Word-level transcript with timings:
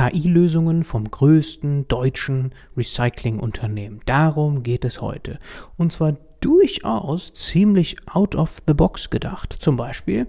KI-Lösungen 0.00 0.82
vom 0.82 1.10
größten 1.10 1.86
deutschen 1.86 2.54
Recyclingunternehmen. 2.74 4.00
Darum 4.06 4.62
geht 4.62 4.86
es 4.86 5.02
heute. 5.02 5.38
Und 5.76 5.92
zwar 5.92 6.16
durchaus 6.40 7.34
ziemlich 7.34 7.96
out 8.08 8.34
of 8.34 8.62
the 8.66 8.72
box 8.72 9.10
gedacht. 9.10 9.54
Zum 9.58 9.76
Beispiel 9.76 10.26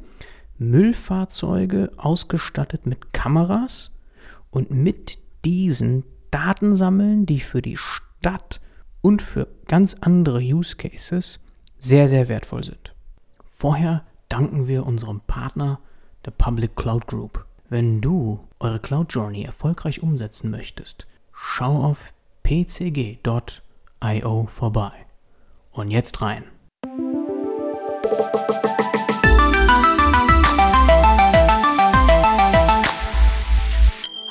Müllfahrzeuge 0.58 1.90
ausgestattet 1.96 2.86
mit 2.86 3.14
Kameras 3.14 3.92
und 4.50 4.72
mit 4.72 5.20
diesen 5.46 6.04
Daten 6.32 6.76
sammeln, 6.76 7.26
die 7.26 7.40
für 7.40 7.62
die 7.62 7.78
Stadt 7.78 8.60
und 9.00 9.22
für 9.22 9.48
ganz 9.68 9.96
andere 10.02 10.40
Use 10.40 10.76
Cases 10.76 11.40
sehr, 11.80 12.10
sehr 12.10 12.28
wertvoll 12.28 12.66
sind. 12.66 12.94
Vorher 13.46 14.04
danken 14.28 14.68
wir 14.68 14.86
unserem 14.86 15.22
Partner, 15.22 15.80
der 16.26 16.32
Public 16.32 16.76
Cloud 16.76 17.08
Group. 17.08 17.46
Wenn 17.74 18.02
du 18.02 18.50
eure 18.60 18.82
Cloud 18.82 19.14
Journey 19.14 19.46
erfolgreich 19.46 20.04
umsetzen 20.04 20.52
möchtest, 20.52 21.08
schau 21.32 21.86
auf 21.86 22.12
pcg.io 22.44 23.16
vorbei. 24.48 24.92
Und 25.72 25.90
jetzt 25.90 26.22
rein. 26.22 26.44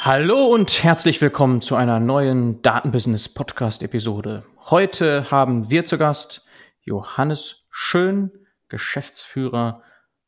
Hallo 0.01 0.45
und 0.45 0.85
herzlich 0.85 1.23
willkommen 1.23 1.63
zu 1.63 1.77
einer 1.77 1.99
neuen 1.99 2.61
Datenbusiness 2.61 3.31
Podcast 3.31 3.83
Episode. 3.83 4.45
Heute 4.67 5.31
haben 5.31 5.71
wir 5.71 5.87
zu 5.87 5.97
Gast 5.97 6.47
Johannes 6.83 7.67
Schön, 7.71 8.33
Geschäftsführer 8.69 9.81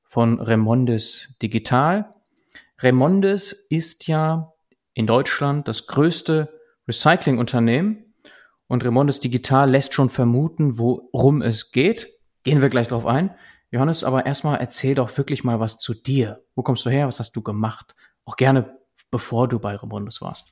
von 0.02 0.40
Remondes 0.40 1.28
Digital. 1.42 2.11
Remondes 2.82 3.52
ist 3.70 4.08
ja 4.08 4.52
in 4.94 5.06
Deutschland 5.06 5.68
das 5.68 5.86
größte 5.86 6.58
Recyclingunternehmen 6.88 8.14
und 8.66 8.84
Remondes 8.84 9.20
Digital 9.20 9.70
lässt 9.70 9.94
schon 9.94 10.10
vermuten, 10.10 10.78
worum 10.78 11.42
es 11.42 11.70
geht. 11.70 12.08
Gehen 12.42 12.60
wir 12.60 12.70
gleich 12.70 12.88
drauf 12.88 13.06
ein. 13.06 13.34
Johannes, 13.70 14.04
aber 14.04 14.26
erstmal 14.26 14.58
erzähl 14.58 14.94
doch 14.94 15.16
wirklich 15.16 15.44
mal 15.44 15.60
was 15.60 15.78
zu 15.78 15.94
dir. 15.94 16.42
Wo 16.54 16.62
kommst 16.62 16.84
du 16.84 16.90
her? 16.90 17.06
Was 17.06 17.20
hast 17.20 17.32
du 17.32 17.42
gemacht? 17.42 17.94
Auch 18.24 18.36
gerne 18.36 18.78
bevor 19.10 19.48
du 19.48 19.58
bei 19.58 19.76
Remondes 19.76 20.20
warst. 20.20 20.48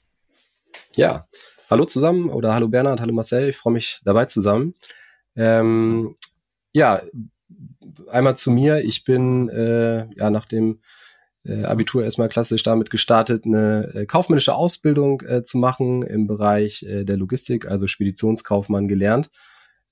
Ja, 0.97 1.27
hallo 1.69 1.85
zusammen 1.85 2.31
oder 2.31 2.55
hallo 2.55 2.69
Bernhard, 2.69 3.01
hallo 3.01 3.13
Marcel, 3.13 3.49
ich 3.49 3.57
freue 3.57 3.75
mich 3.75 4.01
dabei 4.05 4.27
zusammen. 4.27 4.75
Ähm, 5.35 6.17
ja, 6.73 7.03
einmal 8.09 8.37
zu 8.37 8.51
mir. 8.51 8.85
Ich 8.85 9.05
bin 9.05 9.49
äh, 9.49 10.07
ja 10.15 10.31
nach 10.31 10.47
dem 10.47 10.81
äh, 11.45 11.65
Abitur 11.65 12.05
erstmal 12.05 12.29
klassisch 12.29 12.63
damit 12.63 12.91
gestartet, 12.91 13.45
eine 13.45 13.91
äh, 13.95 14.07
kaufmännische 14.07 14.55
Ausbildung 14.55 15.23
äh, 15.23 15.43
zu 15.43 15.59
machen 15.59 16.03
im 16.03 16.27
Bereich 16.27 16.83
äh, 16.83 17.05
der 17.05 17.17
Logistik, 17.17 17.67
also 17.67 17.87
Speditionskaufmann 17.87 18.89
gelernt. 18.89 19.31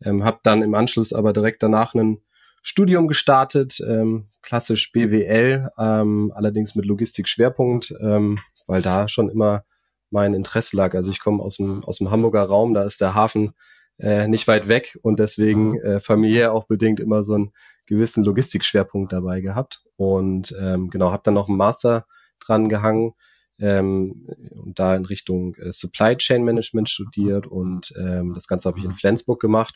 Ähm, 0.05 0.25
habe 0.25 0.41
dann 0.43 0.63
im 0.63 0.75
Anschluss 0.75 1.13
aber 1.13 1.33
direkt 1.33 1.63
danach 1.63 1.95
ein 1.95 2.19
Studium 2.63 3.09
gestartet, 3.09 3.81
ähm, 3.87 4.29
klassisch 4.43 4.93
BWL, 4.93 5.69
ähm, 5.79 6.33
allerdings 6.35 6.75
mit 6.75 6.87
Logistik-Schwerpunkt, 6.87 7.95
ähm, 8.01 8.37
weil 8.67 8.83
da 8.83 9.09
schon 9.09 9.29
immer 9.31 9.65
mein 10.11 10.35
Interesse 10.35 10.77
lag. 10.77 10.95
Also 10.95 11.11
ich 11.11 11.21
komme 11.21 11.43
aus 11.43 11.57
dem, 11.57 11.85
aus 11.85 11.99
dem 11.99 12.11
Hamburger 12.11 12.45
Raum, 12.45 12.75
da 12.75 12.83
ist 12.83 13.01
der 13.01 13.15
Hafen 13.15 13.55
äh, 13.99 14.29
nicht 14.29 14.47
weit 14.49 14.69
weg 14.69 14.99
und 15.03 15.19
deswegen 15.19 15.73
mhm. 15.73 15.81
äh, 15.81 16.01
familiär 16.01 16.53
auch 16.53 16.65
bedingt 16.65 17.01
immer 17.01 17.23
so 17.23 17.35
einen 17.35 17.53
gewissen 17.87 18.25
Logistikschwerpunkt 18.25 19.13
dabei 19.13 19.41
gehabt. 19.41 19.83
Und 19.97 20.55
ähm, 20.61 20.91
genau, 20.91 21.11
habe 21.11 21.23
dann 21.25 21.35
noch 21.35 21.49
einen 21.49 21.57
Master 21.57 22.07
dran 22.39 22.69
gehangen 22.69 23.15
ähm, 23.59 24.27
und 24.55 24.79
da 24.79 24.95
in 24.95 25.05
Richtung 25.05 25.55
äh, 25.57 25.73
Supply 25.73 26.17
Chain 26.17 26.45
Management 26.45 26.89
studiert 26.89 27.47
und 27.47 27.93
ähm, 27.99 28.35
das 28.35 28.47
Ganze 28.47 28.69
habe 28.69 28.79
ich 28.79 28.85
in 28.85 28.93
Flensburg 28.93 29.41
gemacht 29.41 29.75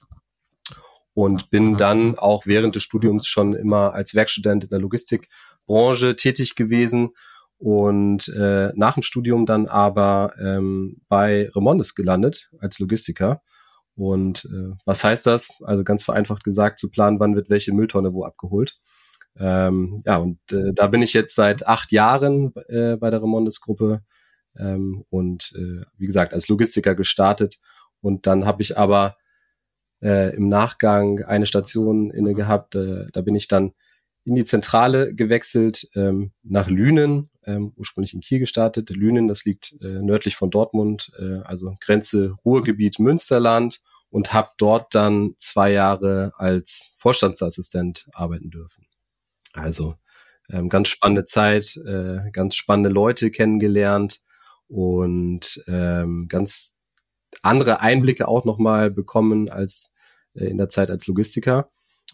und 1.14 1.50
bin 1.50 1.76
dann 1.76 2.16
auch 2.16 2.46
während 2.46 2.74
des 2.74 2.84
Studiums 2.84 3.26
schon 3.26 3.54
immer 3.54 3.92
als 3.92 4.14
Werkstudent 4.14 4.64
in 4.64 4.70
der 4.70 4.78
Logistikbranche 4.78 6.16
tätig 6.16 6.54
gewesen 6.54 7.10
und 7.58 8.28
äh, 8.28 8.70
nach 8.74 8.94
dem 8.94 9.02
Studium 9.02 9.46
dann 9.46 9.66
aber 9.66 10.32
ähm, 10.40 11.00
bei 11.08 11.50
Remondes 11.54 11.94
gelandet 11.94 12.50
als 12.58 12.78
Logistiker. 12.78 13.42
Und 13.94 14.46
äh, 14.46 14.74
was 14.84 15.04
heißt 15.04 15.26
das? 15.26 15.62
Also 15.62 15.84
ganz 15.84 16.04
vereinfacht 16.04 16.44
gesagt, 16.44 16.78
zu 16.78 16.90
planen, 16.90 17.20
wann 17.20 17.34
wird 17.34 17.50
welche 17.50 17.72
Mülltonne 17.72 18.14
wo 18.14 18.24
abgeholt. 18.24 18.78
Ähm, 19.38 19.98
ja, 20.04 20.16
und 20.16 20.38
äh, 20.52 20.72
da 20.74 20.88
bin 20.88 21.02
ich 21.02 21.12
jetzt 21.12 21.34
seit 21.34 21.66
acht 21.66 21.92
Jahren 21.92 22.52
äh, 22.68 22.96
bei 22.96 23.10
der 23.10 23.22
Remondes-Gruppe 23.22 24.02
ähm, 24.58 25.04
und 25.10 25.52
äh, 25.56 25.84
wie 25.96 26.06
gesagt 26.06 26.34
als 26.34 26.48
Logistiker 26.48 26.94
gestartet. 26.94 27.58
Und 28.00 28.26
dann 28.26 28.46
habe 28.46 28.62
ich 28.62 28.78
aber 28.78 29.16
äh, 30.02 30.34
im 30.36 30.48
Nachgang 30.48 31.22
eine 31.24 31.46
Station 31.46 32.10
inne 32.10 32.34
gehabt. 32.34 32.74
Äh, 32.74 33.06
da 33.12 33.20
bin 33.22 33.34
ich 33.34 33.48
dann 33.48 33.72
in 34.24 34.34
die 34.34 34.44
Zentrale 34.44 35.14
gewechselt 35.14 35.88
ähm, 35.94 36.32
nach 36.42 36.68
Lünen, 36.68 37.30
ähm, 37.46 37.72
ursprünglich 37.76 38.14
in 38.14 38.20
Kiel 38.20 38.38
gestartet. 38.38 38.90
Lünen, 38.90 39.28
das 39.28 39.44
liegt 39.44 39.74
äh, 39.80 40.02
nördlich 40.02 40.36
von 40.36 40.50
Dortmund, 40.50 41.12
äh, 41.18 41.40
also 41.44 41.76
Grenze 41.80 42.34
Ruhrgebiet 42.44 42.98
Münsterland 42.98 43.80
und 44.10 44.32
habe 44.32 44.50
dort 44.58 44.94
dann 44.94 45.34
zwei 45.38 45.72
Jahre 45.72 46.32
als 46.36 46.92
Vorstandsassistent 46.96 48.08
arbeiten 48.12 48.50
dürfen. 48.50 48.86
Also 49.52 49.96
ähm, 50.50 50.68
ganz 50.68 50.88
spannende 50.88 51.24
Zeit, 51.24 51.76
äh, 51.86 52.30
ganz 52.32 52.56
spannende 52.56 52.90
Leute 52.90 53.30
kennengelernt 53.30 54.20
und 54.68 55.62
ähm, 55.66 56.26
ganz 56.28 56.78
andere 57.42 57.80
Einblicke 57.80 58.28
auch 58.28 58.44
nochmal 58.44 58.90
bekommen 58.90 59.48
als 59.48 59.94
äh, 60.34 60.44
in 60.46 60.58
der 60.58 60.68
Zeit 60.68 60.90
als 60.90 61.06
Logistiker. 61.06 61.70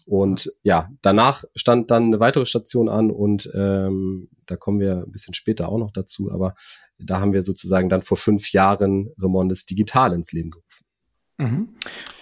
Und 0.09 0.51
ja, 0.63 0.89
danach 1.03 1.43
stand 1.55 1.91
dann 1.91 2.05
eine 2.05 2.19
weitere 2.19 2.47
Station 2.47 2.89
an 2.89 3.11
und 3.11 3.47
ähm, 3.53 4.27
da 4.47 4.55
kommen 4.55 4.79
wir 4.79 5.03
ein 5.05 5.11
bisschen 5.11 5.35
später 5.35 5.69
auch 5.69 5.77
noch 5.77 5.91
dazu, 5.91 6.31
aber 6.31 6.55
da 6.97 7.19
haben 7.19 7.31
wir 7.31 7.43
sozusagen 7.43 7.89
dann 7.89 8.01
vor 8.01 8.17
fünf 8.17 8.51
Jahren 8.51 9.11
Remondes 9.21 9.67
Digital 9.67 10.13
ins 10.13 10.31
Leben 10.31 10.49
gerufen. 10.49 10.85
Mhm. 11.37 11.75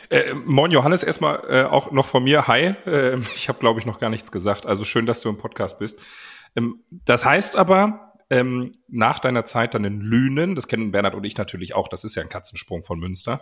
Äh, 0.09 0.33
moin 0.33 0.71
Johannes, 0.71 1.01
erstmal 1.01 1.41
äh, 1.47 1.63
auch 1.63 1.93
noch 1.93 2.05
von 2.05 2.25
mir. 2.25 2.45
Hi, 2.47 2.75
äh, 2.85 3.19
ich 3.35 3.47
habe 3.47 3.59
glaube 3.59 3.79
ich 3.79 3.85
noch 3.85 4.01
gar 4.01 4.09
nichts 4.09 4.33
gesagt. 4.33 4.65
Also 4.65 4.83
schön, 4.83 5.05
dass 5.05 5.21
du 5.21 5.29
im 5.29 5.37
Podcast 5.37 5.79
bist. 5.79 5.97
Ähm, 6.57 6.83
das 6.91 7.23
heißt 7.23 7.55
aber, 7.55 8.07
ähm, 8.29 8.73
nach 8.89 9.19
deiner 9.19 9.45
Zeit 9.45 9.73
dann 9.73 9.85
in 9.85 10.01
Lünen, 10.01 10.55
das 10.55 10.67
kennen 10.67 10.91
Bernhard 10.91 11.15
und 11.15 11.23
ich 11.23 11.37
natürlich 11.37 11.73
auch, 11.73 11.87
das 11.87 12.03
ist 12.03 12.15
ja 12.15 12.21
ein 12.21 12.27
Katzensprung 12.27 12.83
von 12.83 12.99
Münster. 12.99 13.39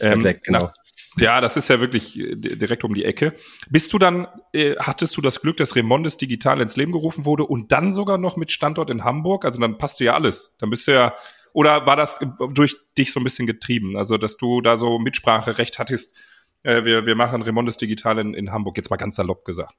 Ähm, 0.00 0.22
weg, 0.22 0.42
genau. 0.44 0.70
Ja, 1.16 1.40
das 1.40 1.56
ist 1.56 1.68
ja 1.68 1.80
wirklich 1.80 2.18
äh, 2.18 2.30
direkt 2.34 2.84
um 2.84 2.94
die 2.94 3.04
Ecke. 3.04 3.34
Bist 3.68 3.92
du 3.92 3.98
dann, 3.98 4.26
äh, 4.52 4.76
hattest 4.78 5.16
du 5.16 5.20
das 5.20 5.40
Glück, 5.40 5.56
dass 5.56 5.76
Remondes 5.76 6.16
digital 6.16 6.60
ins 6.60 6.76
Leben 6.76 6.92
gerufen 6.92 7.24
wurde 7.24 7.44
und 7.44 7.72
dann 7.72 7.92
sogar 7.92 8.18
noch 8.18 8.36
mit 8.36 8.50
Standort 8.50 8.90
in 8.90 9.04
Hamburg? 9.04 9.44
Also 9.44 9.60
dann 9.60 9.78
passt 9.78 10.00
du 10.00 10.04
ja 10.04 10.14
alles. 10.14 10.56
Dann 10.58 10.70
bist 10.70 10.86
du 10.86 10.92
ja, 10.92 11.14
oder 11.52 11.86
war 11.86 11.96
das 11.96 12.20
durch 12.52 12.76
dich 12.98 13.12
so 13.12 13.20
ein 13.20 13.24
bisschen 13.24 13.46
getrieben? 13.46 13.96
Also, 13.96 14.18
dass 14.18 14.36
du 14.36 14.60
da 14.60 14.76
so 14.76 14.98
Mitspracherecht 14.98 15.78
hattest, 15.78 16.16
äh, 16.62 16.84
wir, 16.84 17.06
wir 17.06 17.14
machen 17.14 17.42
Remondes 17.42 17.78
digital 17.78 18.18
in, 18.18 18.34
in 18.34 18.52
Hamburg, 18.52 18.76
jetzt 18.76 18.90
mal 18.90 18.96
ganz 18.96 19.16
salopp 19.16 19.44
gesagt. 19.44 19.74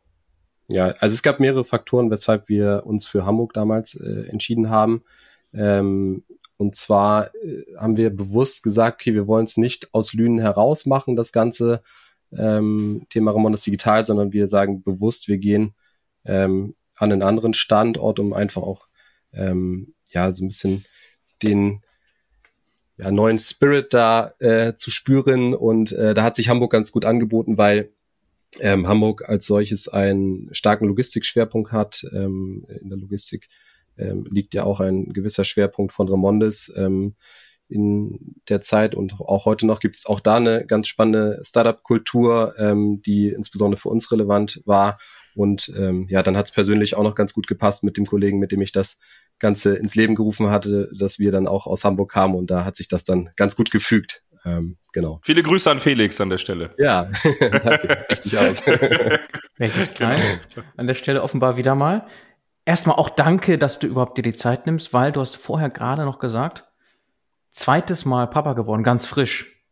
Ja, 0.70 0.86
also 1.00 1.14
es 1.14 1.24
gab 1.24 1.40
mehrere 1.40 1.64
Faktoren, 1.64 2.12
weshalb 2.12 2.50
wir 2.50 2.84
uns 2.86 3.08
für 3.08 3.26
Hamburg 3.26 3.54
damals 3.54 3.96
äh, 3.96 4.28
entschieden 4.30 4.70
haben. 4.70 5.04
Ähm, 5.54 6.24
und 6.58 6.76
zwar 6.76 7.34
äh, 7.36 7.64
haben 7.78 7.98
wir 7.98 8.10
bewusst 8.10 8.64
gesagt, 8.64 9.02
okay, 9.02 9.14
wir 9.14 9.28
wollen 9.28 9.46
es 9.46 9.58
nicht 9.58 9.94
aus 9.94 10.14
Lünen 10.14 10.40
heraus 10.40 10.86
machen, 10.86 11.16
das 11.16 11.32
ganze 11.32 11.82
ähm, 12.36 13.06
Thema 13.10 13.32
Remondes 13.32 13.64
Digital, 13.64 14.04
sondern 14.04 14.34
wir 14.34 14.48
sagen 14.48 14.84
bewusst, 14.84 15.28
wir 15.28 15.38
gehen 15.38 15.74
ähm, 16.26 16.76
an 16.98 17.12
einen 17.12 17.24
anderen 17.24 17.54
Standort, 17.54 18.20
um 18.20 18.34
einfach 18.34 18.64
auch 18.64 18.88
ähm, 19.34 19.94
ja 20.12 20.32
so 20.32 20.44
ein 20.44 20.50
bisschen 20.50 20.84
den 21.44 21.82
ja, 22.98 23.12
neuen 23.12 23.40
Spirit 23.40 23.94
da 23.94 24.32
äh, 24.40 24.74
zu 24.74 24.90
spüren. 24.90 25.54
Und 25.54 25.92
äh, 25.92 26.14
da 26.14 26.24
hat 26.24 26.36
sich 26.36 26.50
Hamburg 26.50 26.72
ganz 26.72 26.92
gut 26.92 27.06
angeboten, 27.06 27.58
weil 27.58 27.92
ähm, 28.60 28.88
Hamburg 28.88 29.30
als 29.30 29.46
solches 29.46 29.88
einen 29.88 30.50
starken 30.54 30.88
Logistikschwerpunkt 30.88 31.72
hat. 31.72 32.04
Ähm, 32.14 32.66
in 32.82 32.90
der 32.90 32.98
Logistik 32.98 33.48
ähm, 33.98 34.26
liegt 34.30 34.54
ja 34.54 34.64
auch 34.64 34.80
ein 34.80 35.14
gewisser 35.14 35.44
Schwerpunkt 35.44 35.92
von 35.92 36.08
Remondes 36.08 36.74
ähm, 36.76 37.16
in 37.70 38.36
der 38.48 38.62
Zeit 38.62 38.96
und 38.96 39.20
auch 39.20 39.46
heute 39.46 39.68
noch 39.68 39.80
gibt 39.80 39.98
es 39.98 40.06
auch 40.06 40.20
da 40.20 40.36
eine 40.36 40.66
ganz 40.66 40.88
spannende 40.88 41.40
Startup-Kultur, 41.44 42.54
ähm, 42.58 43.02
die 43.06 43.30
insbesondere 43.30 43.80
für 43.80 43.90
uns 43.90 44.12
relevant 44.12 44.62
war. 44.66 44.98
Und 45.36 45.72
ähm, 45.78 46.08
ja, 46.10 46.24
dann 46.24 46.38
hat 46.38 46.46
es 46.46 46.52
persönlich 46.52 46.96
auch 46.96 47.04
noch 47.04 47.14
ganz 47.14 47.34
gut 47.34 47.46
gepasst 47.46 47.84
mit 47.84 47.98
dem 47.98 48.06
Kollegen, 48.06 48.40
mit 48.40 48.52
dem 48.52 48.62
ich 48.62 48.72
das 48.72 49.00
Ganze 49.40 49.76
ins 49.76 49.96
Leben 49.96 50.16
gerufen 50.16 50.50
hatte, 50.50 50.90
dass 50.98 51.20
wir 51.20 51.32
dann 51.32 51.48
auch 51.48 51.68
aus 51.68 51.84
Hamburg 51.84 52.12
kamen 52.12 52.36
und 52.36 52.50
da 52.50 52.66
hat 52.66 52.76
sich 52.76 52.88
das 52.88 53.04
dann 53.04 53.30
ganz 53.36 53.56
gut 53.56 53.70
gefügt. 53.70 54.24
Ähm, 54.46 54.78
genau. 54.94 55.20
Viele 55.24 55.44
Grüße 55.44 55.70
an 55.70 55.80
Felix 55.80 56.20
an 56.22 56.30
der 56.30 56.38
Stelle. 56.38 56.74
Ja, 56.78 57.12
danke. 57.40 58.06
Richtig 58.10 58.38
aus. 58.38 58.66
Richtig 59.60 59.94
klein. 59.94 60.20
An 60.78 60.88
der 60.88 60.94
Stelle 60.94 61.22
offenbar 61.22 61.58
wieder 61.58 61.76
mal. 61.76 62.08
Erstmal 62.68 62.98
auch 62.98 63.08
danke, 63.08 63.58
dass 63.58 63.80
du 63.80 63.88
überhaupt 63.88 64.18
dir 64.18 64.24
die 64.24 64.34
Zeit 64.34 64.66
nimmst, 64.66 64.92
weil 64.92 65.14
du 65.14 65.22
hast 65.22 65.38
vorher 65.38 65.70
gerade 65.70 66.04
noch 66.04 66.20
gesagt, 66.20 66.66
zweites 67.52 68.04
Mal 68.04 68.28
Papa 68.28 68.52
geworden, 68.52 68.84
ganz 68.84 69.06
frisch. 69.06 69.64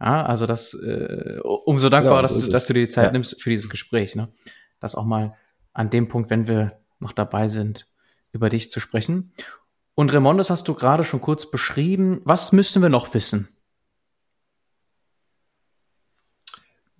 Ja, 0.00 0.24
also 0.24 0.46
das 0.46 0.72
äh, 0.72 1.40
umso 1.42 1.88
dankbar, 1.88 2.18
genau, 2.22 2.28
so 2.28 2.34
dass, 2.36 2.48
dass, 2.48 2.66
du 2.68 2.74
dir 2.74 2.86
die 2.86 2.92
Zeit 2.92 3.06
ja. 3.06 3.10
nimmst 3.10 3.42
für 3.42 3.50
dieses 3.50 3.68
Gespräch. 3.68 4.14
Ne? 4.14 4.32
Das 4.78 4.94
auch 4.94 5.04
mal 5.04 5.36
an 5.72 5.90
dem 5.90 6.06
Punkt, 6.06 6.30
wenn 6.30 6.46
wir 6.46 6.78
noch 7.00 7.10
dabei 7.10 7.48
sind, 7.48 7.88
über 8.30 8.50
dich 8.50 8.70
zu 8.70 8.78
sprechen. 8.78 9.32
Und 9.96 10.12
Remondes 10.12 10.48
hast 10.48 10.68
du 10.68 10.74
gerade 10.74 11.02
schon 11.02 11.20
kurz 11.20 11.50
beschrieben. 11.50 12.20
Was 12.22 12.52
müssten 12.52 12.82
wir 12.82 12.88
noch 12.88 13.12
wissen? 13.14 13.48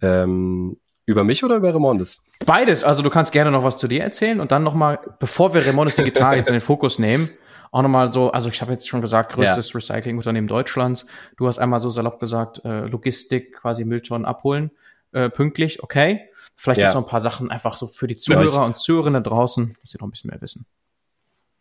Ähm, 0.03 0.81
über 1.07 1.23
mich 1.23 1.45
oder 1.45 1.55
über 1.55 1.73
Remondes? 1.73 2.28
Beides. 2.47 2.85
Also 2.85 3.03
du 3.03 3.11
kannst 3.11 3.33
gerne 3.33 3.51
noch 3.51 3.65
was 3.65 3.79
zu 3.79 3.89
dir 3.89 4.03
erzählen 4.03 4.41
und 4.41 4.53
dann 4.53 4.63
noch 4.63 4.75
mal, 4.75 5.01
bevor 5.19 5.55
wir 5.55 5.67
Remondes 5.67 5.97
Digital 5.97 6.37
jetzt 6.37 6.49
in 6.49 6.55
den 6.55 6.61
Fokus 6.61 6.99
nehmen, 6.99 7.29
auch 7.71 7.83
nochmal 7.83 8.13
so, 8.13 8.31
also 8.31 8.49
ich 8.49 8.63
habe 8.63 8.73
jetzt 8.73 8.89
schon 8.89 9.01
gesagt, 9.01 9.33
größtes 9.33 9.73
ja. 9.73 9.77
Recyclingunternehmen 9.77 10.49
Deutschlands. 10.49 11.07
Du 11.37 11.47
hast 11.47 11.59
einmal 11.59 11.81
so 11.81 11.91
salopp 11.91 12.21
gesagt, 12.21 12.65
äh, 12.65 12.87
Logistik, 12.87 13.55
quasi 13.55 13.85
Mülltonnen 13.85 14.25
abholen, 14.25 14.71
äh, 15.13 15.29
pünktlich, 15.29 15.83
okay. 15.83 16.31
Vielleicht 16.57 16.81
ja. 16.81 16.95
noch 16.95 17.03
ein 17.03 17.09
paar 17.09 17.21
Sachen 17.21 17.51
einfach 17.51 17.77
so 17.77 17.87
für 17.87 18.07
die 18.07 18.17
Zuhörer 18.17 18.65
und 18.65 18.79
Zuhörerinnen 18.79 19.23
draußen, 19.23 19.75
dass 19.81 19.91
sie 19.91 19.99
noch 19.99 20.09
ein 20.09 20.11
bisschen 20.11 20.31
mehr 20.31 20.41
wissen. 20.41 20.67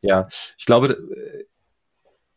Ja, 0.02 0.28
ich 0.58 0.66
glaube, 0.66 0.98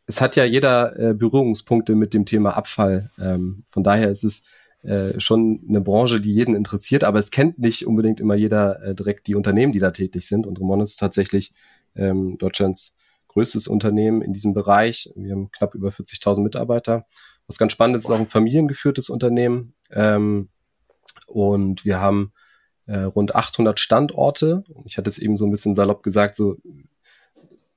es 0.06 0.20
hat 0.20 0.36
ja 0.36 0.44
jeder 0.44 0.98
äh, 0.98 1.14
Berührungspunkte 1.14 1.94
mit 1.94 2.12
dem 2.12 2.26
Thema 2.26 2.56
Abfall. 2.56 3.10
Ähm, 3.18 3.64
von 3.66 3.82
daher 3.82 4.10
ist 4.10 4.24
es 4.24 4.44
äh, 4.82 5.20
schon 5.20 5.60
eine 5.68 5.80
Branche, 5.80 6.20
die 6.20 6.32
jeden 6.32 6.54
interessiert, 6.54 7.04
aber 7.04 7.18
es 7.18 7.30
kennt 7.30 7.58
nicht 7.58 7.86
unbedingt 7.86 8.20
immer 8.20 8.34
jeder 8.34 8.82
äh, 8.82 8.94
direkt 8.94 9.26
die 9.26 9.34
Unternehmen, 9.34 9.72
die 9.72 9.78
da 9.78 9.90
tätig 9.90 10.26
sind. 10.26 10.46
Und 10.46 10.58
Remon 10.58 10.80
ist 10.80 10.96
tatsächlich 10.96 11.52
ähm, 11.94 12.38
Deutschlands 12.38 12.96
größtes 13.28 13.68
Unternehmen 13.68 14.22
in 14.22 14.32
diesem 14.32 14.54
Bereich. 14.54 15.12
Wir 15.14 15.32
haben 15.32 15.50
knapp 15.50 15.74
über 15.74 15.90
40.000 15.90 16.42
Mitarbeiter. 16.42 17.06
Was 17.46 17.58
ganz 17.58 17.72
spannend 17.72 17.96
ist, 17.96 18.04
ist 18.04 18.10
auch 18.10 18.18
ein 18.18 18.26
familiengeführtes 18.26 19.10
Unternehmen. 19.10 19.74
Ähm, 19.90 20.48
und 21.26 21.84
wir 21.84 22.00
haben 22.00 22.32
äh, 22.86 23.00
rund 23.00 23.34
800 23.34 23.78
Standorte. 23.78 24.64
Ich 24.84 24.98
hatte 24.98 25.10
es 25.10 25.18
eben 25.18 25.36
so 25.36 25.46
ein 25.46 25.50
bisschen 25.50 25.74
salopp 25.74 26.02
gesagt, 26.02 26.36
so 26.36 26.56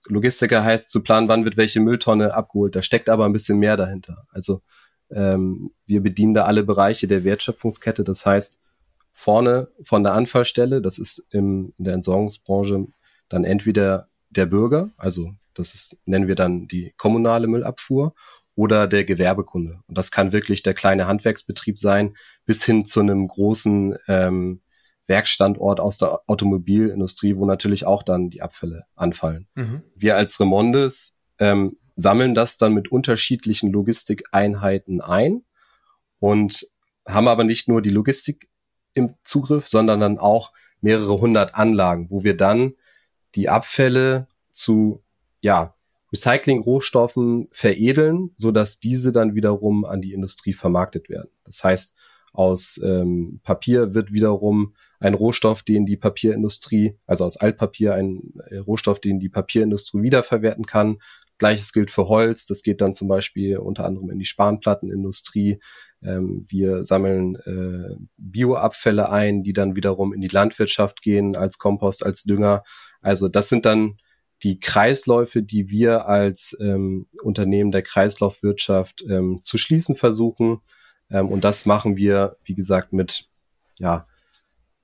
Logistiker 0.08 0.64
heißt 0.64 0.90
zu 0.90 1.02
planen, 1.02 1.28
wann 1.28 1.46
wird 1.46 1.58
welche 1.58 1.80
Mülltonne 1.80 2.34
abgeholt. 2.34 2.76
Da 2.76 2.82
steckt 2.82 3.10
aber 3.10 3.26
ein 3.26 3.34
bisschen 3.34 3.60
mehr 3.60 3.78
dahinter. 3.78 4.26
Also 4.32 4.62
ähm, 5.14 5.72
wir 5.86 6.02
bedienen 6.02 6.34
da 6.34 6.44
alle 6.44 6.64
Bereiche 6.64 7.08
der 7.08 7.24
Wertschöpfungskette. 7.24 8.04
Das 8.04 8.26
heißt, 8.26 8.62
vorne 9.12 9.70
von 9.82 10.04
der 10.04 10.14
Anfallstelle, 10.14 10.82
das 10.82 10.98
ist 10.98 11.28
im, 11.32 11.74
in 11.78 11.86
der 11.86 11.94
Entsorgungsbranche 11.94 12.88
dann 13.30 13.44
entweder 13.44 14.08
der 14.30 14.48
Bürger, 14.48 14.92
also 14.98 15.34
das 15.54 15.74
ist, 15.76 15.98
nennen 16.06 16.28
wir 16.28 16.36
dann 16.36 16.68
die 16.68 16.94
kommunale 16.98 17.48
Müllabfuhr 17.48 18.14
oder 18.56 18.88
der 18.88 19.04
Gewerbekunde. 19.04 19.80
Und 19.88 19.98
das 19.98 20.12
kann 20.12 20.32
wirklich 20.32 20.64
der 20.64 20.74
kleine 20.74 21.08
Handwerksbetrieb 21.08 21.78
sein, 21.78 22.14
bis 22.46 22.64
hin 22.64 22.86
zu 22.86 23.00
einem 23.00 23.28
großen 23.28 23.96
ähm, 24.08 24.62
Werkstandort 25.08 25.80
aus 25.80 25.98
der 25.98 26.22
Automobilindustrie, 26.28 27.36
wo 27.36 27.46
natürlich 27.46 27.86
auch 27.86 28.04
dann 28.04 28.30
die 28.30 28.42
Abfälle 28.42 28.86
anfallen. 28.96 29.48
Mhm. 29.56 29.84
Wir 29.96 30.16
als 30.16 30.40
Remondes 30.40 31.20
ähm, 31.40 31.78
sammeln 31.96 32.34
das 32.34 32.58
dann 32.58 32.74
mit 32.74 32.92
unterschiedlichen 32.92 33.72
Logistikeinheiten 33.72 35.02
ein 35.02 35.44
und 36.20 36.68
haben 37.08 37.28
aber 37.28 37.44
nicht 37.44 37.68
nur 37.68 37.82
die 37.82 37.90
Logistik 37.90 38.50
im 38.94 39.16
Zugriff, 39.24 39.68
sondern 39.68 40.00
dann 40.00 40.18
auch 40.18 40.54
mehrere 40.82 41.20
hundert 41.20 41.56
Anlagen, 41.56 42.10
wo 42.10 42.24
wir 42.24 42.38
dann 42.38 42.74
die 43.36 43.50
Abfälle 43.50 44.28
zu 44.52 45.04
ja, 45.42 45.76
Recycling-Rohstoffen 46.14 47.46
veredeln, 47.52 48.32
so 48.36 48.52
dass 48.52 48.80
diese 48.80 49.12
dann 49.12 49.36
wiederum 49.36 49.84
an 49.86 50.02
die 50.02 50.14
Industrie 50.14 50.54
vermarktet 50.54 51.10
werden. 51.10 51.32
Das 51.44 51.64
heißt, 51.64 51.96
aus 52.34 52.82
ähm, 52.84 53.40
Papier 53.44 53.94
wird 53.94 54.12
wiederum 54.12 54.74
ein 55.00 55.14
Rohstoff, 55.14 55.62
den 55.64 55.86
die 55.86 55.98
Papierindustrie, 55.98 56.98
also 57.06 57.26
aus 57.26 57.38
Altpapier 57.38 57.94
ein 57.94 58.34
äh, 58.50 58.58
Rohstoff, 58.58 59.00
den 59.00 59.20
die 59.20 59.30
Papierindustrie 59.30 60.02
wiederverwerten 60.02 60.66
kann. 60.66 60.98
Gleiches 61.44 61.74
gilt 61.74 61.92
für 61.92 62.08
Holz. 62.08 62.48
Das 62.48 62.64
geht 62.64 62.80
dann 62.80 62.96
zum 62.96 63.10
Beispiel 63.10 63.58
unter 63.58 63.84
anderem 63.84 64.10
in 64.10 64.18
die 64.18 64.24
Spanplattenindustrie. 64.24 65.60
Ähm, 66.02 66.42
wir 66.48 66.86
sammeln 66.86 67.36
äh, 67.36 67.98
Bioabfälle 68.16 69.10
ein, 69.10 69.44
die 69.44 69.52
dann 69.52 69.76
wiederum 69.76 70.14
in 70.14 70.22
die 70.22 70.30
Landwirtschaft 70.30 71.02
gehen 71.02 71.36
als 71.36 71.58
Kompost, 71.58 72.06
als 72.06 72.24
Dünger. 72.24 72.64
Also 73.02 73.28
das 73.28 73.50
sind 73.50 73.66
dann 73.66 73.98
die 74.42 74.62
Kreisläufe, 74.62 75.44
die 75.44 75.70
wir 75.70 76.08
als 76.08 76.58
ähm, 76.62 77.08
Unternehmen 77.24 77.72
der 77.72 77.82
Kreislaufwirtschaft 77.82 79.04
ähm, 79.10 79.40
zu 79.42 79.58
schließen 79.58 79.98
versuchen. 79.98 80.62
Ähm, 81.12 81.28
und 81.28 81.44
das 81.44 81.66
machen 81.66 81.98
wir, 81.98 82.38
wie 82.46 82.56
gesagt, 82.56 82.94
mit 82.94 83.28
ja, 83.80 84.06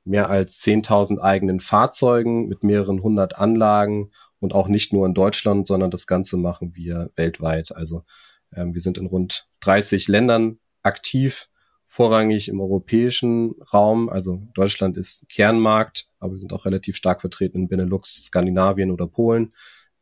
mehr 0.04 0.30
als 0.30 0.62
10.000 0.66 1.22
eigenen 1.22 1.62
Fahrzeugen, 1.62 2.50
mit 2.50 2.64
mehreren 2.64 3.02
hundert 3.02 3.38
Anlagen 3.38 4.12
und 4.40 4.54
auch 4.54 4.68
nicht 4.68 4.94
nur 4.94 5.06
in 5.06 5.14
Deutschland, 5.14 5.68
sondern 5.68 5.92
das 5.92 6.08
Ganze 6.08 6.38
machen 6.38 6.76
wir 6.76 7.12
weltweit. 7.16 7.76
Also 7.76 8.04
ähm, 8.54 8.74
wir 8.74 8.82
sind 8.82 8.98
in 8.98 9.06
rund 9.06 9.48
30 9.62 10.08
Ländern 10.08 10.60
aktiv 10.82 11.50
vorrangig 11.86 12.50
im 12.50 12.62
europäischen 12.62 13.56
Raum. 13.74 14.10
Also 14.10 14.48
Deutschland 14.54 14.98
ist 14.98 15.28
Kernmarkt, 15.30 16.12
aber 16.20 16.34
wir 16.34 16.40
sind 16.40 16.54
auch 16.54 16.66
relativ 16.66 16.96
stark 16.96 17.22
vertreten 17.22 17.62
in 17.62 17.68
Benelux, 17.68 18.26
Skandinavien 18.26 18.92
oder 18.92 19.08
Polen. 19.08 19.50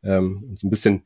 Ähm, 0.02 0.44
und 0.48 0.58
so 0.58 0.66
ein 0.66 0.70
bisschen 0.70 1.04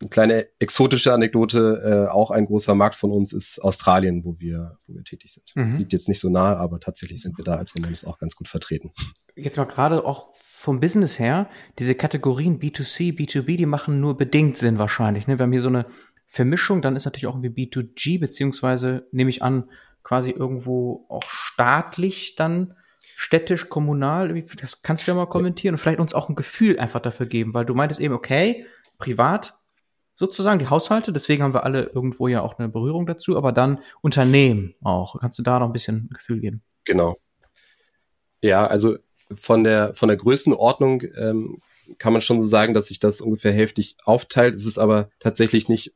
eine 0.00 0.10
kleine 0.10 0.48
exotische 0.58 1.14
Anekdote, 1.14 2.06
äh, 2.08 2.10
auch 2.10 2.30
ein 2.30 2.44
großer 2.44 2.74
Markt 2.74 2.96
von 2.96 3.10
uns 3.10 3.32
ist 3.32 3.58
Australien, 3.60 4.24
wo 4.26 4.38
wir, 4.38 4.78
wo 4.86 4.94
wir 4.94 5.02
tätig 5.04 5.32
sind. 5.32 5.52
Mhm. 5.54 5.78
Liegt 5.78 5.94
jetzt 5.94 6.08
nicht 6.08 6.20
so 6.20 6.28
nahe, 6.28 6.58
aber 6.58 6.78
tatsächlich 6.78 7.22
sind 7.22 7.38
wir 7.38 7.44
da 7.44 7.54
als 7.54 7.74
Remonis 7.74 8.04
auch 8.04 8.18
ganz 8.18 8.36
gut 8.36 8.48
vertreten. 8.48 8.92
Jetzt 9.34 9.56
mal 9.56 9.64
gerade 9.64 10.04
auch 10.04 10.34
vom 10.66 10.80
Business 10.80 11.20
her, 11.20 11.48
diese 11.78 11.94
Kategorien 11.94 12.58
B2C, 12.58 13.16
B2B, 13.16 13.56
die 13.56 13.66
machen 13.66 14.00
nur 14.00 14.16
bedingt 14.18 14.58
Sinn 14.58 14.78
wahrscheinlich. 14.80 15.28
Ne? 15.28 15.38
Wir 15.38 15.44
haben 15.44 15.52
hier 15.52 15.62
so 15.62 15.68
eine 15.68 15.86
Vermischung, 16.26 16.82
dann 16.82 16.96
ist 16.96 17.04
natürlich 17.04 17.28
auch 17.28 17.36
irgendwie 17.40 17.68
B2G, 17.68 18.18
beziehungsweise 18.18 19.06
nehme 19.12 19.30
ich 19.30 19.44
an, 19.44 19.70
quasi 20.02 20.32
irgendwo 20.32 21.06
auch 21.08 21.22
staatlich 21.22 22.34
dann 22.34 22.74
städtisch, 22.98 23.68
kommunal? 23.68 24.42
Das 24.60 24.82
kannst 24.82 25.06
du 25.06 25.12
ja 25.12 25.16
mal 25.16 25.26
kommentieren 25.26 25.76
und 25.76 25.78
vielleicht 25.78 26.00
uns 26.00 26.14
auch 26.14 26.28
ein 26.28 26.34
Gefühl 26.34 26.80
einfach 26.80 26.98
dafür 26.98 27.26
geben, 27.26 27.54
weil 27.54 27.64
du 27.64 27.74
meintest 27.74 28.00
eben, 28.00 28.14
okay, 28.14 28.66
privat 28.98 29.54
sozusagen 30.16 30.58
die 30.58 30.68
Haushalte, 30.68 31.12
deswegen 31.12 31.44
haben 31.44 31.54
wir 31.54 31.62
alle 31.62 31.84
irgendwo 31.94 32.26
ja 32.26 32.42
auch 32.42 32.58
eine 32.58 32.68
Berührung 32.68 33.06
dazu, 33.06 33.36
aber 33.36 33.52
dann 33.52 33.78
Unternehmen 34.00 34.74
auch. 34.82 35.20
Kannst 35.20 35.38
du 35.38 35.44
da 35.44 35.60
noch 35.60 35.66
ein 35.66 35.72
bisschen 35.72 36.08
ein 36.10 36.14
Gefühl 36.14 36.40
geben? 36.40 36.62
Genau. 36.84 37.18
Ja, 38.42 38.66
also 38.66 38.96
von 39.34 39.64
der 39.64 39.94
von 39.94 40.08
der 40.08 40.16
Größenordnung 40.16 41.02
ähm, 41.16 41.62
kann 41.98 42.12
man 42.12 42.22
schon 42.22 42.40
so 42.40 42.48
sagen, 42.48 42.74
dass 42.74 42.88
sich 42.88 42.98
das 42.98 43.20
ungefähr 43.20 43.52
hälftig 43.52 43.96
aufteilt. 44.04 44.54
Es 44.54 44.66
ist 44.66 44.78
aber 44.78 45.08
tatsächlich 45.18 45.68
nicht 45.68 45.94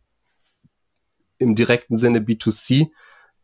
im 1.38 1.54
direkten 1.54 1.96
Sinne 1.96 2.20
B2C, 2.20 2.90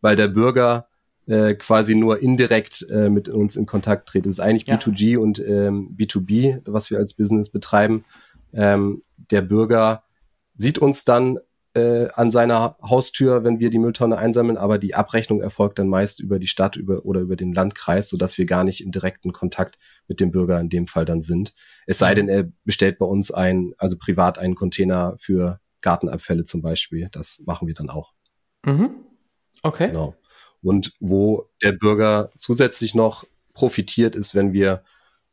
weil 0.01 0.17
der 0.17 0.29
Bürger 0.29 0.89
äh, 1.27 1.55
quasi 1.55 1.97
nur 1.97 2.21
indirekt 2.21 2.87
äh, 2.91 3.09
mit 3.09 3.29
uns 3.29 3.57
in 3.57 3.67
Kontakt 3.67 4.09
tritt. 4.09 4.27
Es 4.27 4.37
ist 4.37 4.41
eigentlich 4.41 4.67
ja. 4.67 4.77
B2G 4.77 5.19
und 5.19 5.41
ähm, 5.41 5.97
B2B, 5.97 6.61
was 6.67 6.91
wir 6.91 6.99
als 6.99 7.15
Business 7.15 7.51
betreiben. 7.51 8.05
Ähm, 8.53 9.03
der 9.31 9.43
Bürger 9.43 10.05
sieht 10.55 10.79
uns 10.79 11.05
dann 11.05 11.39
äh, 11.77 12.09
an 12.15 12.31
seiner 12.31 12.79
Haustür, 12.81 13.45
wenn 13.45 13.61
wir 13.61 13.69
die 13.69 13.79
Mülltonne 13.79 14.17
einsammeln, 14.17 14.57
aber 14.57 14.79
die 14.79 14.95
Abrechnung 14.95 15.43
erfolgt 15.43 15.79
dann 15.79 15.89
meist 15.89 16.21
über 16.21 16.39
die 16.39 16.47
Stadt 16.47 16.77
über, 16.77 17.05
oder 17.05 17.21
über 17.21 17.37
den 17.37 17.53
Landkreis, 17.53 18.09
sodass 18.09 18.39
wir 18.39 18.47
gar 18.47 18.65
nicht 18.65 18.83
in 18.83 18.93
direkten 18.93 19.33
Kontakt 19.33 19.77
mit 20.09 20.19
dem 20.19 20.31
Bürger 20.31 20.59
in 20.59 20.71
dem 20.71 20.87
Fall 20.87 21.05
dann 21.05 21.21
sind. 21.21 21.53
Es 21.87 21.99
sei 21.99 22.15
denn, 22.15 22.31
er 22.31 22.51
bestellt 22.65 22.99
bei 22.99 23.05
uns 23.05 23.31
ein, 23.31 23.75
also 23.77 23.99
privat 23.99 24.39
einen 24.39 24.55
Container 24.55 25.15
für 25.19 25.61
Gartenabfälle 25.83 26.45
zum 26.45 26.63
Beispiel. 26.63 27.11
Das 27.13 27.43
machen 27.45 27.69
wir 27.69 27.75
dann 27.75 27.91
auch. 27.91 28.15
Mhm. 28.65 28.91
Okay. 29.63 29.89
Genau. 29.89 30.15
Und 30.63 30.95
wo 30.99 31.45
der 31.63 31.73
Bürger 31.73 32.31
zusätzlich 32.39 32.95
noch 32.95 33.25
profitiert, 33.53 34.17
ist, 34.17 34.35
wenn 34.35 34.55
wir 34.55 34.83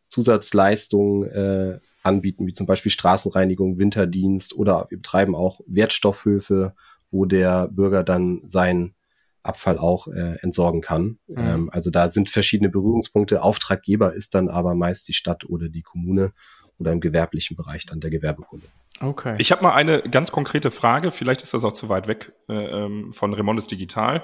Zusatzleistungen 0.07 1.23
äh, 1.23 1.79
anbieten, 2.03 2.45
wie 2.48 2.53
zum 2.53 2.67
Beispiel 2.67 2.91
Straßenreinigung, 2.91 3.77
Winterdienst 3.77 4.55
oder 4.55 4.88
wir 4.89 4.98
betreiben 4.98 5.36
auch 5.36 5.62
Wertstoffhöfe, 5.65 6.75
wo 7.12 7.25
der 7.25 7.69
Bürger 7.69 8.03
dann 8.03 8.41
seinen 8.45 8.95
Abfall 9.43 9.77
auch 9.77 10.07
äh, 10.07 10.38
entsorgen 10.41 10.81
kann. 10.81 11.19
Mhm. 11.27 11.38
Ähm, 11.38 11.69
also 11.72 11.89
da 11.89 12.10
sind 12.10 12.29
verschiedene 12.29 12.69
Berührungspunkte. 12.69 13.41
Auftraggeber 13.41 14.13
ist 14.13 14.36
dann 14.36 14.50
aber 14.50 14.74
meist 14.74 15.07
die 15.07 15.13
Stadt 15.13 15.45
oder 15.45 15.69
die 15.69 15.81
Kommune 15.81 16.31
oder 16.77 16.91
im 16.91 17.01
gewerblichen 17.01 17.55
Bereich 17.55 17.86
dann 17.86 18.00
der 18.00 18.10
Gewerbekunde. 18.10 18.67
Okay. 19.00 19.36
Ich 19.38 19.51
habe 19.51 19.63
mal 19.63 19.74
eine 19.74 20.01
ganz 20.01 20.31
konkrete 20.31 20.72
Frage, 20.72 21.12
vielleicht 21.12 21.41
ist 21.41 21.53
das 21.53 21.63
auch 21.63 21.74
zu 21.74 21.89
weit 21.89 22.07
weg 22.07 22.33
äh, 22.48 22.53
ähm, 22.53 23.12
von 23.13 23.33
Remondes 23.33 23.67
Digital. 23.67 24.24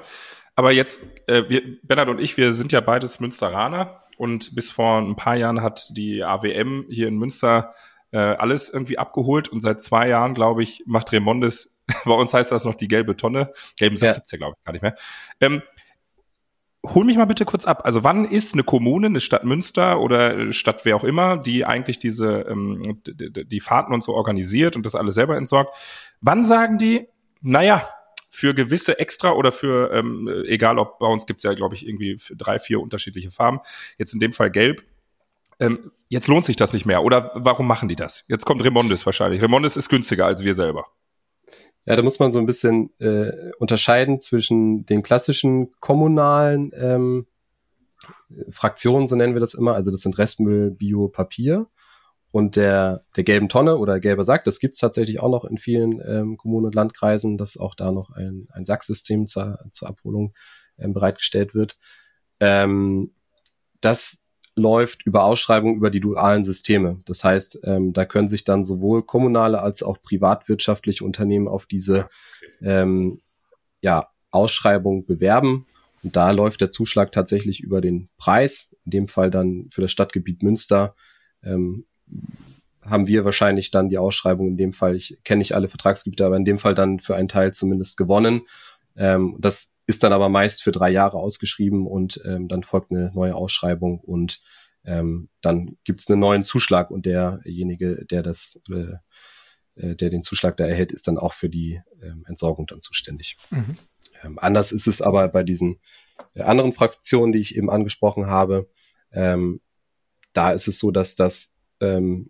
Aber 0.55 0.71
jetzt, 0.71 1.01
äh, 1.27 1.43
wir, 1.49 1.61
Bernhard 1.83 2.09
und 2.09 2.19
ich, 2.19 2.37
wir 2.37 2.53
sind 2.53 2.71
ja 2.71 2.81
beides 2.81 3.19
Münsteraner 3.19 4.03
und 4.19 4.53
bis 4.53 4.69
vor 4.69 4.99
ein 4.99 5.15
paar 5.15 5.35
Jahren 5.35 5.61
hat 5.61 5.97
die 5.97 6.23
AWM 6.23 6.85
hier 6.89 7.07
in 7.07 7.17
Münster 7.17 7.73
äh, 8.11 8.19
alles 8.19 8.69
irgendwie 8.69 8.97
abgeholt 8.97 9.47
und 9.47 9.59
seit 9.61 9.81
zwei 9.81 10.07
Jahren, 10.09 10.33
glaube 10.33 10.61
ich, 10.61 10.83
macht 10.85 11.11
Remondes 11.11 11.79
Bei 12.05 12.13
uns 12.13 12.33
heißt 12.33 12.51
das 12.51 12.65
noch 12.65 12.75
die 12.75 12.87
gelbe 12.87 13.15
Tonne. 13.15 13.51
Gelben 13.77 13.97
Sack 13.97 14.07
Ja. 14.07 14.13
gibt's 14.13 14.31
ja, 14.31 14.37
glaube 14.37 14.55
ich, 14.57 14.63
gar 14.63 14.73
nicht 14.73 14.81
mehr. 14.81 14.95
Ähm, 15.41 15.61
hol 16.85 17.03
mich 17.03 17.17
mal 17.17 17.25
bitte 17.25 17.45
kurz 17.45 17.65
ab. 17.65 17.81
Also 17.85 18.03
wann 18.03 18.25
ist 18.25 18.53
eine 18.53 18.63
Kommune, 18.63 19.07
eine 19.07 19.19
Stadt 19.19 19.43
Münster 19.43 19.99
oder 19.99 20.51
Stadt 20.51 20.85
wer 20.85 20.95
auch 20.95 21.03
immer, 21.03 21.37
die 21.37 21.65
eigentlich 21.65 21.99
diese 21.99 22.41
ähm, 22.41 23.01
die 23.05 23.59
Fahrten 23.59 23.93
und 23.93 24.03
so 24.03 24.13
organisiert 24.13 24.75
und 24.75 24.85
das 24.85 24.95
alles 24.95 25.15
selber 25.15 25.35
entsorgt, 25.35 25.75
wann 26.21 26.43
sagen 26.43 26.77
die, 26.77 27.07
naja, 27.41 27.87
für 28.29 28.53
gewisse 28.53 28.99
extra 28.99 29.31
oder 29.31 29.51
für, 29.51 29.91
ähm, 29.91 30.27
egal 30.45 30.77
ob 30.77 30.99
bei 30.99 31.07
uns 31.07 31.25
gibt's 31.25 31.43
ja, 31.43 31.53
glaube 31.53 31.75
ich, 31.75 31.87
irgendwie 31.87 32.17
drei, 32.37 32.59
vier 32.59 32.79
unterschiedliche 32.79 33.31
Farben, 33.31 33.59
jetzt 33.97 34.13
in 34.13 34.19
dem 34.19 34.33
Fall 34.33 34.51
gelb, 34.51 34.83
ähm, 35.59 35.91
jetzt 36.07 36.27
lohnt 36.27 36.45
sich 36.45 36.55
das 36.55 36.73
nicht 36.73 36.85
mehr. 36.85 37.03
Oder 37.03 37.31
warum 37.33 37.67
machen 37.67 37.89
die 37.89 37.95
das? 37.95 38.23
Jetzt 38.27 38.45
kommt 38.45 38.63
Remondis 38.63 39.05
wahrscheinlich. 39.05 39.41
Remondis 39.41 39.75
ist 39.75 39.89
günstiger 39.89 40.25
als 40.25 40.43
wir 40.43 40.53
selber. 40.53 40.87
Ja, 41.85 41.95
da 41.95 42.03
muss 42.03 42.19
man 42.19 42.31
so 42.31 42.39
ein 42.39 42.45
bisschen 42.45 42.91
äh, 42.99 43.51
unterscheiden 43.57 44.19
zwischen 44.19 44.85
den 44.85 45.01
klassischen 45.01 45.71
kommunalen 45.79 46.71
ähm, 46.75 47.25
Fraktionen, 48.51 49.07
so 49.07 49.15
nennen 49.15 49.33
wir 49.33 49.41
das 49.41 49.53
immer. 49.55 49.73
Also 49.73 49.91
das 49.91 50.01
sind 50.01 50.17
Restmüll, 50.17 50.71
Bio, 50.71 51.07
Papier 51.07 51.67
und 52.31 52.55
der, 52.55 53.03
der 53.15 53.23
gelben 53.23 53.49
Tonne 53.49 53.77
oder 53.77 53.99
gelber 53.99 54.23
Sack. 54.23 54.43
Das 54.43 54.59
gibt's 54.59 54.79
tatsächlich 54.79 55.19
auch 55.19 55.29
noch 55.29 55.45
in 55.45 55.57
vielen 55.57 56.01
ähm, 56.05 56.37
Kommunen 56.37 56.67
und 56.67 56.75
Landkreisen, 56.75 57.37
dass 57.37 57.57
auch 57.57 57.75
da 57.75 57.91
noch 57.91 58.11
ein, 58.11 58.47
ein 58.51 58.65
Sacksystem 58.65 59.27
zur, 59.27 59.59
zur 59.71 59.89
Abholung 59.89 60.33
ähm, 60.77 60.93
bereitgestellt 60.93 61.55
wird. 61.55 61.77
Ähm, 62.39 63.11
das 63.81 64.25
läuft 64.55 65.05
über 65.05 65.23
Ausschreibungen 65.23 65.77
über 65.77 65.89
die 65.89 66.01
dualen 66.01 66.43
Systeme. 66.43 67.01
Das 67.05 67.23
heißt, 67.23 67.61
ähm, 67.63 67.93
da 67.93 68.05
können 68.05 68.27
sich 68.27 68.43
dann 68.43 68.63
sowohl 68.63 69.03
kommunale 69.03 69.61
als 69.61 69.81
auch 69.81 70.01
privatwirtschaftliche 70.01 71.05
Unternehmen 71.05 71.47
auf 71.47 71.65
diese 71.65 72.09
ähm, 72.61 73.17
ja, 73.81 74.09
Ausschreibung 74.31 75.05
bewerben. 75.05 75.65
Und 76.03 76.15
da 76.15 76.31
läuft 76.31 76.61
der 76.61 76.69
Zuschlag 76.69 77.11
tatsächlich 77.11 77.61
über 77.61 77.81
den 77.81 78.09
Preis. 78.17 78.75
In 78.85 78.91
dem 78.91 79.07
Fall 79.07 79.31
dann 79.31 79.67
für 79.71 79.81
das 79.81 79.91
Stadtgebiet 79.91 80.43
Münster 80.43 80.95
ähm, 81.43 81.85
haben 82.81 83.07
wir 83.07 83.25
wahrscheinlich 83.25 83.71
dann 83.71 83.89
die 83.89 83.97
Ausschreibung 83.97 84.47
in 84.47 84.57
dem 84.57 84.73
Fall, 84.73 84.95
ich 84.95 85.19
kenne 85.23 85.39
nicht 85.39 85.55
alle 85.55 85.67
Vertragsgebiete, 85.67 86.25
aber 86.25 86.37
in 86.37 86.45
dem 86.45 86.57
Fall 86.57 86.73
dann 86.73 86.99
für 86.99 87.15
einen 87.15 87.27
Teil 87.27 87.53
zumindest 87.53 87.97
gewonnen. 87.97 88.41
Ähm, 88.95 89.35
das 89.39 89.77
ist 89.85 90.03
dann 90.03 90.13
aber 90.13 90.29
meist 90.29 90.63
für 90.63 90.71
drei 90.71 90.89
Jahre 90.89 91.17
ausgeschrieben 91.17 91.87
und 91.87 92.21
ähm, 92.25 92.47
dann 92.47 92.63
folgt 92.63 92.91
eine 92.91 93.11
neue 93.13 93.35
Ausschreibung 93.35 93.99
und 93.99 94.41
ähm, 94.85 95.29
dann 95.41 95.77
gibt 95.83 96.01
es 96.01 96.09
einen 96.09 96.19
neuen 96.19 96.43
Zuschlag 96.43 96.89
und 96.89 97.05
derjenige, 97.05 98.05
der 98.05 98.23
das, 98.23 98.61
äh, 98.69 98.95
äh, 99.75 99.95
der 99.95 100.09
den 100.09 100.23
Zuschlag 100.23 100.57
da 100.57 100.65
erhält, 100.65 100.91
ist 100.91 101.07
dann 101.07 101.17
auch 101.17 101.33
für 101.33 101.49
die 101.49 101.81
ähm, 102.01 102.23
Entsorgung 102.27 102.65
dann 102.65 102.81
zuständig. 102.81 103.37
Mhm. 103.51 103.77
Ähm, 104.23 104.39
anders 104.39 104.71
ist 104.71 104.87
es 104.87 105.01
aber 105.01 105.27
bei 105.27 105.43
diesen 105.43 105.79
äh, 106.33 106.41
anderen 106.41 106.73
Fraktionen, 106.73 107.31
die 107.31 107.39
ich 107.39 107.55
eben 107.55 107.69
angesprochen 107.69 108.27
habe. 108.27 108.69
Ähm, 109.11 109.61
da 110.33 110.51
ist 110.51 110.67
es 110.67 110.79
so, 110.79 110.91
dass 110.91 111.15
das 111.15 111.58
ähm, 111.81 112.29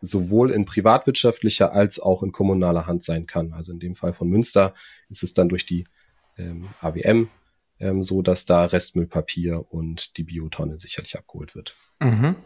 sowohl 0.00 0.50
in 0.50 0.64
privatwirtschaftlicher 0.64 1.72
als 1.72 2.00
auch 2.00 2.22
in 2.22 2.32
kommunaler 2.32 2.86
Hand 2.86 3.02
sein 3.02 3.26
kann. 3.26 3.52
Also 3.52 3.72
in 3.72 3.80
dem 3.80 3.94
Fall 3.94 4.12
von 4.12 4.28
Münster 4.28 4.74
ist 5.08 5.22
es 5.22 5.34
dann 5.34 5.48
durch 5.48 5.66
die 5.66 5.84
ähm, 6.36 6.68
AWM 6.80 7.28
ähm, 7.80 8.02
so, 8.02 8.22
dass 8.22 8.46
da 8.46 8.64
Restmüllpapier 8.64 9.64
und 9.70 10.16
die 10.16 10.24
Biotonne 10.24 10.78
sicherlich 10.78 11.16
abgeholt 11.16 11.54
wird. 11.54 11.74
Mhm. 12.00 12.36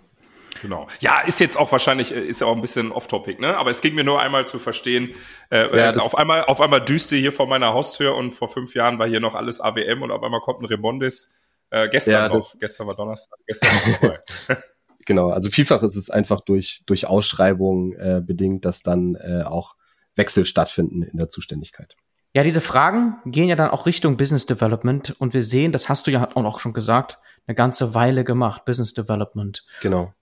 Genau. 0.61 0.89
Ja, 0.99 1.21
ist 1.21 1.39
jetzt 1.39 1.57
auch 1.57 1.71
wahrscheinlich, 1.71 2.15
äh, 2.15 2.21
ist 2.21 2.41
ja 2.41 2.47
auch 2.47 2.57
ein 2.57 2.61
bisschen 2.61 2.91
off-topic, 2.91 3.41
ne? 3.41 3.57
Aber 3.57 3.71
es 3.71 3.81
ging 3.81 3.95
mir 3.95 4.05
nur 4.05 4.21
einmal 4.21 4.47
zu 4.47 4.59
verstehen, 4.59 5.15
äh, 5.51 5.75
Ja, 5.77 5.93
äh, 5.93 5.99
auf 5.99 6.17
einmal, 6.17 6.45
auf 6.45 6.61
einmal 6.61 6.85
düste 6.85 7.17
hier 7.17 7.33
vor 7.33 7.47
meiner 7.47 7.73
Haustür 7.73 8.17
und 8.17 8.33
vor 8.33 8.49
fünf 8.49 8.75
Jahren 8.75 8.99
war 8.99 9.09
hier 9.09 9.21
noch 9.21 9.37
alles 9.37 9.61
AWM 9.61 10.03
und 10.03 10.11
auf 10.11 10.23
einmal 10.23 10.41
kommt 10.41 10.61
ein 10.61 10.67
Remondis. 10.67 11.37
Äh, 11.71 11.89
gestern 11.89 12.13
Ja, 12.15 12.29
noch. 12.29 12.45
gestern 12.59 12.89
war 12.89 12.97
Donnerstag, 12.97 13.39
gestern 13.47 13.73
noch 13.73 13.99
vorbei. 13.99 14.21
Genau, 15.07 15.31
also 15.31 15.51
vielfach 15.51 15.83
ist 15.83 15.97
es 15.97 16.11
einfach 16.11 16.41
durch, 16.41 16.83
durch 16.87 17.07
Ausschreibungen 17.07 17.93
äh, 17.95 18.23
bedingt, 18.25 18.65
dass 18.65 18.83
dann 18.83 19.15
äh, 19.15 19.43
auch 19.45 19.77
Wechsel 20.15 20.45
stattfinden 20.45 21.03
in 21.03 21.17
der 21.17 21.29
Zuständigkeit. 21.29 21.97
Ja, 22.33 22.45
diese 22.45 22.61
Fragen 22.61 23.17
gehen 23.25 23.49
ja 23.49 23.57
dann 23.57 23.71
auch 23.71 23.87
Richtung 23.87 24.17
Business 24.17 24.47
Development 24.47 25.17
und 25.19 25.35
wir 25.35 25.43
sehen, 25.43 25.73
das 25.73 25.89
hast 25.89 26.07
du 26.07 26.13
ja 26.13 26.29
auch 26.37 26.61
schon 26.61 26.73
gesagt, 26.73 27.19
eine 27.47 27.57
ganze 27.57 27.95
Weile 27.95 28.23
gemacht, 28.23 28.65
Business 28.65 28.95
Development. 28.95 29.65
Genau. 29.81 30.13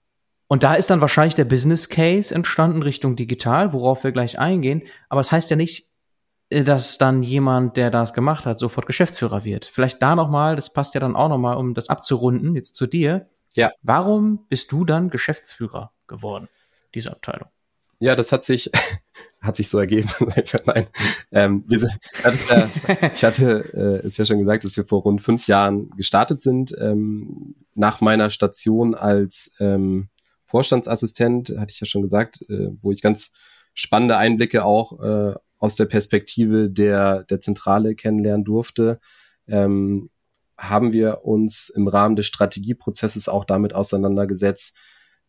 Und 0.47 0.63
da 0.63 0.73
ist 0.73 0.89
dann 0.89 1.01
wahrscheinlich 1.01 1.35
der 1.35 1.45
Business 1.45 1.89
Case 1.89 2.33
entstanden 2.33 2.81
Richtung 2.81 3.15
digital, 3.15 3.71
worauf 3.71 4.03
wir 4.03 4.11
gleich 4.11 4.39
eingehen. 4.39 4.81
Aber 5.07 5.21
es 5.21 5.27
das 5.27 5.33
heißt 5.33 5.49
ja 5.51 5.55
nicht, 5.55 5.89
äh, 6.49 6.63
dass 6.63 6.97
dann 6.97 7.21
jemand, 7.21 7.77
der 7.77 7.91
das 7.91 8.13
gemacht 8.13 8.47
hat, 8.47 8.59
sofort 8.59 8.87
Geschäftsführer 8.87 9.43
wird. 9.43 9.65
Vielleicht 9.65 10.01
da 10.01 10.15
nochmal, 10.15 10.55
das 10.55 10.73
passt 10.73 10.95
ja 10.95 10.99
dann 10.99 11.15
auch 11.15 11.29
nochmal, 11.29 11.57
um 11.57 11.75
das 11.75 11.89
abzurunden, 11.89 12.55
jetzt 12.55 12.75
zu 12.75 12.87
dir. 12.87 13.29
Ja. 13.55 13.71
Warum 13.81 14.47
bist 14.47 14.71
du 14.71 14.85
dann 14.85 15.09
Geschäftsführer 15.09 15.91
geworden, 16.07 16.47
dieser 16.93 17.11
Abteilung? 17.11 17.49
Ja, 17.99 18.15
das 18.15 18.31
hat 18.31 18.43
sich, 18.43 18.71
hat 19.41 19.57
sich 19.57 19.67
so 19.67 19.79
ergeben. 19.79 20.09
Nein. 20.65 20.87
Ähm, 21.31 21.63
wir 21.67 21.79
sind, 21.79 21.97
ich 23.13 23.23
hatte 23.23 23.73
äh, 24.03 24.07
es 24.07 24.17
ja 24.17 24.25
schon 24.25 24.39
gesagt, 24.39 24.63
dass 24.63 24.77
wir 24.77 24.85
vor 24.85 25.01
rund 25.01 25.21
fünf 25.21 25.47
Jahren 25.47 25.89
gestartet 25.91 26.41
sind. 26.41 26.73
Ähm, 26.79 27.55
nach 27.75 28.01
meiner 28.01 28.29
Station 28.29 28.95
als 28.95 29.53
ähm, 29.59 30.09
Vorstandsassistent, 30.43 31.53
hatte 31.57 31.73
ich 31.73 31.79
ja 31.79 31.85
schon 31.85 32.01
gesagt, 32.01 32.41
äh, 32.49 32.69
wo 32.81 32.91
ich 32.91 33.01
ganz 33.01 33.33
spannende 33.73 34.17
Einblicke 34.17 34.63
auch 34.65 34.99
äh, 35.01 35.35
aus 35.59 35.75
der 35.75 35.85
Perspektive 35.85 36.69
der, 36.69 37.23
der 37.25 37.39
Zentrale 37.41 37.93
kennenlernen 37.93 38.45
durfte, 38.45 38.99
ähm, 39.47 40.09
haben 40.59 40.93
wir 40.93 41.25
uns 41.25 41.69
im 41.69 41.87
Rahmen 41.87 42.15
des 42.15 42.27
Strategieprozesses 42.27 43.29
auch 43.29 43.45
damit 43.45 43.73
auseinandergesetzt, 43.73 44.77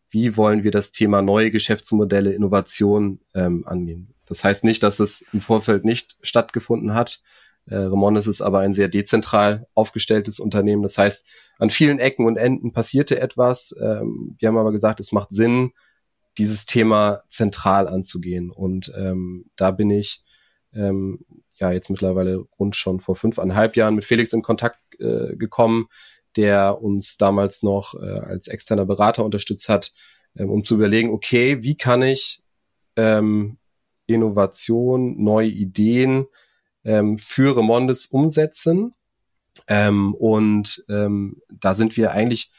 wie 0.09 0.35
wollen 0.35 0.63
wir 0.63 0.71
das 0.71 0.91
Thema 0.91 1.21
neue 1.21 1.51
Geschäftsmodelle, 1.51 2.33
Innovation 2.33 3.21
ähm, 3.33 3.65
angehen. 3.65 4.13
Das 4.25 4.43
heißt 4.43 4.65
nicht, 4.65 4.83
dass 4.83 4.99
es 4.99 5.25
im 5.31 5.39
Vorfeld 5.39 5.85
nicht 5.85 6.17
stattgefunden 6.21 6.93
hat. 6.93 7.21
Äh, 7.65 7.75
Remondes 7.75 8.27
ist 8.27 8.41
aber 8.41 8.59
ein 8.59 8.73
sehr 8.73 8.89
dezentral 8.89 9.67
aufgestelltes 9.73 10.39
Unternehmen. 10.39 10.83
Das 10.83 10.97
heißt, 10.97 11.29
an 11.59 11.69
vielen 11.69 11.99
Ecken 11.99 12.25
und 12.25 12.35
Enden 12.35 12.73
passierte 12.73 13.21
etwas. 13.21 13.73
Ähm, 13.81 14.35
wir 14.37 14.49
haben 14.49 14.57
aber 14.57 14.73
gesagt, 14.73 14.99
es 14.99 15.13
macht 15.13 15.31
Sinn, 15.31 15.71
dieses 16.37 16.65
Thema 16.65 17.23
zentral 17.27 17.87
anzugehen. 17.87 18.51
Und 18.51 18.91
ähm, 18.97 19.49
da 19.55 19.71
bin 19.71 19.89
ich 19.89 20.23
ähm, 20.73 21.25
ja 21.61 21.71
jetzt 21.71 21.89
mittlerweile 21.89 22.43
rund 22.59 22.75
schon 22.75 22.99
vor 22.99 23.15
fünfeinhalb 23.15 23.77
Jahren 23.77 23.95
mit 23.95 24.03
Felix 24.03 24.33
in 24.33 24.41
Kontakt 24.41 24.79
äh, 24.99 25.35
gekommen, 25.35 25.87
der 26.35 26.81
uns 26.81 27.17
damals 27.17 27.63
noch 27.63 27.93
äh, 27.93 28.19
als 28.19 28.47
externer 28.47 28.85
Berater 28.85 29.23
unterstützt 29.23 29.69
hat, 29.69 29.93
ähm, 30.35 30.49
um 30.49 30.63
zu 30.63 30.75
überlegen, 30.75 31.11
okay, 31.11 31.63
wie 31.63 31.75
kann 31.75 32.01
ich 32.01 32.43
ähm, 32.97 33.57
Innovation, 34.07 35.23
neue 35.23 35.49
Ideen 35.49 36.25
ähm, 36.83 37.17
für 37.17 37.55
Remondes 37.55 38.07
umsetzen? 38.07 38.93
Ähm, 39.67 40.15
und 40.15 40.83
ähm, 40.89 41.41
da 41.49 41.73
sind 41.75 41.95
wir 41.95 42.11
eigentlich 42.11 42.51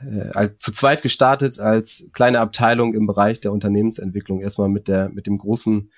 äh, 0.00 0.50
zu 0.56 0.72
zweit 0.72 1.02
gestartet 1.02 1.58
als 1.58 2.10
kleine 2.12 2.38
Abteilung 2.38 2.94
im 2.94 3.06
Bereich 3.06 3.40
der 3.40 3.52
Unternehmensentwicklung. 3.52 4.40
Erstmal 4.40 4.68
mit 4.68 4.86
der 4.86 5.08
mit 5.08 5.26
dem 5.26 5.38
großen 5.38 5.90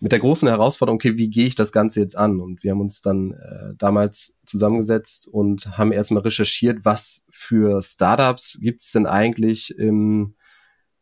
mit 0.00 0.12
der 0.12 0.20
großen 0.20 0.48
Herausforderung, 0.48 0.96
okay, 0.96 1.16
wie 1.16 1.28
gehe 1.28 1.46
ich 1.46 1.56
das 1.56 1.72
Ganze 1.72 2.00
jetzt 2.00 2.16
an? 2.16 2.40
Und 2.40 2.62
wir 2.62 2.70
haben 2.70 2.80
uns 2.80 3.00
dann 3.00 3.32
äh, 3.32 3.74
damals 3.76 4.38
zusammengesetzt 4.46 5.26
und 5.26 5.76
haben 5.76 5.92
erstmal 5.92 6.22
recherchiert, 6.22 6.84
was 6.84 7.26
für 7.30 7.82
Startups 7.82 8.60
gibt 8.60 8.82
es 8.82 8.92
denn 8.92 9.06
eigentlich 9.06 9.76
im, 9.76 10.36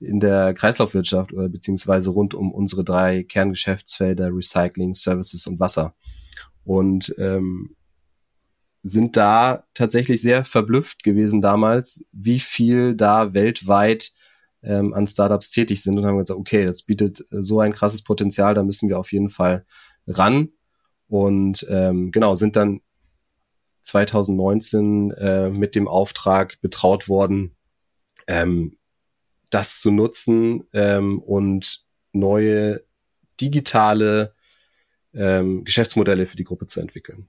in 0.00 0.18
der 0.18 0.54
Kreislaufwirtschaft 0.54 1.34
oder 1.34 1.48
beziehungsweise 1.48 2.10
rund 2.10 2.32
um 2.34 2.52
unsere 2.52 2.84
drei 2.84 3.22
Kerngeschäftsfelder 3.22 4.34
Recycling, 4.34 4.94
Services 4.94 5.46
und 5.46 5.60
Wasser. 5.60 5.94
Und 6.64 7.14
ähm, 7.18 7.76
sind 8.82 9.16
da 9.16 9.64
tatsächlich 9.74 10.22
sehr 10.22 10.44
verblüfft 10.44 11.02
gewesen 11.02 11.40
damals, 11.40 12.08
wie 12.12 12.38
viel 12.38 12.94
da 12.94 13.34
weltweit 13.34 14.12
ähm, 14.66 14.92
an 14.92 15.06
Startups 15.06 15.50
tätig 15.50 15.82
sind 15.82 15.98
und 15.98 16.04
haben 16.04 16.18
gesagt, 16.18 16.38
okay, 16.38 16.66
das 16.66 16.82
bietet 16.82 17.20
äh, 17.32 17.42
so 17.42 17.60
ein 17.60 17.72
krasses 17.72 18.02
Potenzial, 18.02 18.54
da 18.54 18.62
müssen 18.62 18.88
wir 18.88 18.98
auf 18.98 19.12
jeden 19.12 19.30
Fall 19.30 19.64
ran. 20.06 20.50
Und 21.08 21.66
ähm, 21.70 22.10
genau, 22.10 22.34
sind 22.34 22.56
dann 22.56 22.80
2019 23.82 25.12
äh, 25.12 25.48
mit 25.50 25.74
dem 25.76 25.86
Auftrag 25.86 26.60
betraut 26.60 27.08
worden, 27.08 27.54
ähm, 28.26 28.76
das 29.50 29.80
zu 29.80 29.92
nutzen 29.92 30.64
ähm, 30.74 31.20
und 31.20 31.86
neue 32.12 32.82
digitale 33.40 34.34
ähm, 35.14 35.64
Geschäftsmodelle 35.64 36.26
für 36.26 36.36
die 36.36 36.44
Gruppe 36.44 36.66
zu 36.66 36.80
entwickeln. 36.80 37.28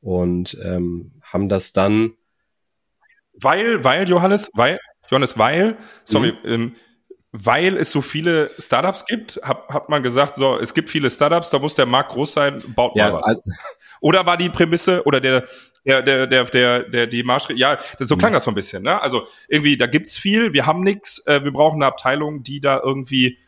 Und 0.00 0.58
ähm, 0.62 1.12
haben 1.22 1.48
das 1.48 1.72
dann 1.72 2.14
Weil, 3.34 3.84
weil, 3.84 4.08
Johannes, 4.08 4.50
weil, 4.54 4.80
Johannes, 5.10 5.38
weil, 5.38 5.76
sorry, 6.04 6.32
Mhm. 6.44 6.50
ähm, 6.52 6.76
weil 7.32 7.76
es 7.76 7.90
so 7.92 8.00
viele 8.00 8.50
Startups 8.58 9.04
gibt, 9.04 9.38
hat, 9.42 9.68
hat 9.68 9.88
man 9.88 10.02
gesagt, 10.02 10.36
so, 10.36 10.58
es 10.58 10.72
gibt 10.72 10.88
viele 10.88 11.10
Startups, 11.10 11.50
da 11.50 11.58
muss 11.58 11.74
der 11.74 11.86
Markt 11.86 12.12
groß 12.12 12.32
sein, 12.32 12.62
baut 12.74 12.92
Ja, 12.96 13.10
mal 13.10 13.18
was. 13.18 13.26
also- 13.26 13.50
oder 14.00 14.24
war 14.26 14.36
die 14.36 14.48
Prämisse 14.48 15.02
oder 15.04 15.20
der 15.20 15.44
der 15.84 16.02
der 16.02 16.26
der 16.26 16.44
der, 16.44 16.82
der 16.84 17.06
die 17.06 17.22
Marsch 17.22 17.48
ja, 17.50 17.78
das, 17.98 18.08
so 18.08 18.16
klang 18.16 18.32
das 18.32 18.44
so 18.44 18.50
ein 18.50 18.54
bisschen, 18.54 18.82
ne? 18.82 19.00
Also 19.00 19.26
irgendwie 19.48 19.76
da 19.76 19.86
gibt's 19.86 20.18
viel, 20.18 20.52
wir 20.52 20.66
haben 20.66 20.80
nix, 20.82 21.24
äh, 21.26 21.44
wir 21.44 21.52
brauchen 21.52 21.76
eine 21.76 21.86
Abteilung, 21.86 22.42
die 22.42 22.60
da 22.60 22.80
irgendwie 22.82 23.38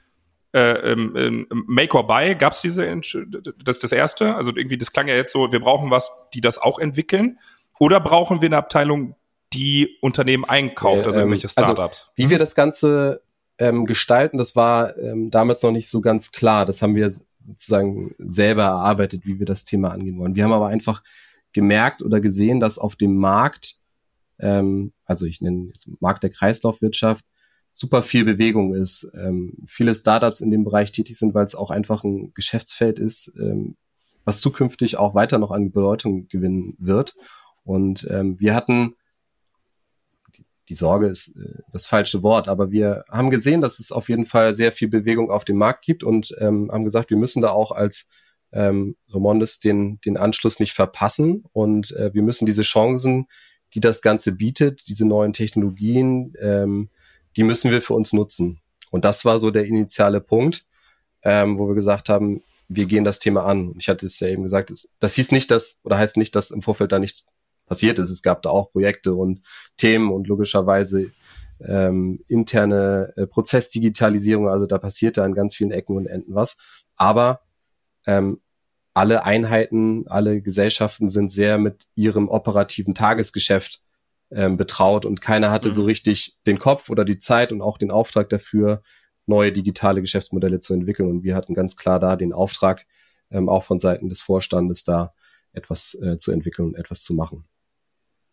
äh, 0.55 0.93
ähm, 0.93 1.15
ähm, 1.17 1.47
Make 1.67 1.95
or 1.97 2.07
Buy, 2.07 2.35
gab's 2.35 2.63
diese, 2.63 2.87
das 2.87 3.77
ist 3.77 3.83
das 3.85 3.93
erste, 3.93 4.35
also 4.35 4.51
irgendwie, 4.57 4.79
das 4.79 4.93
klang 4.93 5.07
ja 5.09 5.15
jetzt 5.15 5.33
so, 5.33 5.53
wir 5.53 5.61
brauchen 5.61 5.91
was, 5.91 6.11
die 6.33 6.41
das 6.41 6.57
auch 6.59 6.79
entwickeln, 6.79 7.39
oder 7.79 8.01
brauchen 8.01 8.41
wir 8.41 8.47
eine 8.47 8.57
Abteilung, 8.57 9.15
die 9.53 9.97
Unternehmen 10.01 10.45
einkauft, 10.45 11.07
also 11.07 11.19
Ähm, 11.19 11.29
irgendwelche 11.33 11.49
also, 11.57 11.73
Startups? 11.73 12.13
Wie 12.17 12.31
wir 12.31 12.39
das 12.39 12.55
Ganze 12.55 13.23
ähm, 13.59 13.87
gestalten, 13.87 14.39
das 14.39 14.57
war 14.57 14.97
ähm, 14.99 15.31
damals 15.31 15.63
noch 15.63 15.73
nicht 15.73 15.89
so 15.89 16.01
ganz 16.01 16.33
klar. 16.33 16.65
Das 16.65 16.83
haben 16.83 16.95
wir 16.95 17.11
sozusagen 17.41 18.15
selber 18.19 18.65
erarbeitet, 18.65 19.25
wie 19.25 19.39
wir 19.39 19.47
das 19.47 19.65
Thema 19.65 19.91
angehen 19.91 20.19
wollen. 20.19 20.35
Wir 20.35 20.45
haben 20.45 20.53
aber 20.53 20.69
einfach 20.69 21.03
gemerkt 21.53 22.03
oder 22.03 22.21
gesehen, 22.21 22.61
dass 22.61 22.79
auf 22.79 22.97
dem 22.97 23.17
Markt, 23.17 23.77
ähm, 24.39 24.93
also 25.05 25.25
ich 25.25 25.41
nenne 25.41 25.67
jetzt 25.67 25.91
Markt 26.01 26.23
der 26.23 26.31
Kreislaufwirtschaft, 26.31 27.25
super 27.73 28.03
viel 28.03 28.25
Bewegung 28.25 28.75
ist. 28.75 29.11
Ähm, 29.15 29.55
viele 29.67 29.95
Startups 29.95 30.41
in 30.41 30.51
dem 30.51 30.65
Bereich 30.65 30.93
tätig 30.93 31.19
sind, 31.19 31.35
weil 31.35 31.45
es 31.45 31.55
auch 31.55 31.71
einfach 31.71 32.05
ein 32.05 32.33
Geschäftsfeld 32.35 32.99
ist, 32.99 33.33
ähm, 33.39 33.77
was 34.25 34.41
zukünftig 34.41 34.99
auch 34.99 35.15
weiter 35.15 35.39
noch 35.39 35.53
an 35.53 35.71
Bedeutung 35.71 36.29
gewinnen 36.29 36.75
wird. 36.79 37.15
Und 37.65 38.07
ähm, 38.11 38.39
wir 38.41 38.55
hatten 38.55 38.95
die 40.69 40.75
Sorge 40.75 41.07
ist 41.07 41.37
äh, 41.37 41.63
das 41.73 41.87
falsche 41.87 42.23
Wort, 42.23 42.49
aber 42.49 42.71
wir 42.71 43.05
haben 43.11 43.31
gesehen, 43.31 43.61
dass 43.61 43.79
es 43.79 43.93
auf 43.93 44.09
jeden 44.09 44.25
Fall 44.25 44.55
sehr 44.55 44.73
viel 44.73 44.89
Bewegung 44.89 45.31
auf 45.31 45.45
dem 45.45 45.57
Markt 45.57 45.85
gibt 45.85 46.05
und 46.05 46.35
ähm, 46.39 46.71
haben 46.71 46.85
gesagt, 46.85 47.11
wir 47.11 47.17
müssen 47.17 47.43
da 47.43 47.51
auch 47.51 47.73
als 47.73 48.11
ähm, 48.53 48.97
Remondes 49.13 49.61
den, 49.61 50.01
den 50.01 50.17
Anschluss 50.17 50.61
nicht 50.61 50.73
verpassen 50.73 51.45
und 51.53 51.93
äh, 51.93 52.13
wir 52.15 52.23
müssen 52.23 52.47
diese 52.47 52.63
Chancen, 52.63 53.27
die 53.75 53.81
das 53.81 54.03
Ganze 54.03 54.33
bietet, 54.33 54.89
diese 54.89 55.07
neuen 55.07 55.33
Technologien, 55.33 56.33
ähm, 56.41 56.91
die 57.37 57.43
müssen 57.43 57.71
wir 57.71 57.83
für 57.83 57.95
uns 57.95 58.13
nutzen. 58.13 58.61
Und 58.91 59.05
das 59.05 59.25
war 59.25 59.39
so 59.39 59.51
der 59.51 59.67
initiale 59.67 60.21
Punkt, 60.21 60.67
ähm, 61.23 61.59
wo 61.59 61.69
wir 61.69 61.75
gesagt 61.75 62.09
haben, 62.09 62.43
wir 62.69 62.87
gehen 62.87 63.05
das 63.05 63.19
Thema 63.19 63.45
an. 63.45 63.75
Ich 63.79 63.89
hatte 63.89 64.07
es 64.07 64.21
ja 64.21 64.29
eben 64.29 64.43
gesagt, 64.43 64.71
das, 64.71 64.91
das 64.99 65.15
hieß 65.15 65.33
nicht, 65.33 65.51
dass, 65.51 65.81
oder 65.85 65.99
heißt 65.99 66.17
nicht, 66.17 66.35
dass 66.37 66.51
im 66.51 66.63
Vorfeld 66.63 66.93
da 66.93 66.99
nichts 66.99 67.27
passiert 67.69 67.99
ist. 67.99 68.11
Es 68.11 68.23
gab 68.23 68.43
da 68.43 68.51
auch 68.51 68.73
Projekte 68.73 69.15
und 69.15 69.41
Themen 69.77 70.11
und 70.11 70.27
logischerweise 70.27 71.13
ähm, 71.61 72.21
interne 72.29 73.13
äh, 73.17 73.27
Prozessdigitalisierung. 73.27 74.49
Also 74.49 74.67
da 74.67 74.79
passiert 74.79 75.17
da 75.17 75.25
an 75.25 75.35
ganz 75.35 75.57
vielen 75.57 75.71
Ecken 75.71 75.97
und 75.97 76.07
Enden 76.07 76.35
was. 76.35 76.85
Aber 76.97 77.41
ähm, 78.07 78.41
alle 78.95 79.25
Einheiten, 79.25 80.05
alle 80.09 80.41
Gesellschaften 80.43 81.09
sind 81.09 81.31
sehr 81.31 81.59
mit 81.59 81.87
ihrem 81.95 82.29
operativen 82.29 82.95
Tagesgeschäft 82.95 83.83
ähm, 84.31 84.57
betraut 84.57 85.05
und 85.07 85.21
keiner 85.21 85.51
hatte 85.51 85.69
Mhm. 85.69 85.73
so 85.73 85.85
richtig 85.85 86.39
den 86.47 86.59
Kopf 86.59 86.91
oder 86.91 87.05
die 87.05 87.19
Zeit 87.19 87.53
und 87.53 87.63
auch 87.63 87.79
den 87.79 87.91
Auftrag 87.91 88.29
dafür, 88.29 88.83
neue 89.27 89.53
digitale 89.53 90.01
Geschäftsmodelle 90.01 90.59
zu 90.59 90.75
entwickeln. 90.75 91.09
Und 91.09 91.23
wir 91.23 91.35
hatten 91.35 91.55
ganz 91.55 91.77
klar 91.77 92.01
da 92.01 92.17
den 92.17 92.33
Auftrag, 92.33 92.87
ähm, 93.31 93.49
auch 93.49 93.63
von 93.63 93.79
Seiten 93.79 94.09
des 94.09 94.23
Vorstandes 94.23 94.85
da 94.85 95.15
etwas 95.53 95.95
äh, 96.03 96.19
zu 96.19 96.33
entwickeln 96.33 96.69
und 96.69 96.75
etwas 96.77 97.03
zu 97.03 97.15
machen. 97.15 97.45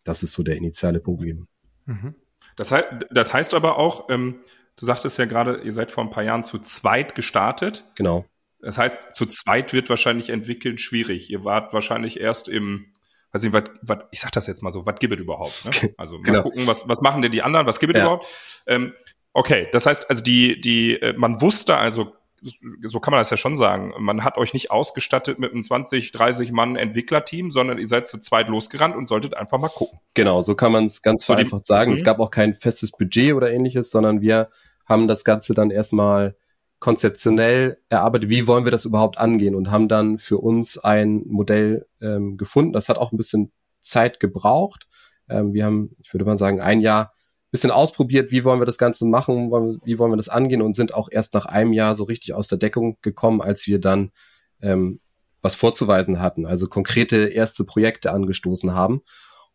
Das 0.06 0.22
ist 0.22 0.32
so 0.32 0.42
der 0.42 0.56
initiale 0.56 1.00
Punkt 1.00 1.20
gewesen. 1.20 1.48
Mhm. 1.86 2.14
Das 2.56 2.72
heißt, 2.72 2.86
das 3.10 3.32
heißt 3.34 3.54
aber 3.54 3.78
auch, 3.78 4.08
ähm, 4.08 4.40
du 4.76 4.86
sagtest 4.86 5.18
ja 5.18 5.24
gerade, 5.26 5.60
ihr 5.62 5.72
seid 5.72 5.90
vor 5.90 6.04
ein 6.04 6.10
paar 6.10 6.22
Jahren 6.22 6.44
zu 6.44 6.58
zweit 6.58 7.14
gestartet. 7.14 7.82
Genau. 7.96 8.24
Das 8.60 8.78
heißt, 8.78 9.14
zu 9.14 9.26
zweit 9.26 9.72
wird 9.72 9.88
wahrscheinlich 9.90 10.30
entwickeln 10.30 10.78
schwierig. 10.78 11.30
Ihr 11.30 11.44
wart 11.44 11.72
wahrscheinlich 11.72 12.18
erst 12.20 12.48
im, 12.48 12.86
weiß 13.32 13.42
nicht, 13.42 13.52
was, 13.52 13.64
was, 13.82 13.98
ich 14.10 14.20
sag 14.20 14.32
das 14.32 14.46
jetzt 14.46 14.62
mal 14.62 14.70
so, 14.70 14.86
was 14.86 14.96
gibt 14.98 15.14
es 15.14 15.20
überhaupt? 15.20 15.64
Ne? 15.66 15.94
Also 15.98 16.16
mal 16.16 16.22
Genau. 16.24 16.42
gucken, 16.42 16.66
was, 16.66 16.88
was 16.88 17.02
machen 17.02 17.22
denn 17.22 17.32
die 17.32 17.42
anderen, 17.42 17.66
was 17.66 17.78
gibt 17.78 17.94
es 17.94 17.98
Ja. 17.98 18.04
überhaupt? 18.06 18.26
Ähm, 18.66 18.94
okay, 19.34 19.68
das 19.72 19.86
heißt, 19.86 20.08
also 20.08 20.22
die, 20.22 20.60
die, 20.60 21.00
äh, 21.00 21.12
man 21.16 21.40
wusste 21.42 21.76
also, 21.76 22.15
so 22.42 23.00
kann 23.00 23.12
man 23.12 23.20
das 23.20 23.30
ja 23.30 23.36
schon 23.36 23.56
sagen, 23.56 23.92
man 23.98 24.22
hat 24.22 24.36
euch 24.36 24.52
nicht 24.52 24.70
ausgestattet 24.70 25.38
mit 25.38 25.52
einem 25.52 25.62
20, 25.62 26.12
30 26.12 26.52
Mann 26.52 26.76
Entwicklerteam, 26.76 27.50
sondern 27.50 27.78
ihr 27.78 27.86
seid 27.86 28.06
zu 28.06 28.18
zweit 28.18 28.48
losgerannt 28.48 28.94
und 28.94 29.08
solltet 29.08 29.36
einfach 29.36 29.58
mal 29.58 29.68
gucken. 29.68 29.98
Genau, 30.14 30.40
so 30.42 30.54
kann 30.54 30.72
man 30.72 30.84
es 30.84 31.02
ganz 31.02 31.24
So 31.24 31.32
vereinfacht 31.32 31.66
sagen. 31.66 31.90
Mhm. 31.90 31.96
Es 31.96 32.04
gab 32.04 32.20
auch 32.20 32.30
kein 32.30 32.54
festes 32.54 32.92
Budget 32.92 33.34
oder 33.34 33.50
ähnliches, 33.50 33.90
sondern 33.90 34.20
wir 34.20 34.50
haben 34.88 35.08
das 35.08 35.24
Ganze 35.24 35.54
dann 35.54 35.70
erstmal 35.70 36.36
konzeptionell 36.78 37.78
erarbeitet, 37.88 38.28
wie 38.28 38.46
wollen 38.46 38.64
wir 38.64 38.70
das 38.70 38.84
überhaupt 38.84 39.18
angehen 39.18 39.54
und 39.54 39.70
haben 39.70 39.88
dann 39.88 40.18
für 40.18 40.38
uns 40.38 40.78
ein 40.78 41.22
Modell 41.26 41.86
ähm, 42.02 42.36
gefunden. 42.36 42.72
Das 42.72 42.88
hat 42.88 42.98
auch 42.98 43.12
ein 43.12 43.16
bisschen 43.16 43.50
Zeit 43.80 44.20
gebraucht. 44.20 44.86
Ähm, 45.28 45.54
wir 45.54 45.64
haben, 45.64 45.96
ich 46.02 46.12
würde 46.12 46.26
mal 46.26 46.36
sagen, 46.36 46.60
ein 46.60 46.80
Jahr 46.80 47.12
bisschen 47.56 47.70
ausprobiert, 47.70 48.32
wie 48.32 48.44
wollen 48.44 48.60
wir 48.60 48.66
das 48.66 48.76
Ganze 48.76 49.06
machen, 49.06 49.50
wie 49.84 49.98
wollen 49.98 50.12
wir 50.12 50.16
das 50.18 50.28
angehen 50.28 50.60
und 50.60 50.76
sind 50.76 50.92
auch 50.92 51.08
erst 51.10 51.32
nach 51.32 51.46
einem 51.46 51.72
Jahr 51.72 51.94
so 51.94 52.04
richtig 52.04 52.34
aus 52.34 52.48
der 52.48 52.58
Deckung 52.58 52.98
gekommen, 53.00 53.40
als 53.40 53.66
wir 53.66 53.80
dann 53.80 54.12
ähm, 54.60 55.00
was 55.40 55.54
vorzuweisen 55.54 56.20
hatten, 56.20 56.44
also 56.44 56.66
konkrete 56.66 57.28
erste 57.28 57.64
Projekte 57.64 58.12
angestoßen 58.12 58.74
haben. 58.74 59.00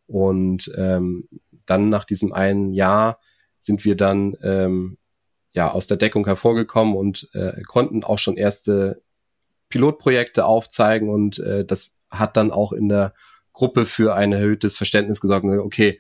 Und 0.08 0.72
ähm, 0.76 1.30
dann 1.68 1.90
nach 1.90 2.04
diesem 2.04 2.34
einen 2.34 2.74
Jahr 2.74 3.20
sind 3.60 3.86
wir 3.86 3.96
dann 3.96 4.36
ähm, 4.42 4.98
ja 5.52 5.72
aus 5.72 5.86
der 5.86 5.98
Deckung 5.98 6.26
hervorgekommen 6.26 6.96
und 6.96 7.30
äh, 7.34 7.62
konnten 7.68 8.04
auch 8.04 8.18
schon 8.18 8.36
erste 8.36 9.04
Pilotprojekte 9.70 10.44
aufzeigen 10.44 11.08
und 11.08 11.38
äh, 11.38 11.64
das 11.66 12.00
hat 12.10 12.36
dann 12.36 12.52
auch 12.52 12.74
in 12.74 12.90
der 12.90 13.14
Gruppe 13.54 13.86
für 13.86 14.16
ein 14.16 14.32
erhöhtes 14.32 14.76
Verständnis 14.76 15.22
gesorgt. 15.22 15.46
Okay, 15.46 16.00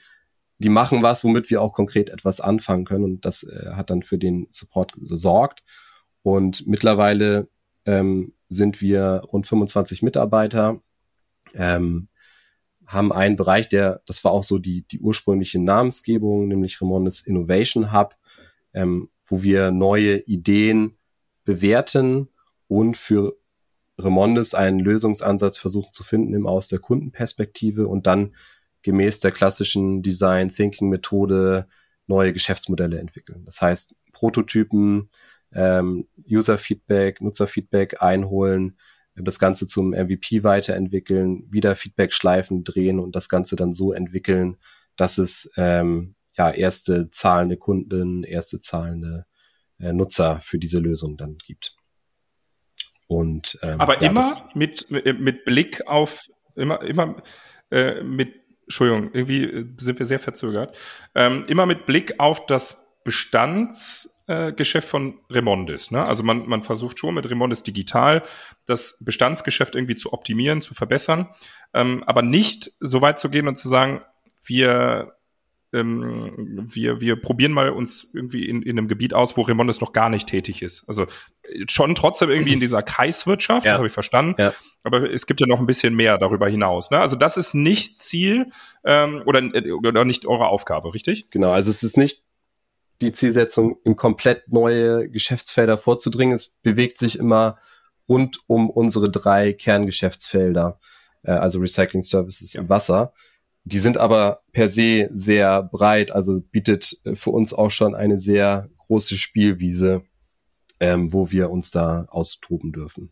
die 0.61 0.69
machen 0.69 1.01
was, 1.01 1.23
womit 1.23 1.49
wir 1.49 1.61
auch 1.61 1.73
konkret 1.73 2.09
etwas 2.09 2.39
anfangen 2.39 2.85
können 2.85 3.03
und 3.03 3.25
das 3.25 3.43
äh, 3.43 3.71
hat 3.73 3.89
dann 3.89 4.03
für 4.03 4.17
den 4.17 4.47
Support 4.49 4.93
gesorgt. 4.93 5.63
Und 6.23 6.67
mittlerweile 6.67 7.49
ähm, 7.85 8.33
sind 8.47 8.81
wir 8.81 9.23
rund 9.31 9.47
25 9.47 10.03
Mitarbeiter, 10.03 10.81
ähm, 11.55 12.09
haben 12.85 13.11
einen 13.11 13.37
Bereich, 13.37 13.69
der, 13.69 14.01
das 14.05 14.23
war 14.23 14.31
auch 14.31 14.43
so 14.43 14.59
die, 14.59 14.83
die 14.83 14.99
ursprüngliche 14.99 15.59
Namensgebung, 15.59 16.47
nämlich 16.47 16.79
Remondes 16.81 17.21
Innovation 17.21 17.91
Hub, 17.91 18.15
ähm, 18.73 19.09
wo 19.25 19.43
wir 19.43 19.71
neue 19.71 20.19
Ideen 20.19 20.97
bewerten 21.43 22.27
und 22.67 22.97
für 22.97 23.37
Remondes 23.97 24.53
einen 24.53 24.79
Lösungsansatz 24.79 25.57
versuchen 25.57 25.91
zu 25.91 26.03
finden, 26.03 26.33
immer 26.33 26.49
aus 26.49 26.67
der 26.67 26.79
Kundenperspektive 26.79 27.87
und 27.87 28.07
dann 28.07 28.33
gemäß 28.83 29.19
der 29.19 29.31
klassischen 29.31 30.01
Design 30.01 30.49
Thinking 30.49 30.89
Methode 30.89 31.67
neue 32.07 32.33
Geschäftsmodelle 32.33 32.99
entwickeln. 32.99 33.43
Das 33.45 33.61
heißt, 33.61 33.95
Prototypen, 34.11 35.09
ähm, 35.53 36.07
User-Feedback, 36.29 37.21
Nutzer-Feedback 37.21 38.01
einholen, 38.01 38.77
das 39.15 39.39
Ganze 39.39 39.67
zum 39.67 39.89
MVP 39.91 40.43
weiterentwickeln, 40.43 41.45
wieder 41.51 41.75
Feedback-Schleifen 41.75 42.63
drehen 42.63 42.99
und 42.99 43.15
das 43.15 43.29
Ganze 43.29 43.55
dann 43.55 43.73
so 43.73 43.93
entwickeln, 43.93 44.57
dass 44.95 45.17
es 45.17 45.51
ähm, 45.57 46.15
ja 46.37 46.49
erste 46.49 47.09
zahlende 47.09 47.57
Kunden, 47.57 48.23
erste 48.23 48.59
zahlende 48.59 49.25
äh, 49.79 49.93
Nutzer 49.93 50.39
für 50.41 50.57
diese 50.57 50.79
Lösung 50.79 51.17
dann 51.17 51.37
gibt. 51.37 51.75
Und 53.07 53.59
ähm, 53.61 53.79
Aber 53.81 54.01
ja, 54.01 54.09
immer 54.09 54.25
mit, 54.53 54.89
mit 54.89 55.43
Blick 55.43 55.85
auf, 55.87 56.27
immer, 56.55 56.81
immer 56.81 57.21
äh, 57.69 58.01
mit, 58.03 58.40
Entschuldigung, 58.63 59.11
irgendwie 59.13 59.43
äh, 59.43 59.65
sind 59.77 59.99
wir 59.99 60.05
sehr 60.05 60.19
verzögert, 60.19 60.75
ähm, 61.15 61.45
immer 61.47 61.65
mit 61.65 61.85
Blick 61.85 62.19
auf 62.19 62.45
das 62.45 62.99
Bestandsgeschäft 63.03 64.87
äh, 64.87 64.89
von 64.89 65.19
Remondis. 65.29 65.91
Ne? 65.91 66.05
Also 66.05 66.23
man, 66.23 66.47
man 66.47 66.63
versucht 66.63 66.99
schon 66.99 67.15
mit 67.15 67.29
Remondis 67.29 67.63
Digital 67.63 68.23
das 68.65 69.03
Bestandsgeschäft 69.03 69.75
irgendwie 69.75 69.95
zu 69.95 70.13
optimieren, 70.13 70.61
zu 70.61 70.73
verbessern, 70.73 71.29
ähm, 71.73 72.03
aber 72.05 72.21
nicht 72.21 72.71
so 72.79 73.01
weit 73.01 73.19
zu 73.19 73.29
gehen 73.29 73.47
und 73.47 73.57
zu 73.57 73.67
sagen, 73.67 74.01
wir 74.43 75.13
ähm, 75.73 76.67
wir, 76.71 76.99
wir 77.01 77.15
probieren 77.15 77.51
mal 77.53 77.69
uns 77.69 78.09
irgendwie 78.13 78.45
in, 78.47 78.61
in 78.61 78.77
einem 78.77 78.87
Gebiet 78.87 79.13
aus, 79.13 79.37
wo 79.37 79.41
Remondis 79.41 79.79
noch 79.81 79.93
gar 79.93 80.09
nicht 80.09 80.27
tätig 80.27 80.61
ist. 80.61 80.87
Also 80.89 81.03
äh, 81.43 81.65
schon 81.69 81.95
trotzdem 81.95 82.29
irgendwie 82.29 82.53
in 82.53 82.59
dieser 82.59 82.81
Kreiswirtschaft, 82.83 83.65
Ja. 83.65 83.71
das 83.71 83.77
habe 83.77 83.87
ich 83.87 83.93
verstanden. 83.93 84.35
Ja. 84.41 84.53
Aber 84.83 85.09
es 85.11 85.27
gibt 85.27 85.39
ja 85.39 85.47
noch 85.47 85.59
ein 85.59 85.65
bisschen 85.65 85.95
mehr 85.95 86.17
darüber 86.17 86.49
hinaus. 86.49 86.91
Ne? 86.91 86.99
Also 86.99 87.15
das 87.15 87.37
ist 87.37 87.53
nicht 87.53 87.99
Ziel 87.99 88.47
ähm, 88.83 89.21
oder, 89.25 89.39
äh, 89.41 89.71
oder 89.71 90.03
nicht 90.05 90.25
eure 90.25 90.47
Aufgabe, 90.47 90.93
richtig? 90.93 91.29
Genau, 91.31 91.51
also 91.51 91.69
es 91.69 91.83
ist 91.83 91.97
nicht 91.97 92.23
die 93.01 93.11
Zielsetzung, 93.11 93.77
in 93.83 93.95
komplett 93.95 94.51
neue 94.51 95.09
Geschäftsfelder 95.09 95.77
vorzudringen. 95.77 96.35
Es 96.35 96.49
bewegt 96.61 96.97
sich 96.99 97.17
immer 97.17 97.57
rund 98.09 98.39
um 98.47 98.69
unsere 98.69 99.09
drei 99.09 99.53
Kerngeschäftsfelder, 99.53 100.79
äh, 101.23 101.31
also 101.31 101.59
Recycling 101.59 102.03
Services 102.03 102.53
Ja. 102.53 102.61
und 102.61 102.69
Wasser. 102.69 103.13
Die 103.63 103.79
sind 103.79 103.97
aber 103.97 104.41
per 104.51 104.67
se 104.67 105.09
sehr 105.11 105.63
breit, 105.63 106.11
also 106.11 106.41
bietet 106.41 106.97
äh, 107.05 107.15
für 107.15 107.29
uns 107.31 107.53
auch 107.53 107.71
schon 107.71 107.95
eine 107.95 108.17
sehr 108.17 108.69
große 108.77 109.17
Spielwiese, 109.17 110.03
ähm, 110.79 111.13
wo 111.13 111.31
wir 111.31 111.49
uns 111.49 111.71
da 111.71 112.05
austoben 112.09 112.71
dürfen. 112.71 113.11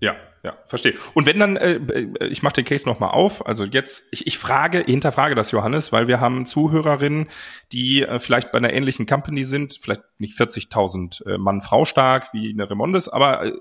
Ja, 0.00 0.16
ja, 0.42 0.56
verstehe. 0.64 0.94
Und 1.12 1.26
wenn 1.26 1.38
dann, 1.38 1.56
äh, 1.56 1.74
äh 1.74 2.26
ich 2.28 2.42
mache 2.42 2.54
den 2.54 2.64
Case 2.64 2.88
nochmal 2.88 3.10
auf, 3.10 3.46
also 3.46 3.64
jetzt, 3.64 4.08
ich, 4.10 4.26
ich 4.26 4.38
frage, 4.38 4.78
hinterfrage 4.78 5.34
das 5.34 5.50
Johannes, 5.50 5.92
weil 5.92 6.08
wir 6.08 6.18
haben 6.18 6.46
Zuhörerinnen, 6.46 7.28
die 7.72 8.02
äh, 8.02 8.18
vielleicht 8.20 8.50
bei 8.50 8.56
einer 8.56 8.72
ähnlichen 8.72 9.04
Company 9.04 9.44
sind, 9.44 9.78
vielleicht 9.82 10.02
nicht 10.18 10.38
40.000 10.38 11.26
äh, 11.26 11.38
Mann-Frau 11.38 11.84
stark 11.84 12.32
wie 12.32 12.50
eine 12.50 12.70
Remondes, 12.70 13.10
aber 13.10 13.44
äh, 13.44 13.52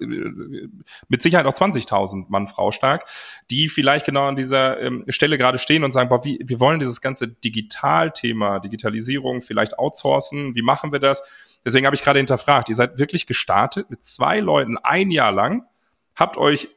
mit 1.09 1.21
Sicherheit 1.21 1.45
auch 1.45 1.53
20.000 1.53 2.27
Mann-Frau 2.29 2.71
stark, 2.71 3.05
die 3.51 3.67
vielleicht 3.67 4.05
genau 4.05 4.27
an 4.27 4.37
dieser 4.37 4.79
ähm, 4.79 5.03
Stelle 5.09 5.37
gerade 5.37 5.57
stehen 5.57 5.83
und 5.83 5.91
sagen, 5.91 6.07
boah, 6.07 6.23
wie, 6.23 6.39
wir 6.41 6.61
wollen 6.61 6.79
dieses 6.79 7.01
ganze 7.01 7.27
Digitalthema, 7.27 8.59
Digitalisierung 8.59 9.41
vielleicht 9.41 9.77
outsourcen, 9.77 10.55
wie 10.55 10.61
machen 10.61 10.93
wir 10.93 10.99
das? 10.99 11.27
Deswegen 11.65 11.85
habe 11.85 11.95
ich 11.97 12.03
gerade 12.03 12.19
hinterfragt, 12.19 12.69
ihr 12.69 12.75
seid 12.75 12.99
wirklich 12.99 13.27
gestartet 13.27 13.89
mit 13.89 14.05
zwei 14.05 14.39
Leuten 14.39 14.77
ein 14.77 15.11
Jahr 15.11 15.33
lang, 15.33 15.65
habt 16.19 16.38
euch 16.38 16.69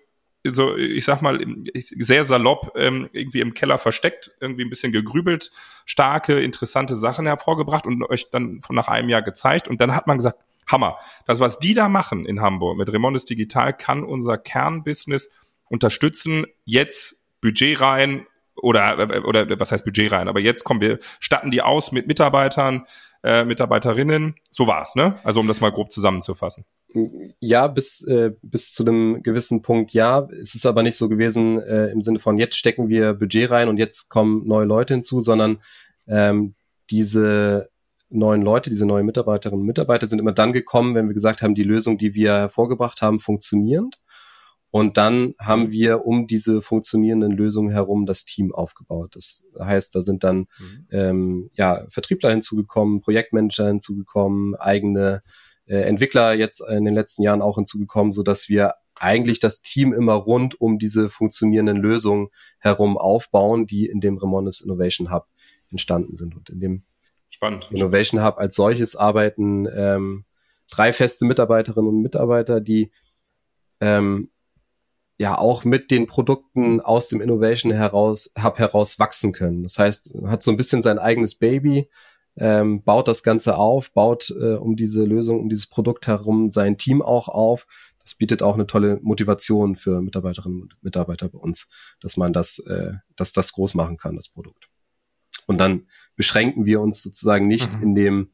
so, 0.44 0.76
ich 0.76 1.05
sag 1.05 1.22
mal, 1.22 1.38
sehr 1.74 2.24
salopp 2.24 2.72
ähm, 2.76 3.09
irgendwie 3.12 3.40
im 3.40 3.55
Keller 3.55 3.78
versteckt, 3.78 4.33
irgendwie 4.40 4.64
ein 4.64 4.70
bisschen 4.70 4.90
gegrübelt, 4.90 5.52
starke, 5.87 6.40
interessante 6.40 6.96
Sachen 6.96 7.26
hervorgebracht 7.26 7.87
und 7.87 8.02
euch 8.05 8.31
dann 8.31 8.61
von 8.62 8.74
nach 8.74 8.88
einem 8.88 9.09
Jahr 9.09 9.22
gezeigt. 9.22 9.68
Und 9.68 9.81
dann 9.81 9.94
hat 9.94 10.07
man 10.09 10.16
gesagt, 10.16 10.40
Hammer, 10.66 10.98
das, 11.26 11.38
was 11.38 11.59
die 11.59 11.74
da 11.74 11.88
machen 11.88 12.26
in 12.26 12.40
Hamburg 12.40 12.76
mit 12.76 12.92
Remondes 12.92 13.24
Digital, 13.24 13.76
kann 13.76 14.02
unser 14.02 14.37
Kernbusiness 14.38 15.31
unterstützen. 15.68 16.46
Jetzt 16.64 17.40
Budget 17.40 17.81
rein 17.81 18.26
oder, 18.57 19.24
oder 19.24 19.61
was 19.61 19.70
heißt 19.72 19.85
Budget 19.85 20.11
rein? 20.12 20.28
Aber 20.28 20.40
jetzt 20.40 20.64
kommen 20.64 20.81
wir, 20.81 20.98
statten 21.20 21.50
die 21.50 21.62
aus 21.62 21.92
mit 21.92 22.07
Mitarbeitern, 22.07 22.85
äh, 23.22 23.44
Mitarbeiterinnen. 23.44 24.35
So 24.50 24.66
war's, 24.66 24.94
ne? 24.94 25.16
Also 25.24 25.40
um 25.40 25.48
das 25.48 25.61
mal 25.61 25.70
grob 25.70 25.92
zusammenzufassen. 25.92 26.64
Ja, 27.40 27.68
bis, 27.68 28.06
äh, 28.06 28.32
bis 28.42 28.72
zu 28.72 28.85
einem 28.85 29.22
gewissen 29.22 29.62
Punkt 29.62 29.92
ja. 29.92 30.28
Es 30.40 30.54
ist 30.54 30.66
aber 30.66 30.82
nicht 30.82 30.96
so 30.96 31.08
gewesen 31.08 31.61
äh, 31.61 31.88
im 31.88 32.02
Sinne 32.02 32.18
von, 32.18 32.38
jetzt 32.38 32.56
stecken 32.56 32.88
wir 32.88 33.14
Budget 33.14 33.50
rein 33.50 33.68
und 33.68 33.78
jetzt 33.78 34.08
kommen 34.11 34.46
neue 34.46 34.66
Leute 34.66 34.94
hinzu, 34.94 35.20
sondern 35.20 35.62
ähm, 36.06 36.54
diese 36.90 37.70
neuen 38.11 38.42
Leute, 38.42 38.68
diese 38.68 38.87
neuen 38.87 39.06
Mitarbeiterinnen 39.06 39.61
und 39.61 39.66
Mitarbeiter 39.66 40.06
sind 40.06 40.18
immer 40.18 40.32
dann 40.32 40.52
gekommen, 40.52 40.94
wenn 40.94 41.08
wir 41.08 41.14
gesagt 41.14 41.40
haben, 41.42 41.54
die 41.54 41.62
Lösung, 41.62 41.96
die 41.96 42.14
wir 42.14 42.32
hervorgebracht 42.35 43.00
haben, 43.00 43.18
funktioniert. 43.18 43.98
Und 44.72 44.96
dann 44.96 45.35
haben 45.38 45.70
wir 45.70 46.06
um 46.06 46.26
diese 46.26 46.62
funktionierenden 46.62 47.30
Lösungen 47.30 47.70
herum 47.70 48.06
das 48.06 48.24
Team 48.24 48.54
aufgebaut. 48.54 49.14
Das 49.14 49.44
heißt, 49.61 49.94
da 49.94 50.00
sind 50.00 50.24
dann 50.24 50.38
mhm. 50.38 50.87
ähm, 50.90 51.50
ja, 51.52 51.85
Vertriebler 51.88 52.30
hinzugekommen, 52.30 53.02
Projektmanager 53.02 53.68
hinzugekommen, 53.68 54.54
eigene 54.54 55.22
äh, 55.66 55.82
Entwickler 55.82 56.32
jetzt 56.32 56.66
in 56.70 56.87
den 56.87 56.94
letzten 56.94 57.22
Jahren 57.22 57.42
auch 57.42 57.56
hinzugekommen, 57.56 58.14
so 58.14 58.22
dass 58.22 58.48
wir 58.48 58.72
eigentlich 58.98 59.40
das 59.40 59.61
Team 59.61 59.92
immer 59.92 60.14
rund 60.14 60.58
um 60.58 60.78
diese 60.78 61.11
funktionierenden 61.11 61.76
Lösungen 61.76 62.28
herum 62.58 62.96
aufbauen, 62.96 63.66
die 63.66 63.85
in 63.85 64.00
dem 64.00 64.16
Remonis 64.16 64.62
Innovation 64.62 65.12
Hub 65.12 65.26
entstanden 65.70 66.16
sind. 66.16 66.35
Und 66.35 66.48
in 66.48 66.61
dem 66.61 66.82
Spannend. 67.28 67.68
Innovation 67.72 68.24
Hub 68.24 68.38
als 68.38 68.54
solches 68.54 68.96
arbeiten 68.96 69.68
ähm, 69.70 70.24
drei 70.70 70.94
feste 70.94 71.26
Mitarbeiterinnen 71.26 71.90
und 71.90 72.00
Mitarbeiter, 72.00 72.62
die 72.62 72.90
ähm, 73.80 74.30
ja 75.22 75.38
auch 75.38 75.64
mit 75.64 75.92
den 75.92 76.06
Produkten 76.08 76.80
aus 76.80 77.08
dem 77.08 77.20
Innovation 77.20 77.70
heraus, 77.72 78.35
Hub 78.42 78.58
heraus 78.58 78.98
wachsen 78.98 79.32
können. 79.32 79.62
Das 79.62 79.78
heißt, 79.78 80.16
hat 80.26 80.42
so 80.42 80.50
ein 80.50 80.56
bisschen 80.56 80.82
sein 80.82 80.98
eigenes 80.98 81.37
Baby, 81.37 81.88
ähm, 82.37 82.82
baut 82.82 83.06
das 83.06 83.22
Ganze 83.22 83.56
auf, 83.56 83.92
baut 83.92 84.30
äh, 84.30 84.54
um 84.54 84.74
diese 84.74 85.04
Lösung, 85.04 85.38
um 85.38 85.48
dieses 85.48 85.68
Produkt 85.68 86.08
herum 86.08 86.50
sein 86.50 86.76
Team 86.76 87.02
auch 87.02 87.28
auf. 87.28 87.68
Das 88.02 88.16
bietet 88.16 88.42
auch 88.42 88.54
eine 88.54 88.66
tolle 88.66 88.98
Motivation 89.00 89.76
für 89.76 90.02
Mitarbeiterinnen 90.02 90.62
und 90.62 90.82
Mitarbeiter 90.82 91.28
bei 91.28 91.38
uns, 91.38 91.68
dass 92.00 92.16
man 92.16 92.32
das, 92.32 92.58
äh, 92.58 92.94
dass 93.14 93.32
das 93.32 93.52
groß 93.52 93.74
machen 93.74 93.98
kann, 93.98 94.16
das 94.16 94.28
Produkt. 94.28 94.68
Und 95.46 95.58
dann 95.58 95.87
beschränken 96.16 96.66
wir 96.66 96.80
uns 96.80 97.00
sozusagen 97.00 97.46
nicht 97.46 97.76
mhm. 97.76 97.82
in 97.82 97.94
dem 97.94 98.30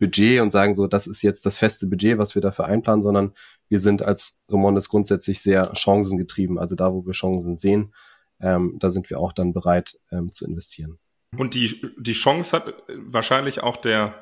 Budget 0.00 0.40
und 0.40 0.50
sagen 0.50 0.74
so, 0.74 0.86
das 0.86 1.06
ist 1.06 1.22
jetzt 1.22 1.46
das 1.46 1.58
feste 1.58 1.86
Budget, 1.86 2.18
was 2.18 2.34
wir 2.34 2.42
dafür 2.42 2.64
einplanen, 2.64 3.02
sondern 3.02 3.32
wir 3.68 3.78
sind 3.78 4.02
als 4.02 4.42
Remondes 4.50 4.88
grundsätzlich 4.88 5.40
sehr 5.40 5.74
chancengetrieben. 5.76 6.58
Also 6.58 6.74
da, 6.74 6.92
wo 6.92 7.06
wir 7.06 7.12
Chancen 7.12 7.54
sehen, 7.54 7.94
ähm, 8.40 8.76
da 8.80 8.90
sind 8.90 9.10
wir 9.10 9.20
auch 9.20 9.32
dann 9.32 9.52
bereit 9.52 9.98
ähm, 10.10 10.32
zu 10.32 10.46
investieren. 10.46 10.98
Und 11.36 11.54
die, 11.54 11.80
die 11.98 12.14
Chance 12.14 12.56
hat 12.56 12.74
wahrscheinlich 12.88 13.62
auch 13.62 13.76
der 13.76 14.14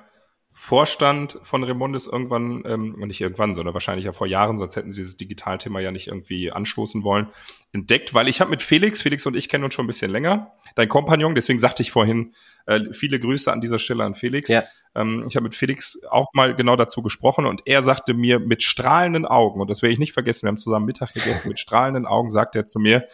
Vorstand 0.61 1.39
von 1.45 1.63
Remondes 1.63 2.07
irgendwann, 2.07 2.65
ähm, 2.67 2.97
nicht 3.07 3.21
irgendwann, 3.21 3.55
sondern 3.55 3.75
wahrscheinlich 3.75 4.07
ja 4.07 4.13
vor 4.13 4.27
Jahren, 4.27 4.59
sonst 4.59 4.75
hätten 4.75 4.91
sie 4.91 5.03
dieses 5.03 5.17
Digitalthema 5.17 5.79
ja 5.79 5.93
nicht 5.93 6.09
irgendwie 6.09 6.51
anstoßen 6.51 7.05
wollen, 7.05 7.29
entdeckt, 7.73 8.13
weil 8.13 8.29
ich 8.29 8.41
habe 8.41 8.51
mit 8.51 8.63
Felix, 8.63 9.01
Felix 9.01 9.25
und 9.25 9.37
ich 9.37 9.49
kennen 9.49 9.63
uns 9.63 9.75
schon 9.75 9.85
ein 9.85 9.87
bisschen 9.87 10.11
länger, 10.11 10.53
dein 10.75 10.89
Kompagnon, 10.89 11.37
deswegen 11.37 11.61
sagte 11.61 11.83
ich 11.83 11.93
vorhin, 11.93 12.35
äh, 12.67 12.93
viele 12.93 13.21
Grüße 13.21 13.53
an 13.53 13.61
dieser 13.61 13.79
Stelle 13.79 14.05
an 14.05 14.15
Felix. 14.15 14.49
Ja. 14.49 14.65
Ähm, 14.95 15.25
ich 15.29 15.37
habe 15.37 15.45
mit 15.45 15.55
Felix 15.55 16.03
auch 16.11 16.33
mal 16.35 16.55
genau 16.55 16.77
dazu 16.77 17.03
gesprochen 17.03 17.47
und 17.47 17.63
er 17.67 17.83
sagte 17.83 18.15
mir 18.15 18.39
mit 18.39 18.63
strahlenden 18.63 19.27
Augen, 19.27 19.61
und 19.61 19.69
das 19.69 19.83
werde 19.83 19.93
ich 19.93 19.99
nicht 19.99 20.13
vergessen, 20.13 20.43
wir 20.43 20.49
haben 20.49 20.59
zusammen 20.59 20.87
Mittag 20.87 21.13
gegessen, 21.13 21.49
mit 21.49 21.59
strahlenden 21.59 22.07
Augen 22.07 22.31
sagt 22.31 22.57
er 22.57 22.67
zu 22.67 22.79
mir, 22.79 23.07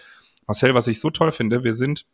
Marcel, 0.46 0.74
was 0.74 0.86
ich 0.88 1.00
so 1.00 1.10
toll 1.10 1.32
finde, 1.32 1.64
wir 1.64 1.72
sind 1.72 2.06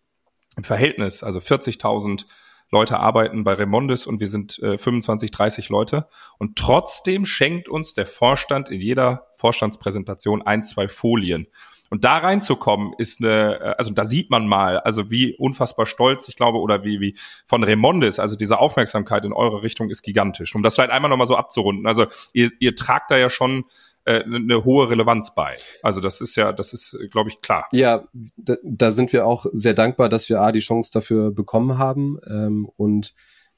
im 0.57 0.64
Verhältnis, 0.64 1.23
also 1.23 1.38
40.000 1.38 2.27
Leute 2.73 3.01
arbeiten 3.01 3.42
bei 3.42 3.55
Remondes 3.55 4.07
und 4.07 4.20
wir 4.20 4.29
sind 4.29 4.59
äh, 4.61 4.79
25, 4.79 5.31
30 5.31 5.68
Leute. 5.70 6.07
Und 6.38 6.57
trotzdem 6.57 7.25
schenkt 7.25 7.68
uns 7.68 7.94
der 7.94 8.07
Vorstand 8.07 8.68
in 8.68 8.81
jeder 8.81 9.27
Vorstandspräsentation 9.35 10.42
ein, 10.42 10.62
zwei 10.62 10.87
Folien. 10.87 11.49
Und 11.90 12.05
da 12.05 12.18
reinzukommen 12.18 12.94
ist 12.96 13.22
eine, 13.22 13.61
äh, 13.61 13.74
also 13.76 13.90
da 13.92 14.05
sieht 14.05 14.31
man 14.31 14.46
mal, 14.46 14.79
also 14.79 15.11
wie 15.11 15.35
unfassbar 15.37 15.87
stolz, 15.87 16.29
ich 16.29 16.37
glaube, 16.37 16.59
oder 16.59 16.85
wie, 16.85 17.00
wie 17.00 17.16
von 17.46 17.62
Remondes, 17.64 18.18
also 18.18 18.37
diese 18.37 18.59
Aufmerksamkeit 18.59 19.24
in 19.24 19.33
eure 19.33 19.62
Richtung 19.62 19.90
ist 19.90 20.03
gigantisch. 20.03 20.55
Um 20.55 20.62
das 20.62 20.76
vielleicht 20.76 20.92
einmal 20.92 21.11
nochmal 21.11 21.26
so 21.26 21.37
abzurunden. 21.37 21.87
Also 21.87 22.07
ihr, 22.33 22.50
ihr 22.61 22.76
tragt 22.76 23.11
da 23.11 23.16
ja 23.16 23.29
schon 23.29 23.64
äh, 24.05 24.22
eine 24.22 24.64
hohe 24.64 24.88
Relevanz 24.88 25.35
bei. 25.35 25.57
Also 25.83 26.00
das 26.00 26.20
ist 26.20 26.37
ja, 26.37 26.53
das 26.53 26.72
ist, 26.72 26.96
glaube 27.11 27.29
ich, 27.29 27.40
klar. 27.40 27.68
Ja, 27.72 28.05
da, 28.37 28.57
da, 28.62 28.92
sind 28.92 29.12
wir 29.12 29.26
auch 29.26 29.46
sehr 29.53 29.74
dankbar, 29.74 30.09
dass 30.09 30.29
wir 30.31 30.40
A, 30.40 30.53
die 30.53 30.61
Chance 30.61 30.90
dafür 30.94 31.33
bekommen 31.33 31.76
haben 31.76 32.18
ähm, 32.26 32.70
und 32.76 33.14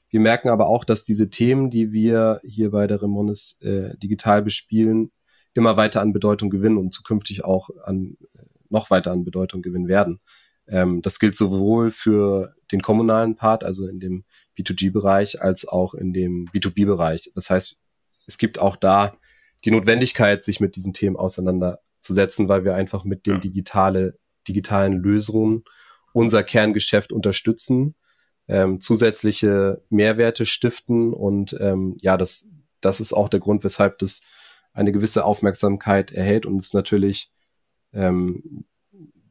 wir 0.09 0.19
merken 0.19 0.49
aber 0.49 0.67
auch, 0.67 0.85
dass 0.85 1.03
diese 1.03 1.29
Themen, 1.29 1.69
die 1.69 1.91
wir 1.91 2.39
hier 2.43 2.71
bei 2.71 2.85
der 2.87 3.01
Remonis 3.01 3.59
äh, 3.61 3.97
digital 3.97 4.43
bespielen, 4.43 5.11
immer 5.53 5.77
weiter 5.77 6.01
an 6.01 6.13
Bedeutung 6.13 6.49
gewinnen 6.49 6.77
und 6.77 6.93
zukünftig 6.93 7.43
auch 7.43 7.69
an 7.83 8.17
noch 8.69 8.89
weiter 8.89 9.11
an 9.11 9.23
Bedeutung 9.23 9.61
gewinnen 9.61 9.87
werden. 9.87 10.19
Ähm, 10.67 11.01
das 11.01 11.19
gilt 11.19 11.35
sowohl 11.35 11.91
für 11.91 12.55
den 12.71 12.81
kommunalen 12.81 13.35
Part, 13.35 13.63
also 13.63 13.87
in 13.87 13.99
dem 13.99 14.25
B2G-Bereich, 14.57 15.41
als 15.41 15.67
auch 15.67 15.93
in 15.93 16.11
dem 16.11 16.45
B2B-Bereich. 16.53 17.31
Das 17.35 17.49
heißt, 17.49 17.77
es 18.27 18.37
gibt 18.37 18.59
auch 18.59 18.75
da 18.75 19.15
die 19.63 19.71
Notwendigkeit, 19.71 20.43
sich 20.43 20.59
mit 20.59 20.75
diesen 20.75 20.93
Themen 20.93 21.15
auseinanderzusetzen, 21.15 22.49
weil 22.49 22.65
wir 22.65 22.75
einfach 22.75 23.05
mit 23.05 23.25
den 23.25 23.39
digitale, 23.39 24.17
digitalen 24.47 25.01
Lösungen 25.01 25.63
unser 26.11 26.43
Kerngeschäft 26.43 27.11
unterstützen, 27.11 27.95
ähm, 28.47 28.81
zusätzliche 28.81 29.81
Mehrwerte 29.89 30.45
stiften 30.45 31.13
und 31.13 31.55
ähm, 31.59 31.97
ja, 32.01 32.17
das, 32.17 32.51
das 32.81 32.99
ist 32.99 33.13
auch 33.13 33.29
der 33.29 33.39
Grund, 33.39 33.63
weshalb 33.63 33.99
das 33.99 34.21
eine 34.73 34.91
gewisse 34.91 35.25
Aufmerksamkeit 35.25 36.11
erhält 36.11 36.45
und 36.45 36.57
es 36.57 36.73
natürlich 36.73 37.31
ähm, 37.93 38.65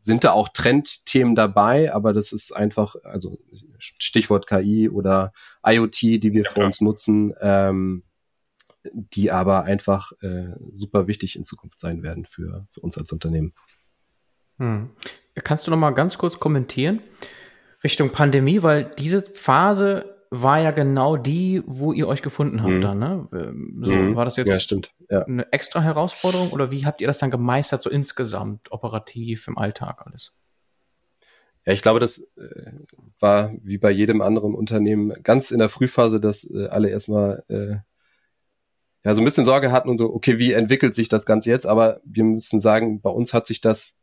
sind 0.00 0.24
da 0.24 0.33
auch 0.33 0.48
Trendthemen 0.48 1.35
dabei, 1.35 1.94
aber 1.94 2.12
das 2.12 2.33
ist 2.33 2.52
einfach, 2.52 2.96
also 3.05 3.38
Stichwort 3.78 4.46
KI 4.46 4.88
oder 4.88 5.33
IoT, 5.64 6.02
die 6.02 6.33
wir 6.33 6.42
ja, 6.42 6.50
für 6.50 6.64
uns 6.64 6.81
nutzen, 6.81 7.35
ähm, 7.40 8.02
die 8.85 9.31
aber 9.31 9.62
einfach 9.62 10.12
äh, 10.22 10.55
super 10.72 11.07
wichtig 11.07 11.37
in 11.37 11.44
Zukunft 11.44 11.78
sein 11.78 12.02
werden 12.02 12.24
für, 12.24 12.66
für 12.68 12.81
uns 12.81 12.98
als 12.98 13.12
Unternehmen. 13.12 13.52
Hm. 14.59 14.90
Kannst 15.44 15.66
du 15.66 15.70
noch 15.70 15.78
mal 15.78 15.92
ganz 15.92 16.18
kurz 16.18 16.40
kommentieren 16.40 17.00
Richtung 17.85 18.11
Pandemie, 18.11 18.62
weil 18.62 18.92
diese 18.98 19.22
Phase 19.22 20.12
war 20.35 20.61
ja 20.61 20.71
genau 20.71 21.18
die, 21.18 21.62
wo 21.66 21.92
ihr 21.92 22.09
euch 22.09 22.23
gefunden 22.23 22.62
habt 22.62 22.73
mhm. 22.73 22.81
dann, 22.81 22.99
ne? 22.99 23.29
Ähm, 23.35 23.83
so, 23.83 23.92
mhm. 23.92 24.16
war 24.16 24.25
das 24.25 24.37
jetzt 24.37 24.49
ja, 24.49 24.59
stimmt. 24.59 24.95
Ja. 25.11 25.25
eine 25.27 25.53
extra 25.53 25.83
Herausforderung 25.83 26.53
oder 26.53 26.71
wie 26.71 26.87
habt 26.87 27.03
ihr 27.03 27.07
das 27.07 27.18
dann 27.18 27.31
gemeistert, 27.31 27.83
so 27.83 27.90
insgesamt, 27.90 28.73
operativ 28.73 29.47
im 29.47 29.59
Alltag 29.59 30.07
alles? 30.07 30.33
Ja, 31.66 31.75
ich 31.75 31.83
glaube, 31.83 32.01
das 32.01 32.33
äh, 32.38 32.73
war 33.18 33.53
wie 33.62 33.77
bei 33.77 33.90
jedem 33.90 34.23
anderen 34.23 34.55
Unternehmen 34.55 35.12
ganz 35.23 35.51
in 35.51 35.59
der 35.59 35.68
Frühphase, 35.68 36.18
dass 36.18 36.51
äh, 36.51 36.66
alle 36.68 36.88
erstmal 36.88 37.45
äh, 37.49 37.77
ja, 39.05 39.14
so 39.14 39.21
ein 39.21 39.27
bisschen 39.27 39.45
Sorge 39.45 39.71
hatten 39.71 39.90
und 39.90 39.99
so, 39.99 40.14
okay, 40.14 40.38
wie 40.38 40.53
entwickelt 40.53 40.95
sich 40.95 41.11
das 41.11 41.27
Ganze 41.27 41.51
jetzt? 41.51 41.66
Aber 41.66 42.01
wir 42.05 42.25
müssen 42.25 42.59
sagen, 42.59 43.03
bei 43.03 43.11
uns 43.11 43.35
hat 43.35 43.47
sich 43.47 43.61
das 43.61 44.01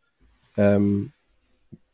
ähm, 0.58 1.12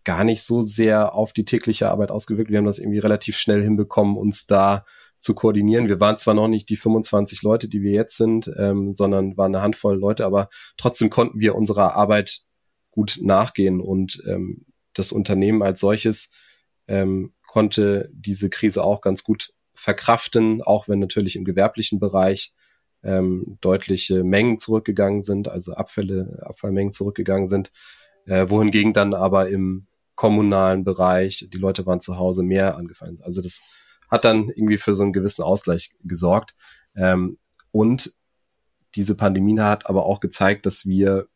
gar 0.05 0.23
nicht 0.23 0.43
so 0.43 0.61
sehr 0.61 1.13
auf 1.13 1.33
die 1.33 1.45
tägliche 1.45 1.89
Arbeit 1.89 2.11
ausgewirkt. 2.11 2.51
Wir 2.51 2.59
haben 2.59 2.65
das 2.65 2.79
irgendwie 2.79 2.99
relativ 2.99 3.37
schnell 3.37 3.61
hinbekommen, 3.61 4.17
uns 4.17 4.45
da 4.45 4.85
zu 5.19 5.33
koordinieren. 5.33 5.89
Wir 5.89 5.99
waren 5.99 6.17
zwar 6.17 6.35
noch 6.35 6.47
nicht 6.47 6.69
die 6.69 6.77
25 6.77 7.41
Leute, 7.41 7.67
die 7.67 7.81
wir 7.81 7.91
jetzt 7.91 8.17
sind, 8.17 8.51
ähm, 8.57 8.93
sondern 8.93 9.35
waren 9.37 9.55
eine 9.55 9.63
Handvoll 9.63 9.97
Leute, 9.97 10.25
aber 10.25 10.49
trotzdem 10.77 11.09
konnten 11.09 11.39
wir 11.39 11.55
unserer 11.55 11.95
Arbeit 11.95 12.41
gut 12.91 13.19
nachgehen 13.21 13.81
und 13.81 14.21
ähm, 14.27 14.65
das 14.93 15.11
Unternehmen 15.11 15.61
als 15.63 15.79
solches 15.79 16.31
ähm, 16.87 17.33
konnte 17.47 18.09
diese 18.13 18.49
Krise 18.49 18.83
auch 18.83 19.01
ganz 19.01 19.23
gut 19.23 19.53
verkraften, 19.73 20.61
auch 20.61 20.87
wenn 20.87 20.99
natürlich 20.99 21.35
im 21.35 21.43
gewerblichen 21.43 21.99
Bereich 21.99 22.53
ähm, 23.03 23.57
deutliche 23.61 24.23
Mengen 24.23 24.57
zurückgegangen 24.57 25.21
sind, 25.21 25.47
also 25.47 25.73
Abfälle, 25.73 26.41
Abfallmengen 26.45 26.91
zurückgegangen 26.91 27.47
sind, 27.47 27.71
äh, 28.25 28.49
wohingegen 28.49 28.93
dann 28.93 29.13
aber 29.13 29.49
im 29.49 29.87
kommunalen 30.15 30.83
Bereich, 30.83 31.47
die 31.51 31.57
Leute 31.57 31.85
waren 31.85 31.99
zu 31.99 32.17
Hause 32.17 32.43
mehr 32.43 32.77
angefallen. 32.77 33.17
Also 33.23 33.41
das 33.41 33.61
hat 34.09 34.25
dann 34.25 34.49
irgendwie 34.49 34.77
für 34.77 34.95
so 34.95 35.03
einen 35.03 35.13
gewissen 35.13 35.43
Ausgleich 35.43 35.91
gesorgt. 36.03 36.55
Ähm, 36.95 37.37
und 37.71 38.13
diese 38.95 39.15
Pandemie 39.17 39.59
hat 39.59 39.87
aber 39.87 40.05
auch 40.05 40.19
gezeigt, 40.19 40.65
dass 40.65 40.85
wir 40.85 41.27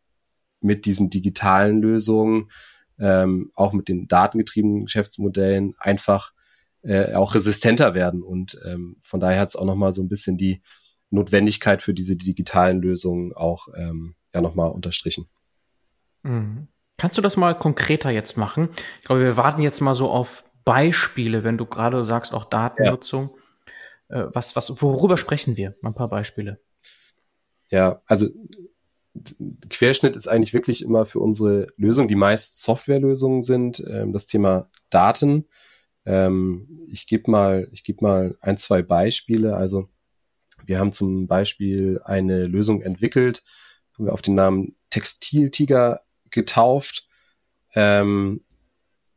mit 0.62 0.86
diesen 0.86 1.10
digitalen 1.10 1.82
Lösungen, 1.82 2.50
ähm, 2.98 3.52
auch 3.56 3.74
mit 3.74 3.88
den 3.88 4.08
datengetriebenen 4.08 4.86
Geschäftsmodellen 4.86 5.76
einfach 5.78 6.34
äh, 6.82 7.13
auch 7.13 7.36
resistenter 7.36 7.94
werden. 7.94 8.24
Und 8.24 8.60
ähm, 8.65 8.96
von 9.00 9.20
daher 9.20 9.42
hat 9.42 9.50
es 9.50 9.56
auch 9.56 9.65
nochmal 9.65 9.92
so 9.92 10.02
ein 10.02 10.10
bisschen 10.10 10.38
die 10.38 10.62
Notwendigkeit 11.10 11.82
für 11.82 11.94
diese 11.94 12.15
digitalen 12.15 12.82
Lösungen 12.82 13.34
auch 13.34 13.68
ähm, 13.76 14.15
ja 14.34 14.42
nochmal 14.42 14.72
unterstrichen. 14.72 15.28
Mhm. 16.24 16.68
Kannst 17.00 17.18
du 17.18 17.22
das 17.22 17.38
mal 17.38 17.58
konkreter 17.58 18.12
jetzt 18.12 18.38
machen? 18.38 18.70
Ich 19.00 19.06
glaube, 19.06 19.22
wir 19.22 19.38
warten 19.38 19.62
jetzt 19.62 19.80
mal 19.80 19.96
so 19.96 20.10
auf 20.12 20.44
Beispiele, 20.66 21.44
wenn 21.44 21.58
du 21.58 21.66
gerade 21.66 22.04
sagst, 22.04 22.34
auch 22.34 22.46
Datennutzung. 22.46 23.32
Ja. 24.10 24.24
Äh, 24.24 24.36
was, 24.36 24.56
was, 24.56 24.82
worüber 24.82 25.18
sprechen 25.18 25.56
wir? 25.56 25.74
Mal 25.82 25.92
ein 25.92 25.96
paar 25.96 26.10
Beispiele. 26.10 26.60
Ja, 27.70 28.02
also 28.06 28.28
Querschnitt 29.70 30.16
ist 30.16 30.28
eigentlich 30.28 30.54
wirklich 30.54 30.84
immer 30.84 31.06
für 31.06 31.20
unsere 31.20 31.68
Lösung, 31.78 32.08
die 32.08 32.16
meist 32.16 32.62
Softwarelösungen 32.62 33.42
sind, 33.42 33.84
ähm, 33.88 34.12
das 34.12 34.28
Thema 34.28 34.68
Daten. 34.90 35.48
Ähm, 36.06 36.86
ich 36.92 37.08
gebe 37.08 37.32
mal, 37.32 37.70
ich 37.72 37.84
gebe 37.84 38.04
mal 38.04 38.38
ein, 38.42 38.58
zwei 38.58 38.82
Beispiele. 38.82 39.56
Also 39.56 39.88
wir 40.66 40.80
haben 40.80 40.92
zum 40.92 41.28
Beispiel 41.28 42.02
eine 42.04 42.44
Lösung 42.44 42.82
entwickelt, 42.82 43.44
haben 43.94 44.06
wir 44.06 44.14
auf 44.14 44.22
den 44.22 44.36
Namen 44.36 44.76
Textiltiger 44.90 46.02
getauft. 46.32 47.08
Ähm, 47.74 48.44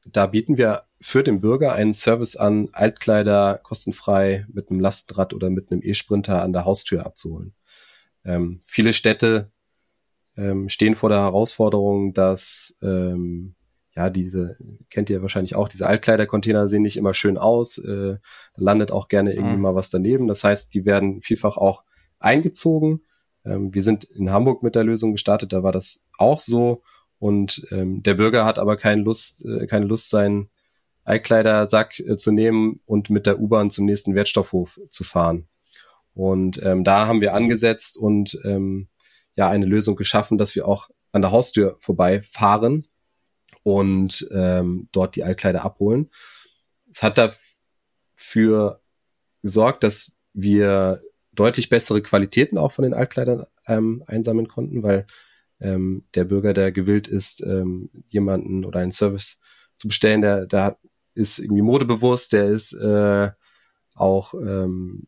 da 0.05 0.27
bieten 0.27 0.57
wir 0.57 0.85
für 1.01 1.23
den 1.23 1.41
Bürger 1.41 1.73
einen 1.73 1.95
Service 1.95 2.37
an, 2.37 2.69
Altkleider 2.73 3.59
kostenfrei 3.63 4.47
mit 4.53 4.71
einem 4.71 4.81
Lastenrad 4.81 5.35
oder 5.35 5.51
mit 5.51 5.71
einem 5.71 5.83
E-Sprinter 5.83 6.43
an 6.43 6.53
der 6.53 6.65
Haustür 6.65 7.05
abzuholen. 7.05 7.55
Ähm, 8.25 8.61
viele 8.65 8.93
Städte 8.93 9.51
ähm, 10.37 10.69
stehen 10.69 10.95
vor 10.95 11.09
der 11.09 11.21
Herausforderung, 11.21 12.15
dass 12.15 12.79
ähm, 12.83 13.55
ja, 13.95 14.09
diese, 14.09 14.57
kennt 14.91 15.11
ihr 15.11 15.21
wahrscheinlich 15.21 15.55
auch, 15.55 15.69
diese 15.69 15.87
Altkleidercontainer 15.87 16.67
sehen 16.67 16.83
nicht 16.83 16.97
immer 16.97 17.15
schön 17.15 17.37
aus. 17.37 17.79
Äh, 17.79 18.17
da 18.55 18.63
landet 18.63 18.91
auch 18.91 19.09
gerne 19.09 19.35
irgendwie 19.35 19.57
mhm. 19.57 19.63
mal 19.63 19.75
was 19.75 19.91
daneben. 19.91 20.29
Das 20.29 20.45
heißt, 20.45 20.73
die 20.73 20.85
werden 20.85 21.21
vielfach 21.21 21.59
auch 21.59 21.85
eingezogen. 22.21 23.03
Ähm, 23.45 23.75
wir 23.75 23.83
sind 23.83 24.05
in 24.05 24.31
Hamburg 24.31 24.63
mit 24.63 24.75
der 24.75 24.85
Lösung 24.85 25.13
gestartet, 25.13 25.53
da 25.53 25.63
war 25.63 25.73
das 25.73 26.07
auch 26.17 26.41
so. 26.41 26.83
Und 27.23 27.69
ähm, 27.71 28.03
der 28.03 28.15
Bürger 28.15 28.45
hat 28.45 28.59
aber 28.59 28.77
keine 28.77 29.01
Lust, 29.01 29.45
äh, 29.45 29.69
keine 29.69 29.87
Lust, 29.87 30.11
seinen 30.11 30.51
Altkleidersack 31.05 32.01
äh, 32.01 32.17
zu 32.17 32.33
nehmen 32.33 32.81
und 32.85 33.11
mit 33.11 33.27
der 33.27 33.39
U-Bahn 33.39 33.71
zum 33.71 33.85
nächsten 33.85 34.17
Wertstoffhof 34.17 34.81
zu 34.89 35.05
fahren. 35.05 35.47
Und 36.15 36.61
ähm, 36.65 36.83
da 36.83 37.07
haben 37.07 37.21
wir 37.21 37.35
angesetzt 37.35 37.97
und 37.97 38.37
ähm, 38.43 38.89
ja 39.37 39.49
eine 39.49 39.67
Lösung 39.67 39.95
geschaffen, 39.95 40.37
dass 40.37 40.57
wir 40.57 40.67
auch 40.67 40.91
an 41.13 41.23
der 41.23 41.31
Haustür 41.31 41.77
vorbeifahren 41.79 42.89
und 43.63 44.29
ähm, 44.33 44.89
dort 44.91 45.15
die 45.15 45.23
Altkleider 45.23 45.65
abholen. 45.65 46.11
Es 46.91 47.05
hat 47.05 47.19
dafür 47.19 48.81
gesorgt, 49.43 49.85
dass 49.85 50.19
wir 50.33 51.05
deutlich 51.31 51.69
bessere 51.69 52.03
Qualitäten 52.03 52.59
auch 52.59 52.73
von 52.73 52.83
den 52.83 52.95
Altkleidern 52.95 53.47
ähm, 53.69 54.03
einsammeln 54.09 54.49
konnten, 54.49 54.83
weil 54.83 55.07
ähm, 55.63 56.05
der 56.15 56.25
Bürger, 56.25 56.53
der 56.53 56.73
gewillt 56.73 57.09
ist, 57.09 57.43
ähm, 57.43 57.91
jemanden 58.09 58.65
oder 58.65 58.81
einen 58.81 58.93
Service 58.93 59.41
zu 59.77 59.89
bestellen, 59.89 60.21
der, 60.21 60.47
der 60.47 60.77
ist 61.15 61.39
irgendwie 61.39 61.63
modebewusst, 61.63 62.33
der 62.33 62.47
ist 62.47 62.73
äh, 62.75 63.31
auch 63.95 64.35
ähm, 64.35 65.07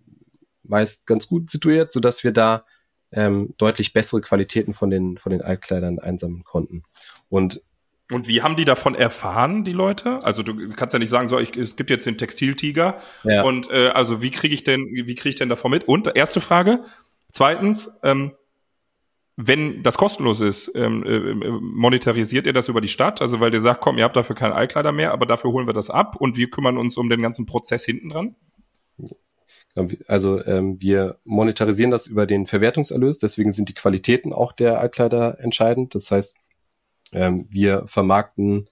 meist 0.63 1.07
ganz 1.07 1.29
gut 1.29 1.51
situiert, 1.51 1.93
so 1.93 2.01
dass 2.01 2.25
wir 2.25 2.33
da 2.33 2.65
ähm, 3.13 3.55
deutlich 3.59 3.93
bessere 3.93 4.21
Qualitäten 4.21 4.75
von 4.75 4.91
den 4.91 5.19
von 5.19 5.31
den 5.31 5.43
Altkleidern 5.43 5.99
einsammeln 5.99 6.45
konnten. 6.45 6.83
Und 7.29 7.63
und 8.11 8.29
wie 8.29 8.43
haben 8.43 8.55
die 8.55 8.67
davon 8.67 8.95
erfahren, 8.95 9.65
die 9.65 9.73
Leute? 9.73 10.21
Also 10.23 10.43
du 10.43 10.69
kannst 10.71 10.93
ja 10.93 10.99
nicht 10.99 11.09
sagen, 11.09 11.27
so, 11.27 11.39
ich, 11.39 11.57
es 11.57 11.75
gibt 11.75 11.89
jetzt 11.89 12.05
den 12.05 12.19
Textiltiger. 12.19 12.99
Ja. 13.23 13.45
Und 13.45 13.71
äh, 13.71 13.89
also 13.89 14.21
wie 14.21 14.31
kriege 14.31 14.55
ich 14.55 14.63
denn, 14.63 14.91
wie 14.93 15.15
kriege 15.15 15.31
ich 15.31 15.37
denn 15.37 15.49
davon 15.49 15.71
mit? 15.71 15.89
Und 15.89 16.15
erste 16.15 16.43
Frage. 16.43 16.85
Zweitens, 17.33 17.99
ähm, 18.03 18.33
wenn 19.37 19.83
das 19.83 19.99
kostenlos 19.99 20.41
ist, 20.41 20.71
ähm, 20.75 21.05
äh, 21.05 21.51
monetarisiert 21.61 22.47
ihr 22.47 22.53
das 22.53 22.69
über 22.69 22.81
die 22.81 22.89
Stadt? 22.89 23.21
Also 23.21 23.41
weil 23.41 23.53
ihr 23.53 23.61
sagt, 23.61 23.81
komm, 23.81 23.99
ihr 23.99 24.05
habt 24.05 24.17
dafür 24.17 24.37
keine 24.37 24.55
Altkleider 24.55 24.93
mehr, 24.93 25.13
aber 25.13 25.27
dafür 25.27 25.51
holen 25.51 25.67
wir 25.67 25.75
das 25.75 25.91
ab 25.91 26.17
und 26.17 26.37
wir 26.37 26.51
kümmern 26.51 26.79
uns 26.79 26.97
um 26.97 27.09
den 27.09 27.21
ganzen 27.21 27.47
Prozess 27.47 27.85
hinten 27.85 28.11
dran? 28.11 28.37
Also 30.07 30.45
ähm, 30.45 30.81
wir 30.81 31.19
monetarisieren 31.25 31.91
das 31.91 32.07
über 32.07 32.27
den 32.27 32.47
Verwertungserlös, 32.47 33.19
deswegen 33.19 33.51
sind 33.51 33.69
die 33.69 33.75
Qualitäten 33.75 34.33
auch 34.33 34.53
der 34.53 34.79
Altkleider 34.79 35.41
entscheidend. 35.41 35.97
Das 35.97 36.11
heißt, 36.13 36.37
ähm, 37.13 37.47
wir 37.51 37.85
vermarkten 37.87 38.69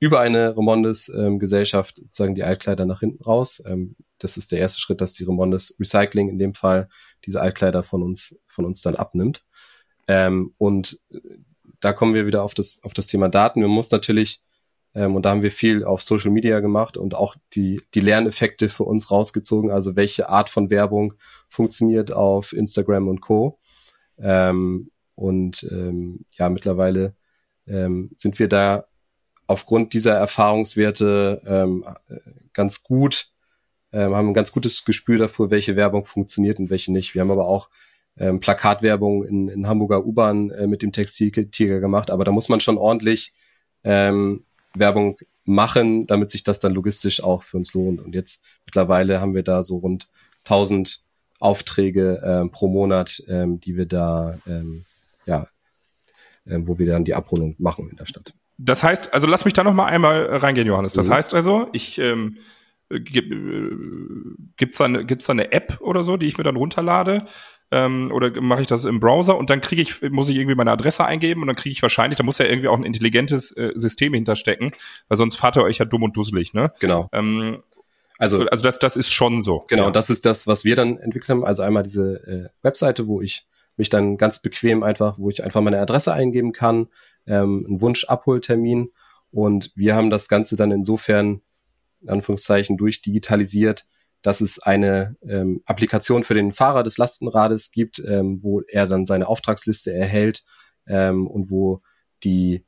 über 0.00 0.20
eine 0.20 0.56
Remondes-Gesellschaft 0.56 1.98
ähm, 1.98 2.04
sozusagen 2.04 2.34
die 2.34 2.44
Altkleider 2.44 2.86
nach 2.86 3.00
hinten 3.00 3.22
raus. 3.22 3.62
Ähm, 3.66 3.96
das 4.18 4.36
ist 4.36 4.52
der 4.52 4.60
erste 4.60 4.80
Schritt, 4.80 5.00
dass 5.00 5.12
die 5.12 5.24
Remondes 5.24 5.76
Recycling 5.78 6.28
in 6.28 6.38
dem 6.38 6.54
Fall 6.54 6.88
diese 7.26 7.42
Altkleider 7.42 7.82
von 7.82 8.02
uns, 8.02 8.40
von 8.46 8.64
uns 8.64 8.80
dann 8.80 8.96
abnimmt. 8.96 9.44
Ähm, 10.08 10.54
und 10.58 10.98
da 11.80 11.92
kommen 11.92 12.14
wir 12.14 12.26
wieder 12.26 12.42
auf 12.42 12.54
das, 12.54 12.80
auf 12.82 12.94
das 12.94 13.06
Thema 13.06 13.28
Daten. 13.28 13.60
Wir 13.60 13.68
muss 13.68 13.90
natürlich, 13.90 14.42
ähm, 14.94 15.14
und 15.14 15.24
da 15.24 15.30
haben 15.30 15.42
wir 15.42 15.50
viel 15.50 15.84
auf 15.84 16.02
Social 16.02 16.30
Media 16.30 16.60
gemacht 16.60 16.96
und 16.96 17.14
auch 17.14 17.36
die, 17.52 17.80
die 17.94 18.00
Lerneffekte 18.00 18.68
für 18.68 18.84
uns 18.84 19.10
rausgezogen, 19.10 19.70
also 19.70 19.94
welche 19.94 20.28
Art 20.28 20.48
von 20.50 20.70
Werbung 20.70 21.14
funktioniert 21.48 22.12
auf 22.12 22.52
Instagram 22.52 23.06
und 23.08 23.20
Co. 23.20 23.58
Ähm, 24.18 24.90
und 25.14 25.66
ähm, 25.70 26.24
ja, 26.36 26.48
mittlerweile 26.48 27.14
ähm, 27.66 28.10
sind 28.16 28.38
wir 28.38 28.48
da 28.48 28.86
aufgrund 29.46 29.94
dieser 29.94 30.14
Erfahrungswerte 30.14 31.42
ähm, 31.46 31.84
ganz 32.52 32.82
gut, 32.82 33.28
ähm, 33.92 34.14
haben 34.14 34.28
ein 34.28 34.34
ganz 34.34 34.52
gutes 34.52 34.84
Gespür 34.84 35.18
dafür, 35.18 35.50
welche 35.50 35.76
Werbung 35.76 36.04
funktioniert 36.04 36.58
und 36.58 36.70
welche 36.70 36.92
nicht. 36.92 37.14
Wir 37.14 37.22
haben 37.22 37.30
aber 37.30 37.46
auch 37.46 37.70
ähm, 38.18 38.40
Plakatwerbung 38.40 39.24
in, 39.24 39.48
in 39.48 39.66
Hamburger 39.68 40.04
U-Bahn 40.04 40.50
äh, 40.50 40.66
mit 40.66 40.82
dem 40.82 40.92
Textiltiger 40.92 41.80
gemacht, 41.80 42.10
aber 42.10 42.24
da 42.24 42.32
muss 42.32 42.48
man 42.48 42.60
schon 42.60 42.78
ordentlich 42.78 43.32
ähm, 43.84 44.44
Werbung 44.74 45.18
machen, 45.44 46.06
damit 46.06 46.30
sich 46.30 46.44
das 46.44 46.60
dann 46.60 46.74
logistisch 46.74 47.22
auch 47.22 47.42
für 47.42 47.56
uns 47.56 47.72
lohnt. 47.74 48.00
Und 48.00 48.14
jetzt 48.14 48.44
mittlerweile 48.66 49.20
haben 49.20 49.34
wir 49.34 49.42
da 49.42 49.62
so 49.62 49.78
rund 49.78 50.08
1000 50.44 51.00
Aufträge 51.40 52.20
ähm, 52.24 52.50
pro 52.50 52.68
Monat, 52.68 53.22
ähm, 53.28 53.60
die 53.60 53.76
wir 53.76 53.86
da 53.86 54.38
ähm, 54.46 54.84
ja 55.24 55.46
äh, 56.48 56.58
wo 56.62 56.78
wir 56.78 56.86
dann 56.86 57.04
die 57.04 57.14
Abholung 57.14 57.54
machen 57.58 57.88
in 57.90 57.96
der 57.96 58.06
Stadt. 58.06 58.34
Das 58.56 58.82
heißt, 58.82 59.14
also 59.14 59.26
lass 59.26 59.44
mich 59.44 59.54
da 59.54 59.62
noch 59.62 59.74
mal 59.74 59.86
einmal 59.86 60.24
reingehen, 60.24 60.66
Johannes. 60.66 60.94
Das 60.94 61.08
mhm. 61.08 61.12
heißt 61.12 61.34
also, 61.34 61.68
ich 61.72 61.98
ähm, 61.98 62.38
gibt 62.88 63.30
es 64.72 64.78
da, 64.78 64.86
eine, 64.86 65.04
gibt's 65.04 65.26
da 65.26 65.32
eine 65.32 65.52
App 65.52 65.78
oder 65.80 66.02
so, 66.02 66.16
die 66.16 66.26
ich 66.26 66.38
mir 66.38 66.44
dann 66.44 66.56
runterlade? 66.56 67.24
Ähm, 67.70 68.10
oder 68.12 68.40
mache 68.40 68.62
ich 68.62 68.66
das 68.66 68.86
im 68.86 68.98
Browser 68.98 69.36
und 69.36 69.50
dann 69.50 69.60
kriege 69.60 69.82
ich, 69.82 70.00
muss 70.10 70.30
ich 70.30 70.36
irgendwie 70.36 70.54
meine 70.54 70.70
Adresse 70.70 71.04
eingeben 71.04 71.42
und 71.42 71.48
dann 71.48 71.56
kriege 71.56 71.72
ich 71.72 71.82
wahrscheinlich, 71.82 72.16
da 72.16 72.24
muss 72.24 72.38
ja 72.38 72.46
irgendwie 72.46 72.68
auch 72.68 72.76
ein 72.78 72.84
intelligentes 72.84 73.54
äh, 73.56 73.72
System 73.74 74.14
hinterstecken, 74.14 74.72
weil 75.08 75.16
sonst 75.16 75.36
fahrt 75.36 75.56
ihr 75.56 75.62
euch 75.62 75.76
ja 75.76 75.84
dumm 75.84 76.02
und 76.02 76.16
dusselig, 76.16 76.54
ne? 76.54 76.72
Genau. 76.80 77.10
Ähm, 77.12 77.62
also, 78.18 78.46
also 78.46 78.62
das, 78.62 78.78
das 78.78 78.96
ist 78.96 79.12
schon 79.12 79.42
so. 79.42 79.64
Genau, 79.68 79.84
ja. 79.84 79.90
das 79.90 80.10
ist 80.10 80.26
das, 80.26 80.46
was 80.46 80.64
wir 80.64 80.76
dann 80.76 80.96
entwickelt 80.98 81.28
haben. 81.28 81.44
Also 81.44 81.62
einmal 81.62 81.82
diese 81.82 82.26
äh, 82.26 82.48
Webseite, 82.62 83.06
wo 83.06 83.20
ich 83.20 83.46
mich 83.76 83.90
dann 83.90 84.16
ganz 84.16 84.40
bequem 84.42 84.82
einfach, 84.82 85.18
wo 85.18 85.30
ich 85.30 85.44
einfach 85.44 85.60
meine 85.60 85.78
Adresse 85.78 86.12
eingeben 86.12 86.52
kann, 86.52 86.88
ähm, 87.26 87.64
einen 87.66 87.80
Wunsch-Abholtermin 87.80 88.90
und 89.30 89.72
wir 89.76 89.94
haben 89.94 90.10
das 90.10 90.28
Ganze 90.28 90.56
dann 90.56 90.70
insofern, 90.70 91.42
in 92.00 92.08
Anführungszeichen, 92.08 92.76
durchdigitalisiert, 92.76 93.86
dass 94.22 94.40
es 94.40 94.58
eine 94.58 95.16
ähm, 95.22 95.62
Applikation 95.66 96.24
für 96.24 96.34
den 96.34 96.52
Fahrer 96.52 96.82
des 96.82 96.98
Lastenrades 96.98 97.70
gibt, 97.70 98.00
ähm, 98.00 98.42
wo 98.42 98.60
er 98.62 98.86
dann 98.86 99.06
seine 99.06 99.28
Auftragsliste 99.28 99.92
erhält 99.92 100.44
ähm, 100.86 101.26
und 101.26 101.50
wo 101.50 101.82
die 102.24 102.64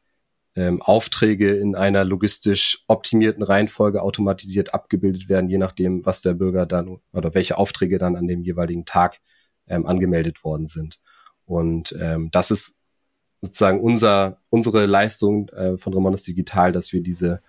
ähm, 0.56 0.82
Aufträge 0.82 1.56
in 1.56 1.74
einer 1.74 2.04
logistisch 2.04 2.84
optimierten 2.88 3.42
Reihenfolge 3.42 4.02
automatisiert 4.02 4.74
abgebildet 4.74 5.28
werden, 5.28 5.48
je 5.48 5.58
nachdem, 5.58 6.04
was 6.04 6.22
der 6.22 6.34
Bürger 6.34 6.66
dann 6.66 7.00
oder 7.12 7.34
welche 7.34 7.56
Aufträge 7.58 7.98
dann 7.98 8.16
an 8.16 8.26
dem 8.26 8.42
jeweiligen 8.42 8.84
Tag 8.84 9.20
ähm, 9.66 9.86
angemeldet 9.86 10.44
worden 10.44 10.66
sind. 10.66 11.00
Und 11.44 11.96
ähm, 12.00 12.30
das 12.30 12.50
ist 12.50 12.80
sozusagen 13.40 13.80
unser, 13.80 14.40
unsere 14.50 14.86
Leistung 14.86 15.48
äh, 15.50 15.78
von 15.78 15.94
Remondes 15.94 16.24
Digital, 16.24 16.72
dass 16.72 16.92
wir 16.92 17.02
diese 17.02 17.42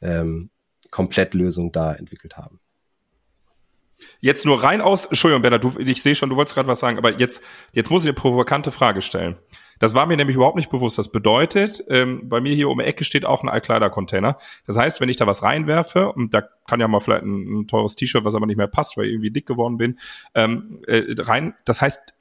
ähm, 0.00 0.50
Komplettlösung 0.90 1.72
da 1.72 1.94
entwickelt 1.94 2.36
haben. 2.36 2.60
Jetzt 4.20 4.44
nur 4.44 4.62
rein 4.62 4.80
aus, 4.80 5.06
Entschuldigung, 5.06 5.42
Bernhard, 5.42 5.64
du, 5.64 5.72
ich 5.78 6.02
sehe 6.02 6.14
schon, 6.14 6.30
du 6.30 6.36
wolltest 6.36 6.54
gerade 6.54 6.68
was 6.68 6.80
sagen, 6.80 6.98
aber 6.98 7.18
jetzt, 7.18 7.42
jetzt 7.72 7.90
muss 7.90 8.04
ich 8.04 8.08
eine 8.08 8.14
provokante 8.14 8.72
Frage 8.72 9.02
stellen. 9.02 9.36
Das 9.78 9.94
war 9.94 10.06
mir 10.06 10.16
nämlich 10.16 10.36
überhaupt 10.36 10.56
nicht 10.56 10.70
bewusst. 10.70 10.98
Das 10.98 11.12
bedeutet, 11.12 11.84
ähm, 11.88 12.28
bei 12.28 12.40
mir 12.40 12.54
hier 12.54 12.68
um 12.68 12.78
die 12.78 12.84
Ecke 12.84 13.04
steht 13.04 13.26
auch 13.26 13.42
ein 13.42 13.48
Altkleider-Container. 13.48 14.38
Das 14.66 14.76
heißt, 14.76 15.00
wenn 15.00 15.08
ich 15.08 15.16
da 15.16 15.26
was 15.26 15.42
reinwerfe, 15.42 16.12
und 16.12 16.32
da 16.32 16.42
kann 16.66 16.80
ja 16.80 16.88
mal 16.88 17.00
vielleicht 17.00 17.24
ein, 17.24 17.60
ein 17.60 17.66
teures 17.66 17.96
T-Shirt, 17.96 18.24
was 18.24 18.34
aber 18.34 18.46
nicht 18.46 18.56
mehr 18.56 18.68
passt, 18.68 18.96
weil 18.96 19.06
ich 19.06 19.12
irgendwie 19.12 19.30
dick 19.30 19.46
geworden 19.46 19.76
bin, 19.76 19.98
ähm, 20.34 20.82
äh, 20.86 21.04
rein, 21.18 21.54
das 21.64 21.82
heißt, 21.82 22.14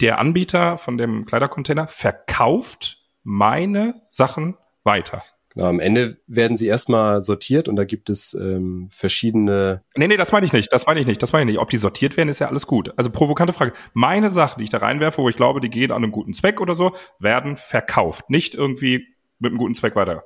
der 0.00 0.18
Anbieter 0.18 0.78
von 0.78 0.98
dem 0.98 1.24
Kleidercontainer 1.24 1.86
verkauft 1.86 2.98
meine 3.22 4.02
Sachen 4.08 4.56
weiter. 4.82 5.24
Genau, 5.54 5.68
am 5.68 5.78
Ende 5.78 6.16
werden 6.26 6.56
sie 6.56 6.66
erstmal 6.66 7.20
sortiert 7.20 7.68
und 7.68 7.76
da 7.76 7.84
gibt 7.84 8.10
es 8.10 8.34
ähm, 8.34 8.88
verschiedene. 8.90 9.82
Nee, 9.96 10.08
nee, 10.08 10.16
das 10.16 10.32
meine 10.32 10.46
ich 10.46 10.52
nicht, 10.52 10.72
das 10.72 10.86
meine 10.86 10.98
ich 10.98 11.06
nicht, 11.06 11.22
das 11.22 11.32
meine 11.32 11.48
ich 11.48 11.54
nicht. 11.54 11.62
Ob 11.62 11.70
die 11.70 11.76
sortiert 11.76 12.16
werden, 12.16 12.28
ist 12.28 12.40
ja 12.40 12.48
alles 12.48 12.66
gut. 12.66 12.92
Also 12.96 13.10
provokante 13.10 13.52
Frage. 13.52 13.72
Meine 13.92 14.30
Sachen, 14.30 14.58
die 14.58 14.64
ich 14.64 14.70
da 14.70 14.78
reinwerfe, 14.78 15.22
wo 15.22 15.28
ich 15.28 15.36
glaube, 15.36 15.60
die 15.60 15.70
gehen 15.70 15.92
an 15.92 16.02
einen 16.02 16.12
guten 16.12 16.34
Zweck 16.34 16.60
oder 16.60 16.74
so, 16.74 16.96
werden 17.20 17.54
verkauft. 17.56 18.30
Nicht 18.30 18.54
irgendwie 18.54 19.06
mit 19.38 19.52
einem 19.52 19.58
guten 19.58 19.74
Zweck 19.74 19.94
weiter. 19.94 20.24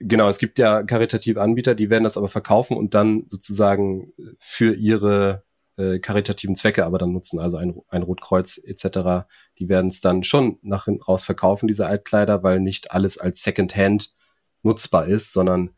Genau, 0.00 0.28
es 0.28 0.38
gibt 0.38 0.58
ja 0.58 0.82
karitative 0.82 1.42
Anbieter, 1.42 1.74
die 1.74 1.90
werden 1.90 2.04
das 2.04 2.16
aber 2.16 2.28
verkaufen 2.28 2.76
und 2.76 2.94
dann 2.94 3.24
sozusagen 3.26 4.12
für 4.38 4.74
ihre 4.74 5.44
äh, 5.76 5.98
karitativen 5.98 6.56
Zwecke 6.56 6.86
aber 6.86 6.98
dann 6.98 7.12
nutzen, 7.12 7.38
also 7.38 7.58
ein, 7.58 7.80
ein 7.88 8.02
Rotkreuz 8.02 8.60
etc. 8.64 9.28
Die 9.58 9.68
werden 9.68 9.88
es 9.88 10.00
dann 10.00 10.24
schon 10.24 10.58
nach 10.62 10.86
hinten 10.86 11.02
raus 11.02 11.24
verkaufen, 11.24 11.68
diese 11.68 11.86
Altkleider, 11.86 12.42
weil 12.42 12.60
nicht 12.60 12.92
alles 12.92 13.18
als 13.18 13.42
Secondhand 13.42 14.17
nutzbar 14.62 15.06
ist, 15.06 15.32
sondern 15.32 15.70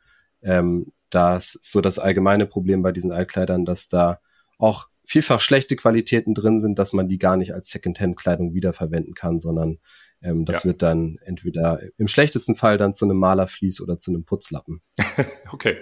ähm, 0.42 0.92
das 1.10 1.58
so 1.62 1.80
das 1.80 1.98
allgemeine 1.98 2.46
Problem 2.46 2.82
bei 2.82 2.92
diesen 2.92 3.12
Altkleidern, 3.12 3.64
dass 3.64 3.88
da 3.88 4.20
auch 4.58 4.88
vielfach 5.04 5.40
schlechte 5.40 5.76
Qualitäten 5.76 6.34
drin 6.34 6.60
sind, 6.60 6.78
dass 6.78 6.92
man 6.92 7.08
die 7.08 7.18
gar 7.18 7.36
nicht 7.36 7.52
als 7.52 7.70
Secondhand-Kleidung 7.70 8.54
wiederverwenden 8.54 9.14
kann, 9.14 9.40
sondern 9.40 9.78
ähm, 10.22 10.44
das 10.44 10.64
ja. 10.64 10.68
wird 10.68 10.82
dann 10.82 11.18
entweder 11.24 11.80
im 11.96 12.06
schlechtesten 12.06 12.54
Fall 12.54 12.76
dann 12.76 12.92
zu 12.92 13.06
einem 13.06 13.16
Malerflies 13.18 13.80
oder 13.80 13.96
zu 13.96 14.10
einem 14.10 14.24
Putzlappen. 14.24 14.82
okay, 15.52 15.78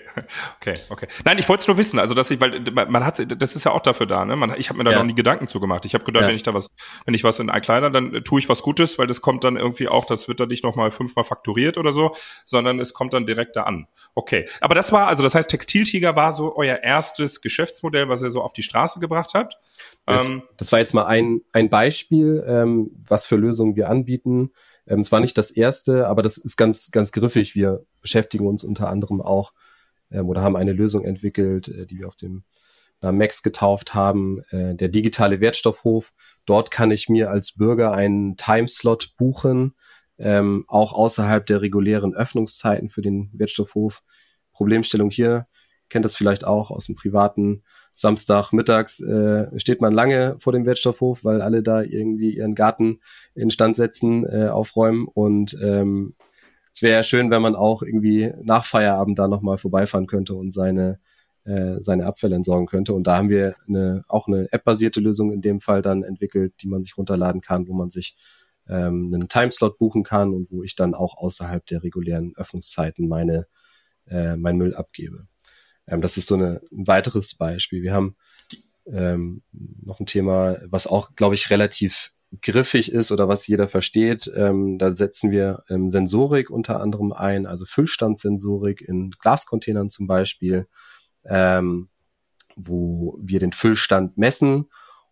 okay, 0.60 0.74
okay. 0.88 1.08
Nein, 1.24 1.38
ich 1.38 1.48
wollte 1.48 1.62
es 1.62 1.68
nur 1.68 1.76
wissen, 1.76 1.98
also 1.98 2.14
dass 2.14 2.30
ich, 2.30 2.40
weil 2.40 2.62
man 2.88 3.04
hat, 3.04 3.20
das 3.40 3.56
ist 3.56 3.64
ja 3.64 3.72
auch 3.72 3.82
dafür 3.82 4.06
da, 4.06 4.24
ne? 4.24 4.36
Man, 4.36 4.54
ich 4.56 4.68
habe 4.68 4.78
mir 4.78 4.84
da 4.84 4.92
ja. 4.92 4.98
noch 4.98 5.06
nie 5.06 5.14
Gedanken 5.14 5.48
zu 5.48 5.58
gemacht. 5.58 5.84
Ich 5.86 5.94
habe 5.94 6.04
gedacht, 6.04 6.22
ja. 6.22 6.28
wenn 6.28 6.36
ich 6.36 6.44
da 6.44 6.54
was, 6.54 6.68
wenn 7.04 7.14
ich 7.14 7.24
was 7.24 7.38
in 7.40 7.48
Kleider, 7.48 7.90
dann 7.90 8.22
tue 8.24 8.40
ich 8.40 8.48
was 8.48 8.62
Gutes, 8.62 8.98
weil 8.98 9.08
das 9.08 9.20
kommt 9.20 9.42
dann 9.42 9.56
irgendwie 9.56 9.88
auch, 9.88 10.04
das 10.04 10.28
wird 10.28 10.38
dann 10.38 10.48
nicht 10.48 10.62
nochmal 10.62 10.90
fünfmal 10.92 11.24
fakturiert 11.24 11.76
oder 11.76 11.92
so, 11.92 12.14
sondern 12.44 12.78
es 12.78 12.94
kommt 12.94 13.14
dann 13.14 13.26
direkt 13.26 13.56
da 13.56 13.64
an. 13.64 13.88
Okay, 14.14 14.48
aber 14.60 14.74
das 14.74 14.92
war, 14.92 15.08
also 15.08 15.22
das 15.22 15.34
heißt, 15.34 15.50
Textiltiger 15.50 16.14
war 16.14 16.32
so 16.32 16.56
euer 16.56 16.76
erstes 16.76 17.40
Geschäftsmodell, 17.40 18.08
was 18.08 18.22
ihr 18.22 18.30
so 18.30 18.42
auf 18.42 18.52
die 18.52 18.62
Straße 18.62 19.00
gebracht 19.00 19.32
habt. 19.34 19.56
Das, 20.08 20.28
ähm, 20.28 20.42
das 20.56 20.72
war 20.72 20.78
jetzt 20.78 20.94
mal 20.94 21.06
ein, 21.06 21.42
ein 21.52 21.68
Beispiel, 21.68 22.42
ähm, 22.46 22.90
was 23.06 23.26
für 23.26 23.36
Lösungen 23.36 23.76
wir 23.76 23.88
anbieten. 23.88 24.52
Ähm, 24.86 25.00
es 25.00 25.12
war 25.12 25.20
nicht 25.20 25.36
das 25.36 25.50
erste, 25.50 26.06
aber 26.06 26.22
das 26.22 26.38
ist 26.38 26.56
ganz, 26.56 26.90
ganz 26.90 27.12
griffig. 27.12 27.54
Wir 27.54 27.84
beschäftigen 28.00 28.46
uns 28.46 28.64
unter 28.64 28.88
anderem 28.88 29.20
auch 29.20 29.52
ähm, 30.10 30.28
oder 30.28 30.42
haben 30.42 30.56
eine 30.56 30.72
Lösung 30.72 31.04
entwickelt, 31.04 31.68
äh, 31.68 31.86
die 31.86 31.98
wir 31.98 32.08
auf 32.08 32.16
dem 32.16 32.44
Namen 33.00 33.18
Max 33.18 33.42
getauft 33.42 33.94
haben, 33.94 34.40
äh, 34.50 34.74
der 34.74 34.88
digitale 34.88 35.40
Wertstoffhof. 35.40 36.12
Dort 36.46 36.70
kann 36.70 36.90
ich 36.90 37.08
mir 37.08 37.30
als 37.30 37.54
Bürger 37.56 37.92
einen 37.92 38.36
Timeslot 38.36 39.16
buchen, 39.16 39.74
ähm, 40.18 40.64
auch 40.68 40.92
außerhalb 40.92 41.46
der 41.46 41.62
regulären 41.62 42.14
Öffnungszeiten 42.14 42.88
für 42.88 43.02
den 43.02 43.30
Wertstoffhof. 43.32 44.02
Problemstellung 44.52 45.10
hier, 45.10 45.46
kennt 45.88 46.04
das 46.04 46.16
vielleicht 46.16 46.44
auch 46.44 46.70
aus 46.70 46.86
dem 46.86 46.94
privaten 46.94 47.62
Samstag 47.92 48.52
mittags 48.52 49.00
äh, 49.00 49.46
steht 49.58 49.80
man 49.80 49.92
lange 49.92 50.36
vor 50.38 50.52
dem 50.52 50.66
Wertstoffhof, 50.66 51.24
weil 51.24 51.42
alle 51.42 51.62
da 51.62 51.82
irgendwie 51.82 52.36
ihren 52.36 52.54
Garten 52.54 53.00
instand 53.34 53.76
setzen, 53.76 54.24
äh, 54.24 54.48
aufräumen 54.48 55.06
und 55.06 55.58
ähm, 55.62 56.14
es 56.70 56.82
wäre 56.82 56.96
ja 56.98 57.02
schön, 57.02 57.30
wenn 57.30 57.42
man 57.42 57.56
auch 57.56 57.82
irgendwie 57.82 58.32
nach 58.42 58.64
Feierabend 58.64 59.18
da 59.18 59.26
nochmal 59.26 59.56
vorbeifahren 59.56 60.06
könnte 60.06 60.34
und 60.34 60.52
seine 60.52 61.00
äh, 61.44 61.80
seine 61.80 62.04
Abfälle 62.04 62.36
entsorgen 62.36 62.66
könnte. 62.66 62.92
Und 62.92 63.06
da 63.06 63.16
haben 63.16 63.30
wir 63.30 63.56
eine, 63.66 64.04
auch 64.06 64.28
eine 64.28 64.52
App-basierte 64.52 65.00
Lösung 65.00 65.32
in 65.32 65.40
dem 65.40 65.60
Fall 65.60 65.80
dann 65.82 66.02
entwickelt, 66.02 66.52
die 66.62 66.68
man 66.68 66.82
sich 66.82 66.98
runterladen 66.98 67.40
kann, 67.40 67.66
wo 67.68 67.72
man 67.72 67.88
sich 67.88 68.16
ähm, 68.68 69.10
einen 69.12 69.28
Timeslot 69.28 69.78
buchen 69.78 70.02
kann 70.02 70.34
und 70.34 70.50
wo 70.50 70.62
ich 70.62 70.76
dann 70.76 70.94
auch 70.94 71.16
außerhalb 71.16 71.64
der 71.66 71.82
regulären 71.82 72.34
Öffnungszeiten 72.36 73.08
meine 73.08 73.46
äh, 74.06 74.36
mein 74.36 74.56
Müll 74.56 74.74
abgebe. 74.74 75.26
Ähm, 75.88 76.00
das 76.00 76.16
ist 76.16 76.26
so 76.26 76.34
eine, 76.34 76.60
ein 76.72 76.86
weiteres 76.86 77.34
Beispiel. 77.36 77.82
Wir 77.82 77.94
haben 77.94 78.16
ähm, 78.86 79.42
noch 79.52 80.00
ein 80.00 80.06
Thema, 80.06 80.58
was 80.66 80.86
auch, 80.86 81.14
glaube 81.14 81.34
ich, 81.34 81.50
relativ 81.50 82.12
griffig 82.42 82.92
ist 82.92 83.10
oder 83.10 83.28
was 83.28 83.46
jeder 83.46 83.68
versteht. 83.68 84.30
Ähm, 84.34 84.78
da 84.78 84.92
setzen 84.92 85.30
wir 85.30 85.64
ähm, 85.68 85.88
Sensorik 85.90 86.50
unter 86.50 86.80
anderem 86.80 87.12
ein, 87.12 87.46
also 87.46 87.64
Füllstandssensorik 87.64 88.82
in 88.82 89.10
Glascontainern 89.10 89.88
zum 89.88 90.06
Beispiel, 90.06 90.66
ähm, 91.24 91.88
wo 92.56 93.18
wir 93.20 93.40
den 93.40 93.52
Füllstand 93.52 94.18
messen 94.18 94.66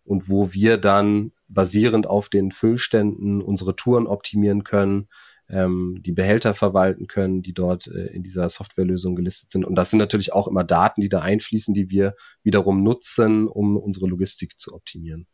und 0.04 0.28
wo 0.28 0.52
wir 0.52 0.76
dann 0.78 1.32
basierend 1.48 2.06
auf 2.06 2.28
den 2.28 2.50
Füllständen 2.50 3.40
unsere 3.40 3.76
Touren 3.76 4.06
optimieren 4.06 4.62
können, 4.64 5.08
ähm, 5.48 6.00
die 6.00 6.12
Behälter 6.12 6.54
verwalten 6.54 7.06
können, 7.06 7.42
die 7.42 7.54
dort 7.54 7.86
äh, 7.86 8.06
in 8.06 8.22
dieser 8.22 8.48
Softwarelösung 8.48 9.14
gelistet 9.14 9.50
sind. 9.50 9.64
Und 9.64 9.76
das 9.76 9.90
sind 9.90 9.98
natürlich 9.98 10.32
auch 10.32 10.48
immer 10.48 10.64
Daten, 10.64 11.00
die 11.00 11.08
da 11.08 11.20
einfließen, 11.20 11.72
die 11.72 11.90
wir 11.90 12.14
wiederum 12.42 12.82
nutzen, 12.82 13.46
um 13.46 13.76
unsere 13.76 14.06
Logistik 14.06 14.58
zu 14.58 14.74
optimieren. 14.74 15.26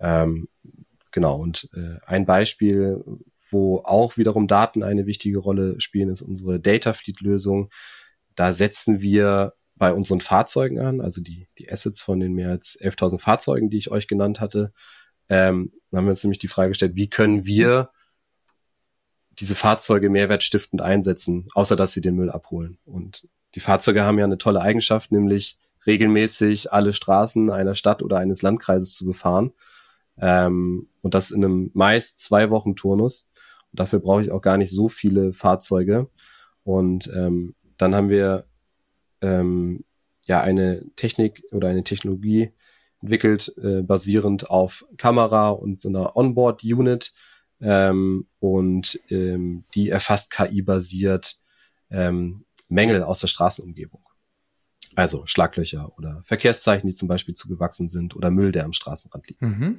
Ähm, 0.00 0.48
genau, 1.12 1.40
und 1.40 1.68
äh, 1.74 1.98
ein 2.06 2.26
Beispiel, 2.26 3.02
wo 3.50 3.78
auch 3.78 4.16
wiederum 4.16 4.46
Daten 4.46 4.82
eine 4.82 5.06
wichtige 5.06 5.38
Rolle 5.38 5.80
spielen, 5.80 6.10
ist 6.10 6.22
unsere 6.22 6.60
Data 6.60 6.92
Fleet-Lösung. 6.92 7.70
Da 8.34 8.52
setzen 8.52 9.00
wir 9.00 9.54
bei 9.76 9.92
unseren 9.92 10.20
Fahrzeugen 10.20 10.80
an, 10.80 11.00
also 11.00 11.22
die, 11.22 11.48
die 11.58 11.70
Assets 11.70 12.02
von 12.02 12.18
den 12.18 12.32
mehr 12.32 12.50
als 12.50 12.78
11.000 12.80 13.20
Fahrzeugen, 13.20 13.70
die 13.70 13.78
ich 13.78 13.90
euch 13.92 14.08
genannt 14.08 14.40
hatte, 14.40 14.72
ähm, 15.28 15.72
haben 15.94 16.04
wir 16.04 16.10
uns 16.10 16.24
nämlich 16.24 16.38
die 16.40 16.48
Frage 16.48 16.70
gestellt, 16.70 16.96
wie 16.96 17.08
können 17.08 17.46
wir 17.46 17.90
diese 19.38 19.54
Fahrzeuge 19.54 20.10
mehrwertstiftend 20.10 20.82
einsetzen, 20.82 21.44
außer 21.54 21.76
dass 21.76 21.92
sie 21.92 22.00
den 22.00 22.16
Müll 22.16 22.30
abholen. 22.30 22.78
Und 22.84 23.28
die 23.54 23.60
Fahrzeuge 23.60 24.04
haben 24.04 24.18
ja 24.18 24.24
eine 24.24 24.38
tolle 24.38 24.60
Eigenschaft, 24.60 25.12
nämlich 25.12 25.58
regelmäßig 25.86 26.72
alle 26.72 26.92
Straßen 26.92 27.50
einer 27.50 27.74
Stadt 27.74 28.02
oder 28.02 28.18
eines 28.18 28.42
Landkreises 28.42 28.94
zu 28.94 29.06
befahren. 29.06 29.52
Ähm, 30.20 30.88
und 31.02 31.14
das 31.14 31.30
in 31.30 31.44
einem 31.44 31.70
meist 31.74 32.18
zwei 32.18 32.50
Wochen 32.50 32.76
Turnus. 32.76 33.30
Und 33.70 33.80
dafür 33.80 34.00
brauche 34.00 34.22
ich 34.22 34.30
auch 34.30 34.42
gar 34.42 34.58
nicht 34.58 34.70
so 34.70 34.88
viele 34.88 35.32
Fahrzeuge. 35.32 36.08
Und 36.64 37.10
ähm, 37.14 37.54
dann 37.76 37.94
haben 37.94 38.10
wir 38.10 38.44
ähm, 39.22 39.84
ja 40.26 40.40
eine 40.40 40.84
Technik 40.96 41.42
oder 41.52 41.68
eine 41.68 41.84
Technologie 41.84 42.52
entwickelt, 43.00 43.54
äh, 43.62 43.82
basierend 43.82 44.50
auf 44.50 44.84
Kamera 44.96 45.50
und 45.50 45.80
so 45.80 45.88
einer 45.88 46.16
Onboard-Unit, 46.16 47.12
ähm, 47.60 48.26
und 48.40 49.00
ähm, 49.10 49.64
die 49.74 49.88
erfasst 49.88 50.32
KI-basiert 50.32 51.36
ähm, 51.90 52.44
Mängel 52.68 53.02
aus 53.02 53.20
der 53.20 53.28
Straßenumgebung. 53.28 54.02
Also 54.94 55.26
Schlaglöcher 55.26 55.92
oder 55.96 56.20
Verkehrszeichen, 56.24 56.88
die 56.88 56.94
zum 56.94 57.08
Beispiel 57.08 57.34
zugewachsen 57.34 57.88
sind 57.88 58.16
oder 58.16 58.30
Müll, 58.30 58.52
der 58.52 58.64
am 58.64 58.72
Straßenrand 58.72 59.28
liegt. 59.28 59.42
Mhm. 59.42 59.78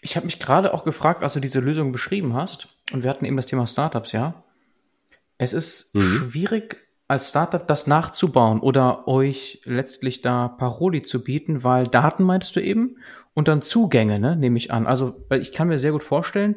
Ich 0.00 0.16
habe 0.16 0.26
mich 0.26 0.38
gerade 0.38 0.72
auch 0.72 0.84
gefragt, 0.84 1.22
als 1.22 1.34
du 1.34 1.40
diese 1.40 1.60
Lösung 1.60 1.92
beschrieben 1.92 2.34
hast, 2.34 2.68
und 2.92 3.02
wir 3.02 3.10
hatten 3.10 3.24
eben 3.24 3.36
das 3.36 3.46
Thema 3.46 3.66
Startups, 3.66 4.12
ja. 4.12 4.44
Es 5.38 5.52
ist 5.52 5.94
mhm. 5.94 6.00
schwierig, 6.00 6.76
als 7.08 7.30
Startup 7.30 7.66
das 7.66 7.86
nachzubauen 7.86 8.60
oder 8.60 9.08
euch 9.08 9.60
letztlich 9.64 10.20
da 10.20 10.48
Paroli 10.48 11.02
zu 11.02 11.24
bieten, 11.24 11.64
weil 11.64 11.86
Daten 11.86 12.22
meintest 12.22 12.54
du 12.54 12.60
eben 12.60 12.96
und 13.34 13.48
dann 13.48 13.62
Zugänge, 13.62 14.18
ne, 14.18 14.36
nehme 14.36 14.58
ich 14.58 14.72
an. 14.72 14.86
Also, 14.86 15.24
weil 15.28 15.40
ich 15.40 15.52
kann 15.52 15.68
mir 15.68 15.78
sehr 15.78 15.92
gut 15.92 16.02
vorstellen, 16.02 16.56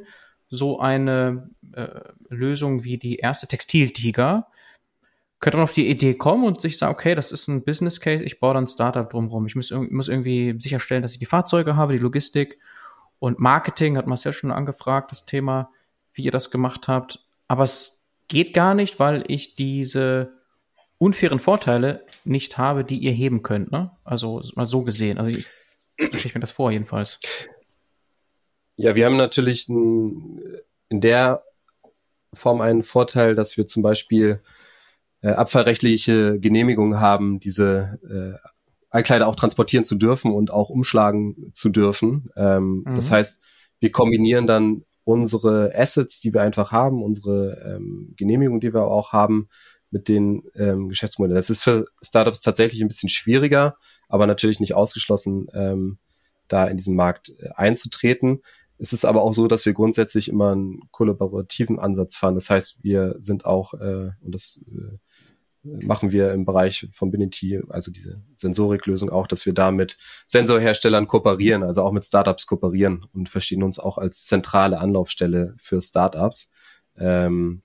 so 0.51 0.79
eine 0.79 1.49
äh, 1.73 2.01
Lösung 2.29 2.83
wie 2.83 2.97
die 2.97 3.15
erste 3.15 3.47
Textiltiger, 3.47 4.47
könnte 5.39 5.57
man 5.57 5.63
auf 5.63 5.73
die 5.73 5.89
Idee 5.89 6.13
kommen 6.13 6.43
und 6.43 6.61
sich 6.61 6.77
sagen, 6.77 6.93
okay, 6.93 7.15
das 7.15 7.31
ist 7.31 7.47
ein 7.47 7.63
Business 7.63 7.99
Case, 7.99 8.23
ich 8.23 8.39
baue 8.39 8.53
dann 8.53 8.65
ein 8.65 8.67
Startup 8.67 9.09
drumherum. 9.09 9.47
Ich 9.47 9.55
muss, 9.55 9.71
muss 9.71 10.07
irgendwie 10.07 10.55
sicherstellen, 10.59 11.01
dass 11.01 11.13
ich 11.13 11.19
die 11.19 11.25
Fahrzeuge 11.25 11.75
habe, 11.75 11.93
die 11.93 11.99
Logistik 11.99 12.59
und 13.17 13.39
Marketing, 13.39 13.97
hat 13.97 14.07
Marcel 14.07 14.33
schon 14.33 14.51
angefragt, 14.51 15.11
das 15.11 15.25
Thema, 15.25 15.71
wie 16.13 16.23
ihr 16.23 16.31
das 16.31 16.51
gemacht 16.51 16.87
habt. 16.87 17.25
Aber 17.47 17.63
es 17.63 18.05
geht 18.27 18.53
gar 18.53 18.75
nicht, 18.75 18.99
weil 18.99 19.23
ich 19.27 19.55
diese 19.55 20.33
unfairen 20.97 21.39
Vorteile 21.39 22.05
nicht 22.25 22.57
habe, 22.57 22.83
die 22.83 22.99
ihr 22.99 23.11
heben 23.11 23.41
könnt, 23.41 23.71
ne? 23.71 23.91
Also 24.03 24.43
mal 24.55 24.67
so 24.67 24.83
gesehen. 24.83 25.17
Also 25.17 25.31
ich, 25.31 25.47
so 25.97 26.17
stelle 26.17 26.35
mir 26.35 26.41
das 26.41 26.51
vor, 26.51 26.71
jedenfalls. 26.71 27.17
Ja, 28.81 28.95
wir 28.95 29.05
haben 29.05 29.17
natürlich 29.17 29.69
in 29.69 30.41
der 30.89 31.43
Form 32.33 32.61
einen 32.61 32.81
Vorteil, 32.81 33.35
dass 33.35 33.55
wir 33.55 33.67
zum 33.67 33.83
Beispiel 33.83 34.41
äh, 35.21 35.29
abfallrechtliche 35.29 36.39
Genehmigungen 36.39 36.99
haben, 36.99 37.39
diese 37.39 37.99
äh, 38.09 38.49
Altkleider 38.89 39.27
auch 39.27 39.35
transportieren 39.35 39.83
zu 39.83 39.93
dürfen 39.93 40.31
und 40.31 40.51
auch 40.51 40.71
umschlagen 40.71 41.51
zu 41.53 41.69
dürfen. 41.69 42.31
Ähm, 42.35 42.83
mhm. 42.87 42.95
Das 42.95 43.11
heißt, 43.11 43.43
wir 43.79 43.91
kombinieren 43.91 44.47
dann 44.47 44.83
unsere 45.03 45.71
Assets, 45.75 46.19
die 46.19 46.33
wir 46.33 46.41
einfach 46.41 46.71
haben, 46.71 47.03
unsere 47.03 47.75
ähm, 47.75 48.15
Genehmigung, 48.17 48.61
die 48.61 48.73
wir 48.73 48.85
auch 48.85 49.11
haben, 49.11 49.47
mit 49.91 50.07
den 50.07 50.41
ähm, 50.55 50.89
Geschäftsmodellen. 50.89 51.35
Das 51.35 51.51
ist 51.51 51.61
für 51.61 51.85
Startups 52.01 52.41
tatsächlich 52.41 52.81
ein 52.81 52.87
bisschen 52.87 53.09
schwieriger, 53.09 53.77
aber 54.09 54.25
natürlich 54.25 54.59
nicht 54.59 54.73
ausgeschlossen, 54.73 55.45
ähm, 55.53 55.99
da 56.47 56.65
in 56.65 56.77
diesen 56.77 56.95
Markt 56.95 57.29
äh, 57.37 57.49
einzutreten. 57.55 58.41
Es 58.81 58.93
ist 58.93 59.05
aber 59.05 59.21
auch 59.21 59.35
so, 59.35 59.45
dass 59.45 59.67
wir 59.67 59.73
grundsätzlich 59.73 60.27
immer 60.27 60.53
einen 60.53 60.79
kollaborativen 60.89 61.77
Ansatz 61.77 62.17
fahren. 62.17 62.33
Das 62.33 62.49
heißt, 62.49 62.83
wir 62.83 63.15
sind 63.19 63.45
auch, 63.45 63.75
äh, 63.75 64.09
und 64.21 64.33
das 64.33 64.59
äh, 64.71 64.97
machen 65.85 66.11
wir 66.11 66.33
im 66.33 66.45
Bereich 66.45 66.87
von 66.89 67.11
Binity, 67.11 67.61
also 67.69 67.91
diese 67.91 68.23
Sensoriklösung 68.33 69.11
auch, 69.11 69.27
dass 69.27 69.45
wir 69.45 69.53
da 69.53 69.69
mit 69.69 69.97
Sensorherstellern 70.25 71.05
kooperieren, 71.05 71.61
also 71.61 71.83
auch 71.83 71.91
mit 71.91 72.05
Startups 72.05 72.47
kooperieren 72.47 73.05
und 73.13 73.29
verstehen 73.29 73.61
uns 73.61 73.77
auch 73.77 73.99
als 73.99 74.25
zentrale 74.25 74.79
Anlaufstelle 74.79 75.53
für 75.57 75.79
Startups. 75.79 76.51
Ähm, 76.97 77.61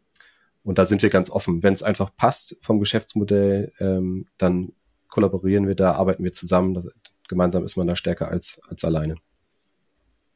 und 0.65 0.77
da 0.77 0.85
sind 0.85 1.03
wir 1.03 1.09
ganz 1.09 1.31
offen. 1.31 1.63
Wenn 1.63 1.73
es 1.73 1.83
einfach 1.83 2.15
passt 2.15 2.59
vom 2.61 2.79
Geschäftsmodell, 2.79 3.73
ähm, 3.79 4.27
dann 4.37 4.73
kollaborieren 5.09 5.67
wir 5.67 5.77
da, 5.77 5.93
arbeiten 5.93 6.25
wir 6.25 6.33
zusammen. 6.33 6.75
Das, 6.75 6.89
gemeinsam 7.27 7.65
ist 7.65 7.77
man 7.77 7.87
da 7.87 7.97
stärker 7.97 8.29
als, 8.29 8.61
als 8.69 8.85
alleine. 8.85 9.17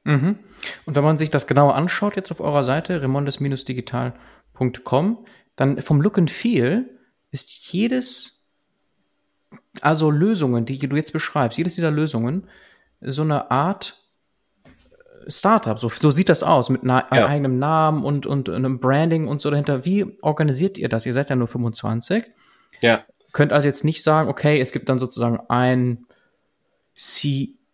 Mhm. 0.04 0.38
Und 0.86 0.94
wenn 0.94 1.04
man 1.04 1.18
sich 1.18 1.28
das 1.30 1.46
genauer 1.46 1.74
anschaut, 1.74 2.16
jetzt 2.16 2.30
auf 2.30 2.40
eurer 2.40 2.64
Seite, 2.64 3.02
remondes-digital.com, 3.02 5.26
dann 5.56 5.82
vom 5.82 6.00
Look 6.00 6.18
and 6.18 6.30
Feel 6.30 6.88
ist 7.30 7.72
jedes, 7.72 8.46
also 9.80 10.10
Lösungen, 10.10 10.64
die 10.64 10.78
du 10.78 10.96
jetzt 10.96 11.12
beschreibst, 11.12 11.58
jedes 11.58 11.74
dieser 11.74 11.90
Lösungen, 11.90 12.48
so 13.00 13.22
eine 13.22 13.50
Art 13.50 14.04
äh, 14.64 15.30
Startup. 15.30 15.78
So, 15.78 15.88
so 15.88 16.10
sieht 16.10 16.28
das 16.28 16.42
aus, 16.42 16.70
mit 16.70 16.82
na 16.82 17.06
ja. 17.14 17.26
eigenem 17.26 17.58
Namen 17.58 18.04
und, 18.04 18.26
und 18.26 18.48
einem 18.48 18.80
Branding 18.80 19.28
und 19.28 19.40
so 19.40 19.50
dahinter. 19.50 19.84
Wie 19.84 20.18
organisiert 20.22 20.78
ihr 20.78 20.88
das? 20.88 21.06
Ihr 21.06 21.14
seid 21.14 21.30
ja 21.30 21.36
nur 21.36 21.48
25. 21.48 22.24
Ja. 22.80 23.04
Könnt 23.32 23.52
also 23.52 23.68
jetzt 23.68 23.84
nicht 23.84 24.02
sagen, 24.02 24.28
okay, 24.28 24.60
es 24.60 24.72
gibt 24.72 24.88
dann 24.88 24.98
sozusagen 24.98 25.38
ein 25.48 26.06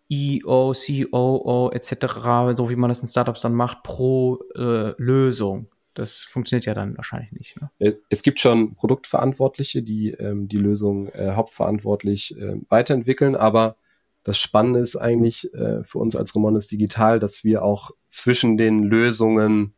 CEO, 0.09 0.72
COO 0.74 1.70
etc., 1.72 2.57
so 2.57 2.70
wie 2.70 2.76
man 2.76 2.88
das 2.88 3.00
in 3.00 3.09
Startups 3.09 3.40
dann 3.40 3.54
macht, 3.54 3.82
pro 3.82 4.40
äh, 4.54 4.92
Lösung. 5.00 5.68
Das 5.94 6.18
funktioniert 6.18 6.66
ja 6.66 6.74
dann 6.74 6.96
wahrscheinlich 6.96 7.32
nicht. 7.32 7.61
Ne? 7.61 7.70
Äh, 7.78 7.92
es 8.11 8.22
gibt 8.22 8.38
schon 8.40 8.74
Produktverantwortliche, 8.74 9.82
die 9.82 10.11
ähm, 10.11 10.46
die 10.46 10.59
Lösung 10.59 11.09
äh, 11.09 11.32
hauptverantwortlich 11.32 12.36
äh, 12.38 12.57
weiterentwickeln, 12.68 13.34
aber 13.34 13.76
das 14.22 14.38
Spannende 14.38 14.80
ist 14.80 14.96
eigentlich 14.96 15.52
äh, 15.54 15.84
für 15.84 15.98
uns 15.98 16.16
als 16.16 16.34
Remonis 16.34 16.66
Digital, 16.68 17.20
dass 17.20 17.44
wir 17.44 17.62
auch 17.62 17.92
zwischen 18.09 18.57
den 18.57 18.82
Lösungen 18.82 19.74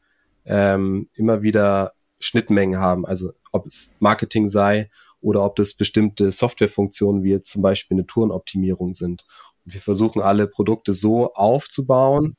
ähm, 0.47 1.09
immer 1.15 1.43
wieder 1.43 1.93
Schnittmengen 2.19 2.81
haben. 2.81 3.07
Also 3.07 3.33
ob 3.53 3.67
es 3.67 3.97
Marketing 4.01 4.49
sei 4.49 4.91
oder 5.21 5.45
ob 5.45 5.57
das 5.57 5.75
bestimmte 5.75 6.31
Softwarefunktionen 6.31 7.23
wie 7.23 7.31
jetzt 7.31 7.51
zum 7.51 7.63
Beispiel 7.63 7.97
eine 7.97 8.07
Tourenoptimierung 8.07 8.95
sind. 8.95 9.27
Wir 9.73 9.81
versuchen 9.81 10.23
alle 10.23 10.47
Produkte 10.47 10.93
so 10.93 11.33
aufzubauen, 11.35 12.37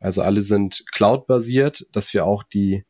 also 0.00 0.22
alle 0.22 0.40
sind 0.42 0.84
cloud-basiert, 0.92 1.86
dass 1.92 2.12
wir 2.12 2.26
auch 2.26 2.42
die 2.42 2.84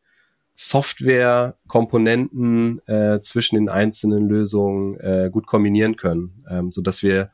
Software-Komponenten 0.54 2.80
äh, 2.86 3.20
zwischen 3.20 3.56
den 3.56 3.68
einzelnen 3.68 4.26
Lösungen 4.28 4.98
äh, 5.00 5.28
gut 5.32 5.46
kombinieren 5.46 5.96
können, 5.96 6.44
ähm, 6.48 6.72
so 6.72 6.80
dass 6.80 7.02
wir 7.02 7.30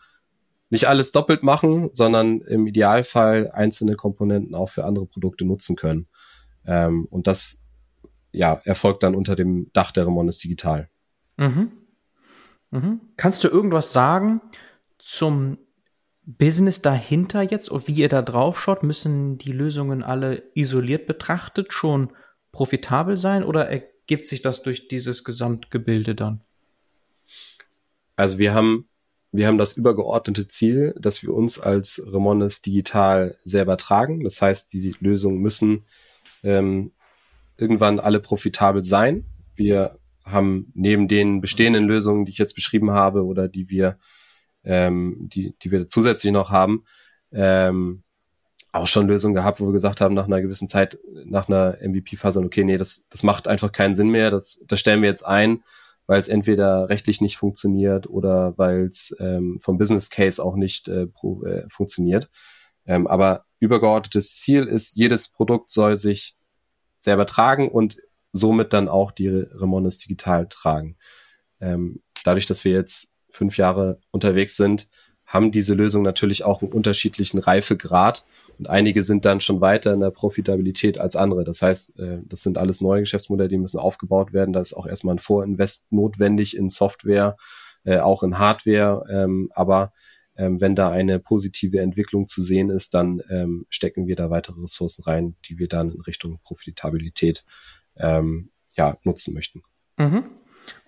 nicht 0.71 0.89
alles 0.89 1.13
doppelt 1.13 1.43
machen, 1.43 1.91
sondern 1.93 2.41
im 2.43 2.67
Idealfall 2.67 3.51
einzelne 3.51 3.97
Komponenten 3.97 4.55
auch 4.55 4.71
für 4.71 4.85
andere 4.85 5.07
Produkte 5.07 5.45
nutzen 5.45 5.77
können. 5.77 6.07
Ähm, 6.67 7.07
und 7.11 7.27
das 7.27 7.65
ja, 8.33 8.61
erfolgt 8.65 9.03
dann 9.03 9.15
unter 9.15 9.35
dem 9.35 9.71
Dach 9.73 9.93
der 9.93 10.07
Remonis 10.07 10.39
Digital. 10.39 10.89
Mhm. 11.37 11.73
Mhm. 12.71 13.01
Kannst 13.17 13.45
du 13.45 13.49
irgendwas 13.49 13.93
sagen 13.93 14.41
zum 14.99 15.59
Business 16.27 16.83
dahinter 16.83 17.43
jetzt 17.43 17.69
und 17.69 17.89
wie 17.89 17.95
ihr 17.95 18.09
da 18.09 18.23
drauf 18.23 18.61
schaut? 18.61 18.83
Müssen 18.83 19.39
die 19.39 19.53
Lösungen 19.53 20.03
alle 20.03 20.43
isoliert 20.55 21.07
betrachtet 21.07 21.73
schon 21.73 22.13
profitabel 22.53 23.17
sein 23.17 23.43
oder 23.43 23.69
ergibt 23.69 24.29
sich 24.29 24.43
das 24.43 24.63
durch 24.63 24.89
dieses 24.89 25.25
Gesamtgebilde 25.25 26.15
dann? 26.15 26.43
Also 28.17 28.39
wir 28.39 28.53
haben, 28.55 28.89
wir 29.33 29.47
haben 29.47 29.59
das 29.59 29.77
übergeordnete 29.77 30.47
Ziel, 30.47 30.95
dass 30.99 31.23
wir 31.23 31.33
uns 31.33 31.59
als 31.59 32.03
Remones 32.07 32.61
digital 32.61 33.39
selber 33.45 33.77
tragen. 33.77 34.23
Das 34.25 34.43
heißt, 34.43 34.73
die 34.73 34.95
Lösungen 35.01 35.39
müssen 35.39 35.85
ähm, 36.43 36.93
irgendwann 37.57 37.99
alle 37.99 38.21
profitabel 38.21 38.85
sein. 38.85 39.25
Wir 39.55 39.99
haben 40.25 40.71
neben 40.75 41.09
den 41.09 41.41
bestehenden 41.41 41.85
Lösungen, 41.85 42.25
die 42.25 42.33
ich 42.33 42.39
jetzt 42.39 42.55
beschrieben 42.55 42.91
habe 42.91 43.25
oder 43.25 43.49
die 43.49 43.71
wir, 43.71 43.99
ähm, 44.65 45.17
die, 45.21 45.55
die 45.63 45.71
wir 45.71 45.87
zusätzlich 45.87 46.33
noch 46.33 46.51
haben, 46.51 46.85
ähm, 47.33 48.03
auch 48.73 48.87
schon 48.87 49.09
Lösungen 49.09 49.35
gehabt, 49.35 49.61
wo 49.61 49.67
wir 49.67 49.73
gesagt 49.73 50.01
haben, 50.01 50.15
nach 50.15 50.27
einer 50.27 50.41
gewissen 50.41 50.69
Zeit, 50.69 50.99
nach 51.25 51.49
einer 51.49 51.79
MVP-Phase, 51.81 52.41
okay, 52.41 52.65
nee, 52.65 52.77
das, 52.77 53.09
das 53.09 53.23
macht 53.23 53.49
einfach 53.49 53.73
keinen 53.73 53.95
Sinn 53.95 54.11
mehr, 54.11 54.31
das, 54.31 54.63
das 54.67 54.79
stellen 54.79 55.03
wir 55.03 55.09
jetzt 55.09 55.27
ein, 55.27 55.63
weil 56.07 56.21
es 56.21 56.29
entweder 56.29 56.89
rechtlich 56.89 57.21
nicht 57.21 57.37
funktioniert 57.37 58.09
oder 58.09 58.57
weil 58.59 58.87
es 58.87 59.15
ähm, 59.19 59.59
vom 59.61 59.79
Business 59.79 60.11
Case 60.11 60.43
auch 60.43 60.57
nicht 60.57 60.89
äh, 60.89 61.07
pro, 61.07 61.45
äh, 61.45 61.69
funktioniert. 61.69 62.31
Ähm, 62.87 63.07
aber 63.07 63.45
übergeordnetes 63.61 64.37
Ziel 64.37 64.65
ist, 64.65 64.97
jedes 64.97 65.29
Produkt 65.29 65.71
soll 65.71 65.95
sich 65.95 66.37
selber 66.99 67.27
tragen 67.27 67.69
und 67.69 67.99
somit 68.33 68.73
dann 68.73 68.89
auch 68.89 69.13
die 69.13 69.29
Remones 69.29 69.99
digital 69.99 70.49
tragen. 70.49 70.97
Ähm, 71.61 72.03
dadurch, 72.25 72.47
dass 72.47 72.65
wir 72.65 72.73
jetzt 72.73 73.15
fünf 73.31 73.57
Jahre 73.57 73.99
unterwegs 74.11 74.57
sind, 74.57 74.89
haben 75.27 75.51
diese 75.51 75.75
Lösungen 75.75 76.05
natürlich 76.05 76.45
auch 76.45 76.61
einen 76.61 76.73
unterschiedlichen 76.73 77.39
Reifegrad 77.39 78.25
und 78.61 78.69
einige 78.69 79.03
sind 79.03 79.25
dann 79.25 79.41
schon 79.41 79.63
weiter 79.63 79.95
in 79.95 80.01
der 80.01 80.11
Profitabilität 80.11 81.01
als 81.01 81.17
andere. 81.17 81.45
Das 81.45 81.63
heißt, 81.63 81.99
äh, 81.99 82.19
das 82.27 82.43
sind 82.43 82.59
alles 82.59 82.83
neue 82.83 83.01
Geschäftsmodelle, 83.01 83.49
die 83.49 83.57
müssen 83.57 83.79
aufgebaut 83.79 84.35
werden. 84.35 84.53
Da 84.53 84.61
ist 84.61 84.75
auch 84.75 84.87
erstmal 84.87 85.15
ein 85.15 85.19
Vorinvest 85.19 85.91
notwendig 85.93 86.55
in 86.55 86.69
Software, 86.69 87.39
äh, 87.85 88.01
auch 88.01 88.23
in 88.23 88.39
Hardware. 88.39 89.07
Ähm, 89.11 89.51
aber 89.55 89.95
ähm, 90.37 90.61
wenn 90.61 90.75
da 90.75 90.91
eine 90.91 91.21
positive 91.21 91.81
Entwicklung 91.81 92.27
zu 92.27 92.43
sehen 92.43 92.69
ist, 92.69 92.93
dann 92.93 93.23
ähm, 93.31 93.65
stecken 93.71 94.07
wir 94.07 94.15
da 94.15 94.29
weitere 94.29 94.61
Ressourcen 94.61 95.05
rein, 95.05 95.37
die 95.49 95.59
wir 95.59 95.69
dann 95.69 95.91
in 95.91 96.03
Richtung 96.03 96.39
Profitabilität 96.43 97.45
ja, 98.77 98.97
nutzen 99.03 99.35
möchten. 99.35 99.63
Mhm. 99.99 100.25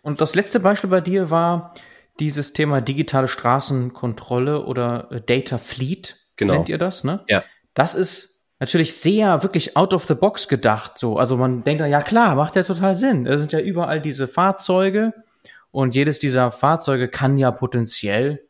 Und 0.02 0.20
das 0.22 0.34
letzte 0.34 0.60
Beispiel 0.60 0.88
bei 0.88 1.02
dir 1.02 1.30
war 1.30 1.74
dieses 2.20 2.52
Thema 2.52 2.80
digitale 2.80 3.28
Straßenkontrolle 3.28 4.64
oder 4.64 5.10
äh, 5.10 5.20
Data 5.20 5.58
Fleet. 5.58 6.16
Genau. 6.36 6.54
Nennt 6.54 6.68
ihr 6.68 6.78
das, 6.78 7.04
ne? 7.04 7.24
Ja 7.28 7.42
das 7.74 7.94
ist 7.94 8.44
natürlich 8.60 8.96
sehr 8.96 9.42
wirklich 9.42 9.76
out 9.76 9.94
of 9.94 10.04
the 10.04 10.14
box 10.14 10.48
gedacht. 10.48 10.98
So, 10.98 11.18
also 11.18 11.36
man 11.36 11.64
denkt 11.64 11.80
dann, 11.80 11.90
ja 11.90 12.00
klar, 12.00 12.34
macht 12.34 12.56
ja 12.56 12.62
total 12.62 12.94
Sinn. 12.94 13.26
Es 13.26 13.40
sind 13.40 13.52
ja 13.52 13.60
überall 13.60 14.00
diese 14.00 14.28
Fahrzeuge 14.28 15.12
und 15.70 15.94
jedes 15.94 16.18
dieser 16.18 16.50
Fahrzeuge 16.50 17.08
kann 17.08 17.38
ja 17.38 17.50
potenziell 17.50 18.46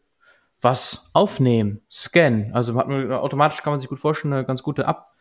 was 0.61 1.11
aufnehmen, 1.13 1.83
scannen. 1.91 2.53
Also 2.53 2.75
man, 2.75 3.13
automatisch 3.13 3.63
kann 3.63 3.73
man 3.73 3.81
sich 3.81 3.89
gut 3.89 4.01
vorstellen, 4.01 4.35
eine 4.35 4.45
ganz 4.45 4.63
gute 4.63 4.87
Ab, 4.87 5.15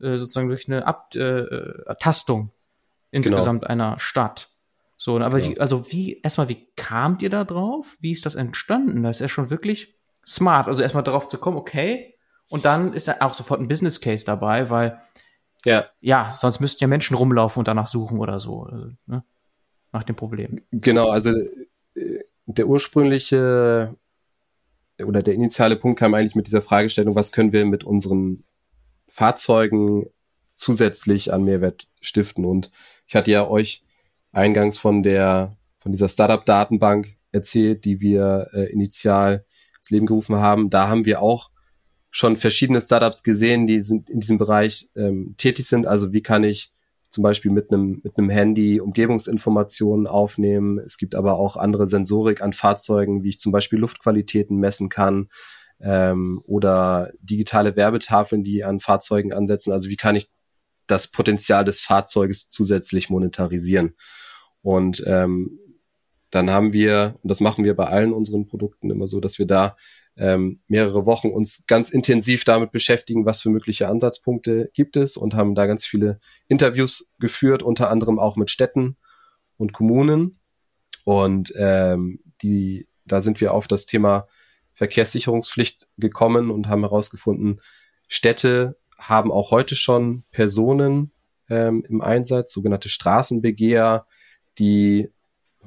äh, 0.00 0.18
sozusagen 0.18 0.48
durch 0.48 0.68
eine 0.68 0.86
Abtastung 0.86 2.50
äh, 3.10 3.16
insgesamt 3.16 3.62
genau. 3.62 3.70
einer 3.70 3.98
Stadt. 3.98 4.48
So, 5.02 5.18
aber 5.18 5.40
genau. 5.40 5.50
wie, 5.50 5.58
also 5.58 5.90
wie, 5.90 6.20
erstmal, 6.20 6.48
wie 6.48 6.68
kamt 6.76 7.22
ihr 7.22 7.28
da 7.28 7.42
drauf? 7.42 7.96
Wie 7.98 8.12
ist 8.12 8.24
das 8.24 8.36
entstanden? 8.36 9.02
Das 9.02 9.16
ist 9.16 9.20
ja 9.20 9.26
schon 9.26 9.50
wirklich 9.50 9.96
smart. 10.24 10.68
Also 10.68 10.80
erstmal 10.80 11.02
darauf 11.02 11.26
zu 11.26 11.38
kommen, 11.38 11.56
okay, 11.56 12.14
und 12.48 12.64
dann 12.64 12.92
ist 12.92 13.20
auch 13.20 13.34
sofort 13.34 13.58
ein 13.58 13.66
Business 13.66 14.00
Case 14.00 14.24
dabei, 14.24 14.70
weil 14.70 15.02
ja, 15.64 15.86
ja 16.00 16.32
sonst 16.38 16.60
müssten 16.60 16.84
ja 16.84 16.86
Menschen 16.86 17.16
rumlaufen 17.16 17.58
und 17.58 17.66
danach 17.66 17.88
suchen 17.88 18.20
oder 18.20 18.38
so, 18.38 18.62
also, 18.62 18.90
ne? 19.06 19.24
nach 19.90 20.04
dem 20.04 20.14
Problem. 20.14 20.60
Genau, 20.70 21.08
also 21.08 21.32
äh, 21.96 22.20
der 22.46 22.68
ursprüngliche 22.68 23.96
oder 25.04 25.24
der 25.24 25.34
initiale 25.34 25.74
Punkt 25.74 25.98
kam 25.98 26.14
eigentlich 26.14 26.36
mit 26.36 26.46
dieser 26.46 26.62
Fragestellung, 26.62 27.16
was 27.16 27.32
können 27.32 27.52
wir 27.52 27.64
mit 27.64 27.82
unseren 27.82 28.44
Fahrzeugen 29.08 30.06
zusätzlich 30.52 31.32
an 31.32 31.42
Mehrwert 31.42 31.88
stiften? 32.00 32.44
Und 32.44 32.70
ich 33.08 33.16
hatte 33.16 33.32
ja 33.32 33.48
euch 33.48 33.82
eingangs 34.32 34.78
von 34.78 35.02
der, 35.02 35.56
von 35.76 35.92
dieser 35.92 36.08
Startup-Datenbank 36.08 37.16
erzählt, 37.30 37.84
die 37.84 38.00
wir 38.00 38.48
äh, 38.52 38.72
initial 38.72 39.44
ins 39.78 39.90
Leben 39.90 40.06
gerufen 40.06 40.36
haben. 40.36 40.70
Da 40.70 40.88
haben 40.88 41.04
wir 41.04 41.22
auch 41.22 41.50
schon 42.10 42.36
verschiedene 42.36 42.80
Startups 42.80 43.22
gesehen, 43.22 43.66
die 43.66 43.80
sind 43.80 44.10
in 44.10 44.20
diesem 44.20 44.38
Bereich 44.38 44.90
ähm, 44.96 45.34
tätig 45.38 45.66
sind. 45.66 45.86
Also 45.86 46.12
wie 46.12 46.22
kann 46.22 46.44
ich 46.44 46.72
zum 47.12 47.22
Beispiel 47.22 47.50
mit 47.50 47.70
einem, 47.70 48.00
mit 48.02 48.16
einem 48.16 48.30
Handy 48.30 48.80
Umgebungsinformationen 48.80 50.06
aufnehmen. 50.06 50.78
Es 50.78 50.96
gibt 50.96 51.14
aber 51.14 51.34
auch 51.34 51.56
andere 51.58 51.86
Sensorik 51.86 52.40
an 52.40 52.54
Fahrzeugen, 52.54 53.22
wie 53.22 53.28
ich 53.28 53.38
zum 53.38 53.52
Beispiel 53.52 53.78
Luftqualitäten 53.78 54.56
messen 54.56 54.88
kann 54.88 55.28
ähm, 55.80 56.40
oder 56.46 57.12
digitale 57.20 57.76
Werbetafeln, 57.76 58.44
die 58.44 58.64
an 58.64 58.80
Fahrzeugen 58.80 59.32
ansetzen. 59.34 59.72
Also 59.72 59.90
wie 59.90 59.96
kann 59.96 60.16
ich 60.16 60.30
das 60.86 61.10
Potenzial 61.10 61.64
des 61.64 61.80
Fahrzeuges 61.80 62.48
zusätzlich 62.48 63.10
monetarisieren? 63.10 63.94
Und 64.62 65.02
ähm, 65.06 65.58
dann 66.30 66.50
haben 66.50 66.72
wir, 66.72 67.18
und 67.22 67.28
das 67.28 67.40
machen 67.40 67.64
wir 67.64 67.74
bei 67.74 67.86
allen 67.86 68.12
unseren 68.12 68.46
Produkten 68.46 68.90
immer 68.90 69.06
so, 69.06 69.20
dass 69.20 69.38
wir 69.38 69.46
da 69.46 69.76
ähm, 70.16 70.60
mehrere 70.68 71.06
Wochen 71.06 71.28
uns 71.28 71.66
ganz 71.66 71.90
intensiv 71.90 72.44
damit 72.44 72.70
beschäftigen, 72.72 73.26
was 73.26 73.42
für 73.42 73.50
mögliche 73.50 73.88
Ansatzpunkte 73.88 74.70
gibt 74.74 74.96
es 74.96 75.16
und 75.16 75.34
haben 75.34 75.54
da 75.54 75.66
ganz 75.66 75.86
viele 75.86 76.20
Interviews 76.48 77.12
geführt, 77.18 77.62
unter 77.62 77.90
anderem 77.90 78.18
auch 78.18 78.36
mit 78.36 78.50
Städten 78.50 78.96
und 79.56 79.72
Kommunen. 79.72 80.38
Und 81.04 81.52
ähm, 81.56 82.20
die, 82.42 82.88
da 83.04 83.20
sind 83.20 83.40
wir 83.40 83.54
auf 83.54 83.68
das 83.68 83.86
Thema 83.86 84.26
Verkehrssicherungspflicht 84.72 85.88
gekommen 85.98 86.50
und 86.50 86.68
haben 86.68 86.82
herausgefunden, 86.82 87.60
Städte 88.08 88.78
haben 88.98 89.32
auch 89.32 89.50
heute 89.50 89.76
schon 89.76 90.24
Personen 90.30 91.12
ähm, 91.48 91.84
im 91.88 92.00
Einsatz, 92.00 92.52
sogenannte 92.52 92.88
Straßenbegeher, 92.88 94.06
die 94.58 95.10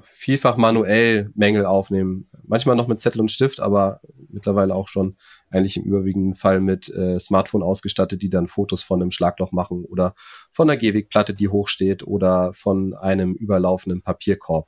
vielfach 0.04 0.58
manuell 0.58 1.32
Mängel 1.36 1.66
aufnehmen. 1.66 2.30
Manchmal 2.44 2.76
noch 2.76 2.88
mit 2.88 3.00
Zettel 3.00 3.22
und 3.22 3.32
Stift, 3.32 3.60
aber 3.60 4.02
mittlerweile 4.30 4.76
auch 4.76 4.88
schon 4.88 5.18
eigentlich 5.50 5.78
im 5.78 5.84
überwiegenden 5.84 6.36
Fall 6.36 6.60
mit 6.60 6.94
äh, 6.94 7.20
Smartphone 7.20 7.64
ausgestattet, 7.64 8.22
die 8.22 8.30
dann 8.30 8.48
Fotos 8.48 8.84
von 8.84 9.02
einem 9.02 9.12
Schlagloch 9.12 9.52
machen 9.52 9.86
oder 9.86 10.14
von 10.52 10.70
einer 10.70 10.78
Gehwegplatte, 10.78 11.34
die 11.34 11.48
hochsteht 11.48 12.06
oder 12.06 12.54
von 12.54 12.94
einem 12.94 13.34
überlaufenden 13.34 14.02
Papierkorb. 14.02 14.68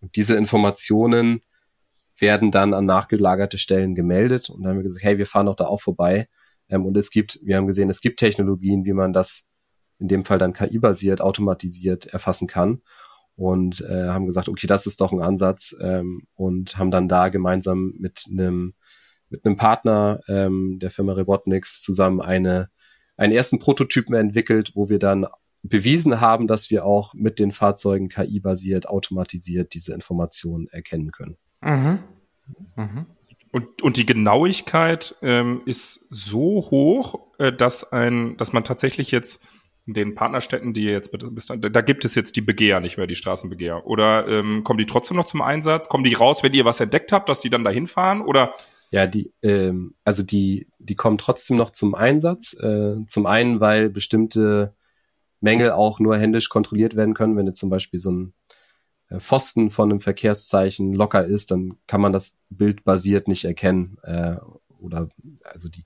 Und 0.00 0.16
diese 0.16 0.36
Informationen 0.36 1.40
werden 2.18 2.50
dann 2.50 2.74
an 2.74 2.86
nachgelagerte 2.86 3.58
Stellen 3.58 3.94
gemeldet 3.94 4.50
und 4.50 4.62
dann 4.62 4.70
haben 4.70 4.78
wir 4.78 4.84
gesagt, 4.84 5.04
hey, 5.04 5.18
wir 5.18 5.26
fahren 5.26 5.46
doch 5.46 5.56
da 5.56 5.66
auch 5.66 5.80
vorbei. 5.80 6.28
Ähm, 6.68 6.84
und 6.84 6.96
es 6.96 7.10
gibt, 7.10 7.40
wir 7.42 7.56
haben 7.56 7.66
gesehen, 7.66 7.90
es 7.90 8.00
gibt 8.00 8.18
Technologien, 8.18 8.84
wie 8.84 8.92
man 8.92 9.12
das 9.12 9.50
in 9.98 10.08
dem 10.08 10.24
Fall 10.24 10.38
dann 10.38 10.52
KI-basiert, 10.52 11.22
automatisiert 11.22 12.06
erfassen 12.06 12.46
kann 12.46 12.82
und 13.36 13.82
äh, 13.82 14.08
haben 14.08 14.26
gesagt, 14.26 14.48
okay, 14.48 14.66
das 14.66 14.86
ist 14.86 15.00
doch 15.00 15.12
ein 15.12 15.20
Ansatz 15.20 15.76
ähm, 15.80 16.26
und 16.34 16.78
haben 16.78 16.90
dann 16.90 17.08
da 17.08 17.28
gemeinsam 17.28 17.94
mit 17.98 18.24
einem 18.30 18.74
mit 19.28 19.44
einem 19.44 19.56
Partner 19.56 20.20
ähm, 20.28 20.78
der 20.80 20.90
Firma 20.90 21.12
Robotniks 21.12 21.82
zusammen 21.82 22.20
eine 22.20 22.70
einen 23.16 23.32
ersten 23.32 23.58
Prototypen 23.58 24.14
entwickelt, 24.14 24.72
wo 24.74 24.88
wir 24.88 24.98
dann 24.98 25.26
bewiesen 25.62 26.20
haben, 26.20 26.46
dass 26.46 26.70
wir 26.70 26.84
auch 26.84 27.14
mit 27.14 27.38
den 27.38 27.50
Fahrzeugen 27.50 28.08
KI-basiert, 28.08 28.88
automatisiert 28.88 29.74
diese 29.74 29.94
Informationen 29.94 30.68
erkennen 30.68 31.10
können. 31.12 31.36
Mhm. 31.60 31.98
Mhm. 32.76 33.06
Und, 33.52 33.82
und 33.82 33.96
die 33.96 34.06
Genauigkeit 34.06 35.16
ähm, 35.22 35.62
ist 35.64 36.06
so 36.10 36.68
hoch, 36.70 37.32
äh, 37.38 37.52
dass 37.52 37.90
ein, 37.90 38.36
dass 38.36 38.52
man 38.52 38.64
tatsächlich 38.64 39.10
jetzt 39.10 39.42
den 39.86 40.14
Partnerstädten, 40.14 40.74
die 40.74 40.82
jetzt 40.82 41.12
bis 41.12 41.46
da 41.46 41.80
gibt 41.80 42.04
es 42.04 42.14
jetzt 42.16 42.34
die 42.34 42.40
Begeher 42.40 42.80
nicht 42.80 42.96
mehr, 42.96 43.06
die 43.06 43.14
Straßenbegeher. 43.14 43.86
Oder 43.86 44.26
ähm, 44.26 44.64
kommen 44.64 44.78
die 44.78 44.86
trotzdem 44.86 45.16
noch 45.16 45.26
zum 45.26 45.42
Einsatz? 45.42 45.88
Kommen 45.88 46.04
die 46.04 46.14
raus, 46.14 46.42
wenn 46.42 46.52
ihr 46.54 46.64
was 46.64 46.80
entdeckt 46.80 47.12
habt, 47.12 47.28
dass 47.28 47.40
die 47.40 47.50
dann 47.50 47.64
dahin 47.64 47.86
fahren? 47.86 48.20
Oder 48.20 48.50
ja, 48.90 49.06
die, 49.06 49.32
ähm, 49.42 49.94
also 50.04 50.24
die, 50.24 50.68
die 50.78 50.96
kommen 50.96 51.18
trotzdem 51.18 51.56
noch 51.56 51.70
zum 51.70 51.94
Einsatz. 51.94 52.54
Äh, 52.60 52.96
zum 53.06 53.26
einen, 53.26 53.60
weil 53.60 53.88
bestimmte 53.88 54.74
Mängel 55.40 55.70
auch 55.70 56.00
nur 56.00 56.16
händisch 56.16 56.48
kontrolliert 56.48 56.96
werden 56.96 57.14
können. 57.14 57.36
Wenn 57.36 57.46
jetzt 57.46 57.60
zum 57.60 57.70
Beispiel 57.70 58.00
so 58.00 58.10
ein 58.10 58.32
äh, 59.08 59.20
Pfosten 59.20 59.70
von 59.70 59.90
einem 59.90 60.00
Verkehrszeichen 60.00 60.94
locker 60.94 61.24
ist, 61.24 61.52
dann 61.52 61.74
kann 61.86 62.00
man 62.00 62.12
das 62.12 62.40
bildbasiert 62.50 63.28
nicht 63.28 63.44
erkennen. 63.44 63.98
Äh, 64.02 64.36
oder 64.80 65.08
also 65.44 65.68
die 65.68 65.84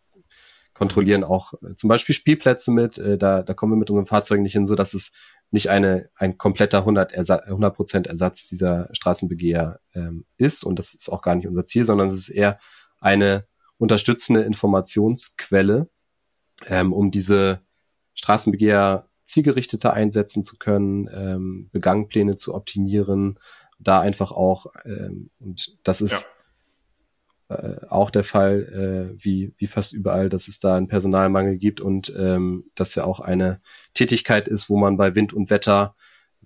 kontrollieren 0.80 1.24
auch 1.24 1.52
äh, 1.62 1.74
zum 1.74 1.88
Beispiel 1.88 2.14
Spielplätze 2.14 2.72
mit. 2.72 2.96
Äh, 2.96 3.18
da, 3.18 3.42
da 3.42 3.52
kommen 3.52 3.72
wir 3.72 3.76
mit 3.76 3.90
unseren 3.90 4.06
Fahrzeugen 4.06 4.42
nicht 4.42 4.54
hin, 4.54 4.64
so 4.64 4.74
dass 4.74 4.94
es 4.94 5.12
nicht 5.50 5.68
eine, 5.68 6.08
ein 6.16 6.38
kompletter 6.38 6.78
100 6.78 7.12
Ersatz, 7.12 7.46
100% 7.46 8.08
Ersatz 8.08 8.48
dieser 8.48 8.88
Straßenbegeher 8.92 9.78
ähm, 9.94 10.24
ist. 10.38 10.64
Und 10.64 10.78
das 10.78 10.94
ist 10.94 11.10
auch 11.10 11.20
gar 11.20 11.34
nicht 11.34 11.46
unser 11.46 11.66
Ziel, 11.66 11.84
sondern 11.84 12.06
es 12.06 12.14
ist 12.14 12.30
eher 12.30 12.58
eine 12.98 13.44
unterstützende 13.76 14.40
Informationsquelle, 14.40 15.90
ähm, 16.66 16.94
um 16.94 17.10
diese 17.10 17.60
Straßenbegeher 18.14 19.06
zielgerichteter 19.22 19.92
einsetzen 19.92 20.42
zu 20.42 20.56
können, 20.56 21.10
ähm, 21.12 21.68
Begangpläne 21.72 22.36
zu 22.36 22.54
optimieren, 22.54 23.38
da 23.78 24.00
einfach 24.00 24.32
auch, 24.32 24.66
ähm, 24.86 25.28
und 25.40 25.78
das 25.82 26.00
ist 26.00 26.22
ja 26.22 26.39
äh, 27.50 27.86
auch 27.88 28.10
der 28.10 28.22
Fall, 28.22 29.12
äh, 29.18 29.24
wie, 29.24 29.52
wie 29.58 29.66
fast 29.66 29.92
überall, 29.92 30.28
dass 30.28 30.46
es 30.46 30.60
da 30.60 30.76
einen 30.76 30.86
Personalmangel 30.86 31.58
gibt 31.58 31.80
und 31.80 32.14
ähm, 32.16 32.64
das 32.76 32.94
ja 32.94 33.04
auch 33.04 33.18
eine 33.18 33.60
Tätigkeit 33.92 34.46
ist, 34.46 34.70
wo 34.70 34.78
man 34.78 34.96
bei 34.96 35.16
Wind 35.16 35.32
und 35.32 35.50
Wetter 35.50 35.96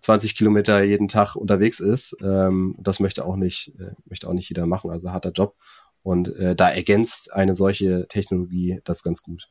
20 0.01 0.35
Kilometer 0.35 0.83
jeden 0.83 1.09
Tag 1.09 1.37
unterwegs 1.37 1.79
ist. 1.79 2.17
Ähm, 2.23 2.75
das 2.79 3.01
möchte 3.01 3.27
auch 3.27 3.37
nicht, 3.37 3.79
äh, 3.79 3.93
möchte 4.07 4.29
auch 4.29 4.33
nicht 4.33 4.49
jeder 4.49 4.67
machen, 4.67 4.91
also 4.91 5.13
harter 5.13 5.33
Job. 5.33 5.55
Und 6.03 6.35
äh, 6.37 6.57
da 6.57 6.71
ergänzt 6.71 7.35
eine 7.35 7.53
solche 7.53 8.07
Technologie 8.09 8.81
das 8.85 9.03
ganz 9.03 9.23
gut. 9.23 9.51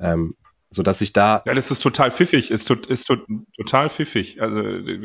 Ähm, 0.00 0.36
so 0.70 0.82
dass 0.82 1.00
ich 1.02 1.12
da. 1.12 1.42
Ja, 1.46 1.54
das 1.54 1.70
ist 1.70 1.80
total 1.80 2.10
pfiffig, 2.10 2.50
ist, 2.50 2.70
ist 2.70 3.12
total 3.56 3.88
pfiffig, 3.90 4.40
also 4.40 4.62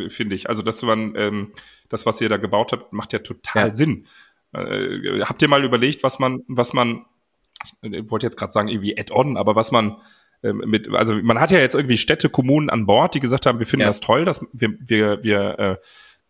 finde 0.10 0.36
ich. 0.36 0.50
Also 0.50 0.62
das 0.62 0.82
man, 0.82 1.14
ähm, 1.16 1.54
das, 1.90 2.06
was 2.06 2.22
ihr 2.22 2.30
da 2.30 2.38
gebaut 2.38 2.72
habt, 2.72 2.94
macht 2.94 3.14
ja 3.14 3.20
total 3.20 3.70
ja. 3.70 3.76
Sinn. 3.76 4.08
Äh, 4.54 5.22
habt 5.22 5.42
ihr 5.42 5.48
mal 5.48 5.64
überlegt, 5.64 6.04
was 6.04 6.20
man, 6.20 6.44
was 6.48 6.74
man, 6.74 7.06
ich 7.82 8.10
wollte 8.12 8.26
jetzt 8.26 8.38
gerade 8.38 8.52
sagen, 8.52 8.68
irgendwie 8.68 8.98
Add-on, 8.98 9.38
aber 9.38 9.56
was 9.56 9.72
man 9.72 9.98
äh, 10.42 10.54
mit, 10.54 10.94
also 10.94 11.16
man 11.16 11.40
hat 11.40 11.52
ja 11.52 11.60
jetzt 11.60 11.76
irgendwie 11.76 11.98
Städte, 11.98 12.30
Kommunen 12.30 12.70
an 12.70 12.86
Bord, 12.86 13.16
die 13.16 13.20
gesagt 13.20 13.46
haben, 13.46 13.60
wir 13.60 13.68
finden 13.68 13.82
ja. 13.82 13.88
das 13.88 14.00
toll, 14.00 14.26
dass 14.26 14.46
wir, 14.54 14.76
wir, 14.80 15.24
wir 15.24 15.60
äh, 15.60 15.78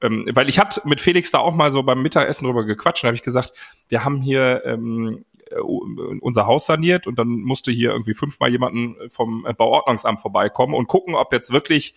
ähm, 0.04 0.26
weil 0.34 0.50
ich 0.50 0.60
hatte 0.60 0.82
mit 0.86 1.02
Felix 1.02 1.32
da 1.32 1.40
auch 1.40 1.56
mal 1.56 1.72
so 1.72 1.82
beim 1.82 2.02
Mittagessen 2.02 2.46
drüber 2.46 2.66
gequatscht, 2.66 3.04
und 3.04 3.08
habe 3.08 3.16
ich 3.16 3.24
gesagt, 3.24 3.54
wir 3.88 4.04
haben 4.04 4.22
hier 4.22 4.62
ähm, 4.66 5.26
äh, 5.50 5.60
unser 5.60 6.46
Haus 6.46 6.66
saniert 6.66 7.08
und 7.08 7.18
dann 7.18 7.30
musste 7.30 7.72
hier 7.72 7.92
irgendwie 7.92 8.14
fünfmal 8.14 8.52
jemanden 8.52 8.96
vom 9.10 9.48
Bauordnungsamt 9.58 10.22
vorbeikommen 10.22 10.74
und 10.74 10.88
gucken, 10.88 11.16
ob 11.16 11.32
jetzt 11.32 11.52
wirklich 11.54 11.96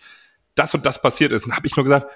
das 0.55 0.73
und 0.73 0.85
das 0.85 1.01
passiert 1.01 1.33
ist. 1.33 1.45
Und 1.45 1.55
habe 1.55 1.67
ich 1.67 1.75
nur 1.75 1.83
gesagt, 1.83 2.07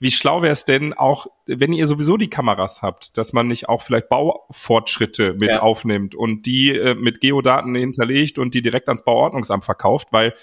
wie 0.00 0.10
schlau 0.10 0.40
wäre 0.40 0.52
es 0.52 0.64
denn 0.64 0.94
auch, 0.94 1.26
wenn 1.46 1.74
ihr 1.74 1.86
sowieso 1.86 2.16
die 2.16 2.30
Kameras 2.30 2.80
habt, 2.80 3.18
dass 3.18 3.34
man 3.34 3.48
nicht 3.48 3.68
auch 3.68 3.82
vielleicht 3.82 4.08
Baufortschritte 4.08 5.34
mit 5.34 5.50
ja. 5.50 5.60
aufnimmt 5.60 6.14
und 6.14 6.46
die 6.46 6.70
äh, 6.70 6.94
mit 6.94 7.20
Geodaten 7.20 7.74
hinterlegt 7.74 8.38
und 8.38 8.54
die 8.54 8.62
direkt 8.62 8.88
ans 8.88 9.04
Bauordnungsamt 9.04 9.64
verkauft, 9.64 10.08
weil 10.10 10.34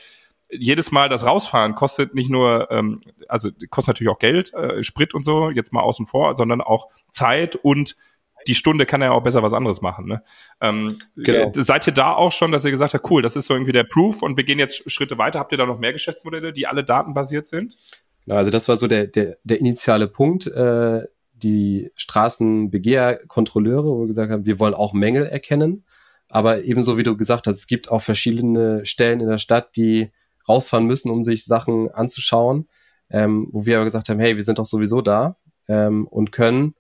jedes 0.50 0.92
Mal 0.92 1.10
das 1.10 1.26
Rausfahren 1.26 1.74
kostet 1.74 2.14
nicht 2.14 2.30
nur, 2.30 2.70
ähm, 2.72 3.02
also 3.28 3.50
kostet 3.70 3.96
natürlich 3.96 4.12
auch 4.12 4.20
Geld, 4.20 4.54
äh, 4.54 4.84
Sprit 4.84 5.16
und 5.16 5.24
so, 5.24 5.50
jetzt 5.50 5.74
mal 5.74 5.82
außen 5.82 6.06
vor, 6.06 6.36
sondern 6.36 6.62
auch 6.62 6.90
Zeit 7.12 7.56
und 7.56 7.98
die 8.46 8.56
Stunde 8.56 8.86
kann 8.86 9.02
er 9.02 9.08
ja 9.08 9.14
auch 9.14 9.24
besser 9.24 9.44
was 9.44 9.54
anderes 9.54 9.82
machen. 9.82 10.06
Ne? 10.06 10.24
Ähm, 10.62 10.88
genau. 11.16 11.50
Äh, 11.50 11.62
seid 11.62 11.86
ihr 11.88 11.94
da 11.94 12.14
auch 12.14 12.32
schon, 12.32 12.52
dass 12.52 12.64
ihr 12.64 12.72
gesagt 12.72 12.94
habt, 12.94 13.10
cool, 13.10 13.22
das 13.22 13.36
ist 13.36 13.48
so 13.48 13.56
irgendwie 13.56 13.72
der 13.72 13.84
Proof 13.84 14.22
und 14.22 14.38
wir 14.38 14.44
gehen 14.44 14.60
jetzt 14.60 14.90
Schritte 14.90 15.18
weiter. 15.18 15.40
Habt 15.40 15.52
ihr 15.52 15.58
da 15.58 15.66
noch 15.66 15.80
mehr 15.80 15.94
Geschäftsmodelle, 15.94 16.54
die 16.54 16.68
alle 16.68 16.84
datenbasiert 16.84 17.48
sind? 17.48 17.76
Also 18.36 18.52
das 18.52 18.68
war 18.68 18.78
so 18.78 18.88
der, 18.88 19.08
der, 19.08 19.38
der 19.44 19.60
initiale 19.60 20.08
Punkt. 20.08 20.48
Äh, 20.48 21.06
die 21.34 21.92
Straßenbegehrkontrolleure, 21.96 23.86
wo 23.86 24.00
wir 24.02 24.08
gesagt 24.08 24.32
haben, 24.32 24.46
wir 24.46 24.60
wollen 24.60 24.74
auch 24.74 24.94
Mängel 24.94 25.26
erkennen. 25.26 25.86
Aber 26.30 26.64
ebenso 26.64 26.98
wie 26.98 27.04
du 27.04 27.16
gesagt 27.16 27.48
hast, 27.48 27.56
es 27.56 27.68
gibt 27.68 27.90
auch 27.90 28.02
verschiedene 28.02 28.86
Stellen 28.86 29.22
in 29.22 29.30
der 29.30 29.38
Stadt, 29.38 29.76
die 29.76 30.12
rausfahren 30.48 30.86
müssen, 30.86 31.12
um 31.12 31.24
sich 31.24 31.46
Sachen 31.46 31.92
anzuschauen, 31.92 32.68
ähm, 33.10 33.48
wo 33.52 33.66
wir 33.66 33.78
aber 33.78 33.86
gesagt 33.86 34.10
haben, 34.10 34.20
hey, 34.20 34.36
wir 34.36 34.44
sind 34.44 34.60
doch 34.60 34.66
sowieso 34.66 35.02
da 35.02 35.38
ähm, 35.68 36.08
und 36.08 36.32
können. 36.32 36.76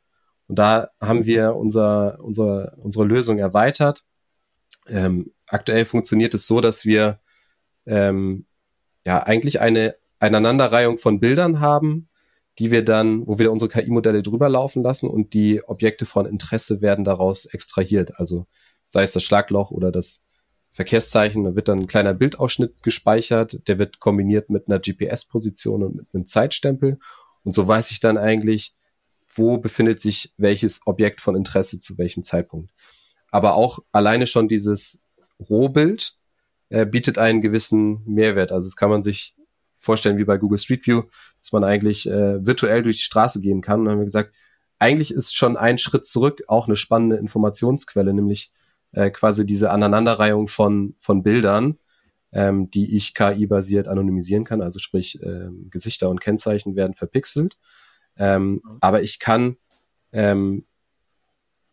Und 0.48 0.60
da 0.60 0.89
haben 1.00 1.26
wir 1.26 1.56
unser, 1.56 2.20
unser, 2.22 2.78
unsere 2.78 3.06
Lösung 3.06 3.38
erweitert. 3.38 4.04
Ähm, 4.88 5.34
aktuell 5.48 5.86
funktioniert 5.86 6.34
es 6.34 6.48
so, 6.48 6.62
dass 6.62 6.86
wir 6.86 7.20
ähm, 7.86 8.45
ja 9.06 9.24
eigentlich 9.24 9.62
eine 9.62 9.95
Aneinanderreihung 10.20 10.97
von 10.97 11.20
Bildern 11.20 11.59
haben, 11.59 12.09
die 12.59 12.72
wir 12.72 12.84
dann, 12.84 13.28
wo 13.28 13.38
wir 13.38 13.51
unsere 13.51 13.70
KI-Modelle 13.70 14.22
drüber 14.22 14.49
laufen 14.49 14.84
lassen 14.84 15.09
und 15.09 15.34
die 15.34 15.61
Objekte 15.63 16.05
von 16.05 16.26
Interesse 16.26 16.82
werden 16.82 17.05
daraus 17.05 17.45
extrahiert. 17.45 18.20
Also 18.20 18.47
sei 18.88 19.03
es 19.03 19.11
das 19.11 19.24
Schlagloch 19.24 19.72
oder 19.72 19.91
das 19.91 20.26
Verkehrszeichen, 20.72 21.43
da 21.43 21.55
wird 21.55 21.68
dann 21.68 21.80
ein 21.80 21.88
kleiner 21.88 22.13
Bildausschnitt 22.13 22.84
gespeichert, 22.84 23.68
der 23.68 23.80
wird 23.80 23.99
kombiniert 23.99 24.49
mit 24.49 24.68
einer 24.68 24.80
GPS-Position 24.80 25.84
und 25.84 25.95
mit 25.95 26.07
einem 26.13 26.26
Zeitstempel. 26.26 26.99
Und 27.43 27.53
so 27.53 27.68
weiß 27.68 27.91
ich 27.91 27.99
dann 27.99 28.18
eigentlich, 28.18 28.76
wo 29.28 29.57
befindet 29.57 30.01
sich 30.01 30.34
welches 30.38 30.86
Objekt 30.88 31.22
von 31.22 31.36
Interesse 31.36 31.80
zu 31.80 31.97
welchem 31.97 32.24
Zeitpunkt. 32.24 32.72
Aber 33.32 33.55
auch 33.55 33.80
alleine 33.91 34.26
schon 34.26 34.47
dieses 34.47 35.03
Rohbild 35.49 36.13
äh, 36.70 36.86
bietet 36.86 37.18
einen 37.18 37.41
gewissen 37.41 38.03
Mehrwert. 38.05 38.51
Also 38.51 38.68
das 38.68 38.76
kann 38.76 38.89
man 38.89 39.03
sich 39.03 39.36
vorstellen 39.78 40.18
wie 40.18 40.26
bei 40.26 40.38
Google 40.38 40.58
Street 40.58 40.86
View, 40.86 41.04
dass 41.40 41.52
man 41.52 41.64
eigentlich 41.64 42.10
äh, 42.10 42.46
virtuell 42.46 42.84
durch 42.84 42.98
die 42.98 43.04
Straße 43.04 43.42
gehen 43.42 43.62
kann. 43.62 43.80
Und 43.80 43.86
dann 43.86 43.92
haben 43.94 44.00
wir 44.00 44.06
gesagt, 44.06 44.36
eigentlich 44.80 45.12
ist 45.12 45.36
schon 45.36 45.58
ein 45.58 45.78
Schritt 45.78 46.06
zurück 46.06 46.44
auch 46.48 46.68
eine 46.68 46.76
spannende 46.76 47.18
Informationsquelle, 47.18 48.14
nämlich 48.14 48.52
äh, 48.92 49.10
quasi 49.10 49.46
diese 49.46 49.72
Aneinanderreihung 49.72 50.48
von, 50.48 50.96
von 51.00 51.24
Bildern, 51.24 51.78
ähm, 52.32 52.70
die 52.70 52.96
ich 52.96 53.14
KI-basiert 53.14 53.88
anonymisieren 53.88 54.44
kann. 54.44 54.62
Also 54.62 54.80
sprich, 54.80 55.22
äh, 55.22 55.50
Gesichter 55.70 56.10
und 56.10 56.22
Kennzeichen 56.22 56.76
werden 56.76 56.94
verpixelt. 56.94 57.58
Ähm, 58.18 58.62
mhm. 58.64 58.78
Aber 58.82 59.02
ich 59.02 59.20
kann 59.20 59.58
ähm, 60.12 60.66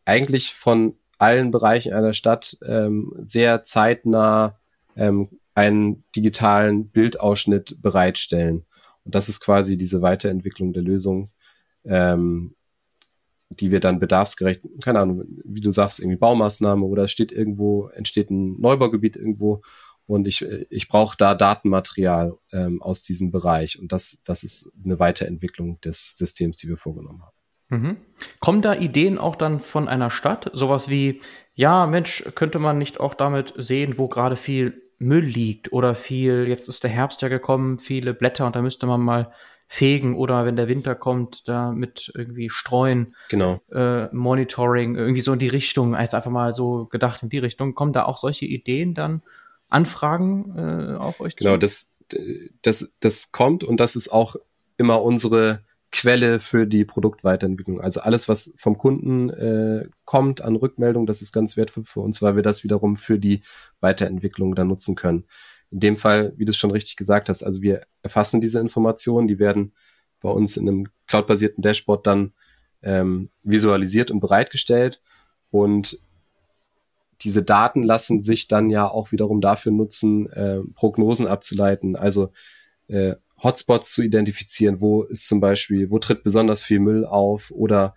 eigentlich 0.05 0.53
von 0.53 0.97
allen 1.19 1.51
Bereichen 1.51 1.93
einer 1.93 2.13
Stadt 2.13 2.57
ähm, 2.67 3.13
sehr 3.23 3.63
zeitnah 3.63 4.59
ähm, 4.97 5.29
einen 5.55 6.05
digitalen 6.15 6.89
Bildausschnitt 6.89 7.81
bereitstellen. 7.81 8.65
Und 9.05 9.15
das 9.15 9.29
ist 9.29 9.41
quasi 9.41 9.79
diese 9.79 10.03
Weiterentwicklung 10.03 10.73
der 10.73 10.83
Lösung, 10.83 11.31
ähm, 11.85 12.55
die 13.51 13.71
wir 13.71 13.81
dann 13.81 14.01
bedarfsgerecht, 14.01 14.63
keine 14.83 15.01
Ahnung, 15.01 15.25
wie 15.45 15.61
du 15.61 15.71
sagst, 15.71 16.01
irgendwie 16.01 16.17
Baumaßnahme 16.17 16.85
oder 16.85 17.05
es 17.05 17.13
steht 17.13 17.31
irgendwo, 17.31 17.89
entsteht 17.89 18.31
ein 18.31 18.61
Neubaugebiet 18.61 19.17
irgendwo 19.17 19.63
und 20.07 20.27
ich, 20.27 20.45
ich 20.71 20.89
brauche 20.89 21.17
da 21.17 21.35
Datenmaterial 21.35 22.37
ähm, 22.53 22.83
aus 22.83 23.03
diesem 23.03 23.31
Bereich. 23.31 23.79
Und 23.79 23.93
das, 23.93 24.23
das 24.25 24.43
ist 24.43 24.71
eine 24.85 24.99
Weiterentwicklung 24.99 25.81
des 25.81 26.17
Systems, 26.17 26.59
die 26.59 26.69
wir 26.69 26.77
vorgenommen 26.77 27.23
haben. 27.23 27.35
Mhm. 27.71 27.97
Kommen 28.41 28.63
da 28.63 28.75
Ideen 28.75 29.19
auch 29.19 29.37
dann 29.37 29.61
von 29.61 29.89
einer 29.89 30.11
Stadt? 30.11 30.51
Sowas 30.53 30.89
wie, 30.89 31.23
ja, 31.55 31.87
Mensch, 31.87 32.25
könnte 32.35 32.59
man 32.59 32.77
nicht 32.77 33.01
auch 33.01 33.15
damit 33.15 33.55
sehen, 33.57 33.97
wo 33.97 34.09
gerade 34.09 34.37
viel 34.37 34.83
Müll 34.99 35.25
liegt 35.25 35.73
oder 35.73 35.95
viel, 35.95 36.47
jetzt 36.49 36.69
ist 36.69 36.85
der 36.85 36.91
Herbst 36.91 37.23
ja 37.23 37.29
gekommen, 37.29 37.79
viele 37.79 38.15
Blätter 38.15 38.47
und 38.47 38.57
da 38.57 38.63
müsste 38.63 38.87
man 38.87 39.01
mal 39.01 39.33
fegen 39.67 40.15
oder 40.15 40.45
wenn 40.45 40.57
der 40.57 40.69
Winter 40.69 40.95
kommt, 40.95 41.49
da 41.49 41.73
mit 41.73 42.13
irgendwie 42.15 42.51
streuen, 42.51 43.15
genau. 43.29 43.61
äh, 43.73 44.07
Monitoring, 44.15 44.95
irgendwie 44.95 45.23
so 45.23 45.33
in 45.33 45.39
die 45.39 45.49
Richtung, 45.49 45.95
als 45.95 46.15
einfach 46.15 46.31
mal 46.31 46.55
so 46.55 46.87
gedacht 46.87 47.23
in 47.23 47.29
die 47.29 47.39
Richtung. 47.39 47.75
Kommen 47.75 47.93
da 47.93 48.05
auch 48.05 48.19
solche 48.19 48.45
Ideen 48.45 48.95
dann, 48.95 49.23
Anfragen 49.71 50.55
äh, 50.57 50.97
auf 50.97 51.21
euch 51.21 51.37
Genau, 51.37 51.57
das, 51.57 51.95
das, 52.63 52.97
das 53.01 53.33
kommt 53.33 53.65
und 53.65 53.79
das 53.81 53.97
ist 53.97 54.13
auch 54.13 54.37
immer 54.77 55.03
unsere 55.03 55.61
Quelle 55.97 56.41
für 56.41 56.67
die 56.67 56.85
Produktweiterentwicklung. 56.85 57.81
Also 57.81 58.01
alles, 58.01 58.29
was 58.29 58.53
vom 58.59 58.77
Kunden 58.77 59.31
äh, 59.31 59.87
kommt 60.05 60.43
an 60.43 60.57
Rückmeldung, 60.57 61.07
das 61.07 61.23
ist 61.23 61.31
ganz 61.31 61.57
wertvoll 61.57 61.85
für 61.85 62.01
uns, 62.01 62.21
weil 62.21 62.35
wir 62.35 62.43
das 62.43 62.65
wiederum 62.65 62.97
für 62.97 63.17
die 63.17 63.43
Weiterentwicklung 63.79 64.57
dann 64.57 64.67
nutzen 64.67 64.97
können. 64.97 65.25
In 65.71 65.79
dem 65.79 65.97
Fall, 65.97 66.33
wie 66.37 66.47
du 66.47 66.51
es 66.51 66.57
schon 66.57 66.73
richtig 66.73 66.97
gesagt 66.97 67.29
hast, 67.29 67.45
also 67.45 67.63
wir 67.63 67.83
erfassen 68.03 68.41
diese 68.41 68.59
Informationen, 68.59 69.29
die 69.29 69.39
werden 69.39 69.73
bei 70.21 70.31
uns 70.31 70.57
in 70.57 70.69
einem 70.69 70.89
cloudbasierten 71.07 71.63
Dashboard 71.63 72.05
dann 72.09 72.33
ähm, 72.83 73.31
visualisiert 73.45 74.11
und 74.11 74.19
bereitgestellt 74.19 75.01
und 75.53 76.01
diese 77.21 77.45
Daten 77.45 77.85
lassen 77.85 78.21
sich 78.21 78.49
dann 78.49 78.69
ja 78.69 78.89
auch 78.89 79.13
wiederum 79.13 79.41
dafür 79.41 79.71
nutzen, 79.71 80.29
äh, 80.31 80.59
Prognosen 80.75 81.29
abzuleiten. 81.29 81.95
Also 81.95 82.33
äh, 82.89 83.15
Hotspots 83.45 83.93
zu 83.93 84.03
identifizieren, 84.03 84.81
wo 84.81 85.03
ist 85.03 85.29
zum 85.29 85.41
Beispiel, 85.41 85.91
wo 85.91 85.99
tritt 85.99 86.25
besonders 86.25 86.63
viel 86.63 86.81
Müll 86.81 87.05
auf 87.05 87.51
oder 87.51 87.95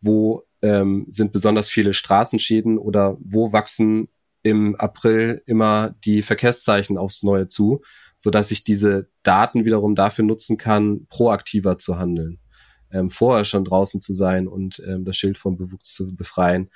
wo 0.00 0.42
ähm, 0.62 1.06
sind 1.10 1.32
besonders 1.32 1.68
viele 1.68 1.92
Straßenschäden 1.92 2.78
oder 2.78 3.16
wo 3.20 3.52
wachsen 3.52 4.08
im 4.42 4.74
April 4.76 5.42
immer 5.46 5.94
die 6.04 6.22
Verkehrszeichen 6.22 6.96
aufs 6.96 7.22
Neue 7.22 7.48
zu, 7.48 7.82
so 8.16 8.30
dass 8.30 8.50
ich 8.50 8.64
diese 8.64 9.08
Daten 9.22 9.64
wiederum 9.64 9.94
dafür 9.94 10.24
nutzen 10.24 10.56
kann, 10.56 11.06
proaktiver 11.08 11.78
zu 11.78 11.98
handeln, 11.98 12.40
ähm, 12.90 13.10
vorher 13.10 13.44
schon 13.44 13.64
draußen 13.64 14.00
zu 14.00 14.14
sein 14.14 14.48
und 14.48 14.82
ähm, 14.86 15.04
das 15.04 15.16
Schild 15.16 15.38
vom 15.38 15.56
Bewuchs 15.56 15.92
zu 15.92 16.16
befreien, 16.16 16.70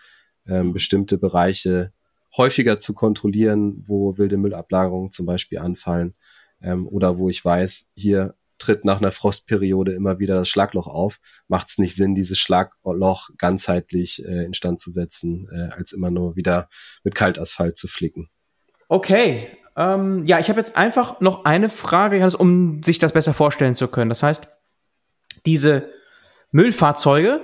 ähm, 0.46 0.72
bestimmte 0.72 1.18
Bereiche 1.18 1.92
häufiger 2.36 2.78
zu 2.78 2.94
kontrollieren, 2.94 3.76
wo 3.78 4.18
wilde 4.18 4.36
Müllablagerungen 4.36 5.10
zum 5.10 5.26
Beispiel 5.26 5.58
anfallen 5.58 6.14
ähm, 6.62 6.86
oder 6.88 7.18
wo 7.18 7.28
ich 7.28 7.44
weiß, 7.44 7.92
hier 7.96 8.34
tritt 8.58 8.84
nach 8.84 9.00
einer 9.00 9.10
Frostperiode 9.10 9.92
immer 9.92 10.18
wieder 10.18 10.36
das 10.36 10.48
Schlagloch 10.48 10.86
auf, 10.86 11.18
macht 11.48 11.68
es 11.68 11.78
nicht 11.78 11.96
Sinn, 11.96 12.14
dieses 12.14 12.38
Schlagloch 12.38 13.30
ganzheitlich 13.36 14.24
äh, 14.24 14.44
instand 14.44 14.80
zu 14.80 14.90
setzen, 14.90 15.48
äh, 15.52 15.74
als 15.74 15.92
immer 15.92 16.10
nur 16.10 16.36
wieder 16.36 16.68
mit 17.02 17.14
Kaltasphalt 17.14 17.76
zu 17.76 17.88
flicken. 17.88 18.30
Okay. 18.88 19.48
Ähm, 19.74 20.24
ja, 20.26 20.38
ich 20.38 20.48
habe 20.48 20.60
jetzt 20.60 20.76
einfach 20.76 21.20
noch 21.20 21.44
eine 21.44 21.70
Frage, 21.70 22.16
Johannes, 22.16 22.34
um 22.34 22.82
sich 22.82 22.98
das 22.98 23.12
besser 23.12 23.34
vorstellen 23.34 23.74
zu 23.74 23.88
können. 23.88 24.10
Das 24.10 24.22
heißt, 24.22 24.48
diese 25.46 25.88
Müllfahrzeuge 26.50 27.40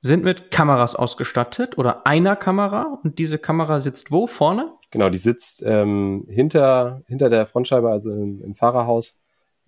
sind 0.00 0.24
mit 0.24 0.50
Kameras 0.50 0.96
ausgestattet 0.96 1.78
oder 1.78 2.06
einer 2.06 2.36
Kamera 2.36 2.98
und 3.02 3.18
diese 3.18 3.38
Kamera 3.38 3.80
sitzt 3.80 4.10
wo? 4.10 4.26
Vorne? 4.26 4.72
Genau, 4.96 5.10
die 5.10 5.18
sitzt 5.18 5.62
ähm, 5.62 6.24
hinter, 6.26 7.02
hinter 7.06 7.28
der 7.28 7.44
Frontscheibe, 7.44 7.90
also 7.90 8.10
im, 8.10 8.40
im 8.42 8.54
Fahrerhaus, 8.54 9.18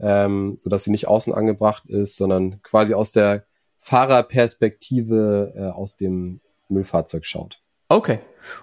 ähm, 0.00 0.56
sodass 0.58 0.84
sie 0.84 0.90
nicht 0.90 1.06
außen 1.06 1.34
angebracht 1.34 1.84
ist, 1.84 2.16
sondern 2.16 2.62
quasi 2.62 2.94
aus 2.94 3.12
der 3.12 3.44
Fahrerperspektive 3.76 5.52
äh, 5.54 5.64
aus 5.64 5.96
dem 5.98 6.40
Müllfahrzeug 6.70 7.26
schaut. 7.26 7.60
Okay. 7.90 8.20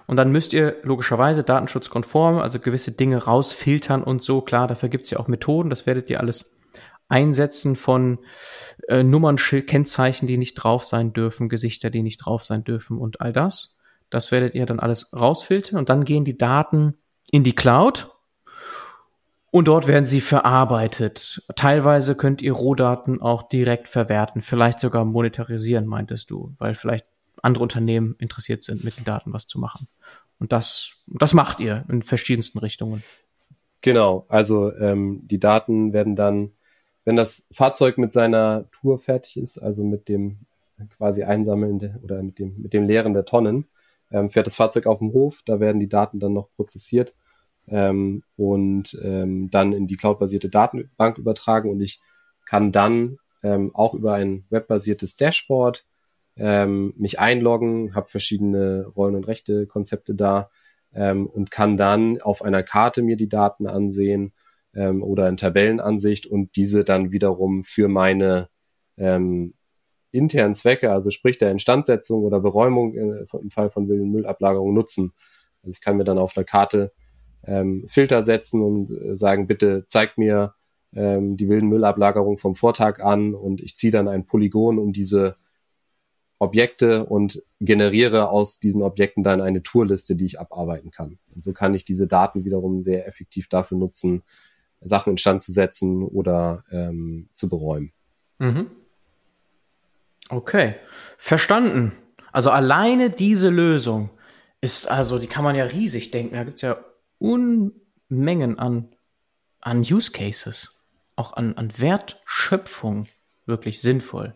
Und 0.08 0.16
dann 0.16 0.32
müsst 0.32 0.52
ihr 0.54 0.74
logischerweise 0.82 1.44
datenschutzkonform, 1.44 2.38
also 2.38 2.58
gewisse 2.58 2.90
Dinge 2.90 3.22
rausfiltern 3.22 4.02
und 4.02 4.24
so. 4.24 4.40
Klar, 4.40 4.66
dafür 4.66 4.88
gibt's 4.88 5.10
ja 5.10 5.20
auch 5.20 5.28
Methoden, 5.28 5.70
das 5.70 5.86
werdet 5.86 6.10
ihr 6.10 6.18
alles 6.18 6.58
einsetzen 7.06 7.76
von 7.76 8.18
äh, 8.88 9.04
Nummern, 9.04 9.36
Kennzeichen, 9.36 10.26
die 10.26 10.36
nicht 10.36 10.54
drauf 10.54 10.84
sein 10.84 11.12
dürfen, 11.12 11.48
Gesichter, 11.48 11.90
die 11.90 12.02
nicht 12.02 12.18
drauf 12.18 12.42
sein 12.42 12.64
dürfen 12.64 12.98
und 12.98 13.20
all 13.20 13.32
das. 13.32 13.78
Das 14.10 14.32
werdet 14.32 14.54
ihr 14.54 14.66
dann 14.66 14.80
alles 14.80 15.12
rausfiltern 15.12 15.78
und 15.78 15.88
dann 15.88 16.04
gehen 16.04 16.24
die 16.24 16.38
Daten 16.38 16.94
in 17.30 17.42
die 17.42 17.54
Cloud 17.54 18.08
und 19.50 19.68
dort 19.68 19.86
werden 19.86 20.06
sie 20.06 20.20
verarbeitet. 20.20 21.42
Teilweise 21.56 22.14
könnt 22.14 22.42
ihr 22.42 22.52
Rohdaten 22.52 23.20
auch 23.22 23.48
direkt 23.48 23.88
verwerten, 23.88 24.42
vielleicht 24.42 24.80
sogar 24.80 25.04
monetarisieren, 25.04 25.86
meintest 25.86 26.30
du, 26.30 26.54
weil 26.58 26.74
vielleicht 26.74 27.06
andere 27.42 27.62
Unternehmen 27.62 28.16
interessiert 28.18 28.62
sind, 28.62 28.84
mit 28.84 28.98
den 28.98 29.04
Daten 29.04 29.32
was 29.32 29.46
zu 29.46 29.58
machen. 29.58 29.88
Und 30.38 30.52
das, 30.52 31.04
das 31.06 31.32
macht 31.32 31.60
ihr 31.60 31.84
in 31.88 32.02
verschiedensten 32.02 32.58
Richtungen. 32.58 33.02
Genau, 33.80 34.26
also 34.28 34.74
ähm, 34.76 35.20
die 35.26 35.38
Daten 35.38 35.92
werden 35.92 36.16
dann, 36.16 36.50
wenn 37.04 37.16
das 37.16 37.48
Fahrzeug 37.52 37.98
mit 37.98 38.12
seiner 38.12 38.70
Tour 38.72 38.98
fertig 38.98 39.36
ist, 39.36 39.58
also 39.58 39.84
mit 39.84 40.08
dem 40.08 40.38
quasi 40.96 41.22
Einsammeln 41.22 41.98
oder 42.02 42.22
mit 42.22 42.38
dem, 42.38 42.60
mit 42.60 42.74
dem 42.74 42.84
Leeren 42.84 43.14
der 43.14 43.24
Tonnen, 43.24 43.66
ähm, 44.10 44.30
fährt 44.30 44.46
das 44.46 44.56
Fahrzeug 44.56 44.86
auf 44.86 44.98
dem 45.00 45.12
Hof, 45.12 45.42
da 45.44 45.60
werden 45.60 45.80
die 45.80 45.88
Daten 45.88 46.18
dann 46.18 46.32
noch 46.32 46.50
prozessiert 46.56 47.14
ähm, 47.68 48.22
und 48.36 48.98
ähm, 49.02 49.50
dann 49.50 49.72
in 49.72 49.86
die 49.86 49.96
cloudbasierte 49.96 50.48
Datenbank 50.48 51.18
übertragen 51.18 51.70
und 51.70 51.80
ich 51.80 52.00
kann 52.44 52.72
dann 52.72 53.18
ähm, 53.42 53.74
auch 53.74 53.94
über 53.94 54.14
ein 54.14 54.44
webbasiertes 54.50 55.16
Dashboard 55.16 55.84
ähm, 56.36 56.92
mich 56.96 57.18
einloggen, 57.18 57.94
habe 57.94 58.08
verschiedene 58.08 58.86
Rollen- 58.94 59.16
und 59.16 59.26
Rechte-Konzepte 59.26 60.14
da 60.14 60.50
ähm, 60.94 61.26
und 61.26 61.50
kann 61.50 61.76
dann 61.76 62.20
auf 62.20 62.42
einer 62.42 62.62
Karte 62.62 63.02
mir 63.02 63.16
die 63.16 63.28
Daten 63.28 63.66
ansehen 63.66 64.32
ähm, 64.74 65.02
oder 65.02 65.28
in 65.28 65.36
Tabellenansicht 65.36 66.26
und 66.26 66.56
diese 66.56 66.84
dann 66.84 67.12
wiederum 67.12 67.64
für 67.64 67.88
meine 67.88 68.48
ähm, 68.96 69.54
internen 70.12 70.54
Zwecke, 70.54 70.92
also 70.92 71.10
sprich 71.10 71.38
der 71.38 71.50
Instandsetzung 71.50 72.22
oder 72.22 72.40
Beräumung 72.40 72.94
äh, 72.94 73.24
im 73.40 73.50
Fall 73.50 73.70
von 73.70 73.88
wilden 73.88 74.10
Müllablagerungen 74.10 74.74
nutzen. 74.74 75.12
Also 75.62 75.74
ich 75.74 75.80
kann 75.80 75.96
mir 75.96 76.04
dann 76.04 76.18
auf 76.18 76.36
einer 76.36 76.44
Karte 76.44 76.92
ähm, 77.44 77.84
Filter 77.88 78.22
setzen 78.22 78.62
und 78.62 78.90
äh, 78.90 79.16
sagen, 79.16 79.46
bitte 79.46 79.86
zeigt 79.86 80.18
mir 80.18 80.54
ähm, 80.94 81.36
die 81.36 81.48
wilden 81.48 81.68
Müllablagerungen 81.68 82.38
vom 82.38 82.54
Vortag 82.54 83.00
an 83.00 83.34
und 83.34 83.60
ich 83.60 83.76
ziehe 83.76 83.92
dann 83.92 84.08
ein 84.08 84.26
Polygon 84.26 84.78
um 84.78 84.92
diese 84.92 85.36
Objekte 86.38 87.06
und 87.06 87.42
generiere 87.60 88.28
aus 88.28 88.58
diesen 88.60 88.82
Objekten 88.82 89.22
dann 89.22 89.40
eine 89.40 89.62
Tourliste, 89.62 90.16
die 90.16 90.26
ich 90.26 90.38
abarbeiten 90.38 90.90
kann. 90.90 91.18
Und 91.34 91.42
so 91.42 91.52
kann 91.52 91.74
ich 91.74 91.84
diese 91.84 92.06
Daten 92.06 92.44
wiederum 92.44 92.82
sehr 92.82 93.06
effektiv 93.06 93.48
dafür 93.48 93.78
nutzen, 93.78 94.22
Sachen 94.82 95.12
instand 95.12 95.42
zu 95.42 95.52
setzen 95.52 96.02
oder 96.02 96.64
ähm, 96.70 97.30
zu 97.32 97.48
beräumen. 97.48 97.92
Mhm. 98.38 98.70
Okay, 100.28 100.74
verstanden. 101.18 101.92
Also 102.32 102.50
alleine 102.50 103.10
diese 103.10 103.48
Lösung 103.48 104.10
ist 104.60 104.90
also, 104.90 105.18
die 105.18 105.26
kann 105.26 105.44
man 105.44 105.56
ja 105.56 105.64
riesig 105.64 106.10
denken. 106.10 106.34
Da 106.34 106.44
gibt's 106.44 106.62
ja 106.62 106.78
Unmengen 107.18 108.58
an, 108.58 108.88
an 109.60 109.80
Use 109.80 110.12
Cases, 110.12 110.82
auch 111.14 111.32
an, 111.34 111.56
an 111.56 111.72
Wertschöpfung. 111.78 113.06
wirklich 113.46 113.80
sinnvoll. 113.80 114.34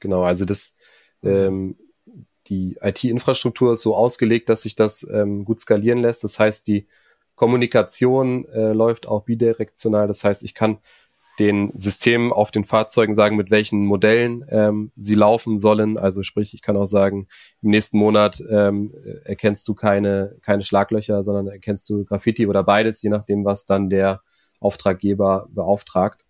Genau, 0.00 0.22
also 0.22 0.44
das, 0.44 0.76
ähm, 1.22 1.76
die 2.46 2.78
IT-Infrastruktur 2.82 3.72
ist 3.72 3.82
so 3.82 3.94
ausgelegt, 3.94 4.48
dass 4.48 4.62
sich 4.62 4.76
das 4.76 5.06
ähm, 5.10 5.44
gut 5.44 5.60
skalieren 5.60 6.00
lässt. 6.00 6.24
Das 6.24 6.38
heißt, 6.38 6.66
die 6.66 6.86
Kommunikation 7.36 8.44
äh, 8.48 8.72
läuft 8.72 9.06
auch 9.06 9.22
bidirektional. 9.24 10.06
Das 10.06 10.24
heißt, 10.24 10.42
ich 10.42 10.54
kann 10.54 10.78
den 11.40 11.72
Systemen 11.74 12.32
auf 12.32 12.50
den 12.50 12.64
Fahrzeugen 12.64 13.14
sagen, 13.14 13.36
mit 13.36 13.50
welchen 13.50 13.86
Modellen 13.86 14.44
ähm, 14.50 14.92
sie 14.96 15.14
laufen 15.14 15.58
sollen. 15.58 15.96
Also 15.96 16.22
sprich, 16.22 16.52
ich 16.52 16.60
kann 16.60 16.76
auch 16.76 16.86
sagen, 16.86 17.28
im 17.62 17.70
nächsten 17.70 17.98
Monat 17.98 18.42
ähm, 18.50 18.92
erkennst 19.24 19.66
du 19.66 19.74
keine, 19.74 20.36
keine 20.42 20.62
Schlaglöcher, 20.62 21.22
sondern 21.22 21.48
erkennst 21.48 21.88
du 21.88 22.04
Graffiti 22.04 22.46
oder 22.46 22.62
beides, 22.62 23.00
je 23.00 23.08
nachdem, 23.08 23.46
was 23.46 23.64
dann 23.64 23.88
der 23.88 24.20
Auftraggeber 24.60 25.48
beauftragt. 25.50 26.26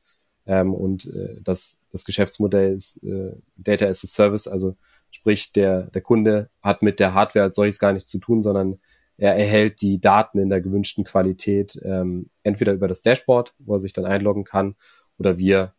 Ähm, 0.47 0.73
und 0.73 1.07
äh, 1.07 1.41
das, 1.43 1.83
das 1.91 2.05
Geschäftsmodell 2.05 2.75
ist 2.75 3.03
äh, 3.03 3.33
Data 3.57 3.87
as 3.87 4.05
a 4.05 4.07
Service, 4.07 4.47
also 4.47 4.77
sprich, 5.11 5.53
der, 5.53 5.91
der 5.91 6.03
Kunde 6.03 6.51
hat 6.63 6.83
mit 6.83 7.01
der 7.01 7.15
Hardware 7.15 7.47
als 7.47 7.57
solches 7.57 7.81
gar 7.81 7.93
nichts 7.93 8.11
zu 8.11 8.21
tun, 8.21 8.45
sondern 8.45 8.79
er 9.21 9.37
erhält 9.37 9.83
die 9.83 10.01
Daten 10.01 10.39
in 10.39 10.49
der 10.49 10.63
gewünschten 10.63 11.05
Qualität 11.05 11.79
ähm, 11.85 12.31
entweder 12.43 12.73
über 12.73 12.89
das 12.89 13.03
Dashboard, 13.03 13.55
wo 13.59 13.75
er 13.75 13.81
sich 13.81 13.93
dann 13.93 14.07
einloggen 14.07 14.45
kann, 14.45 14.77
oder 15.21 15.39
wir 15.39 15.75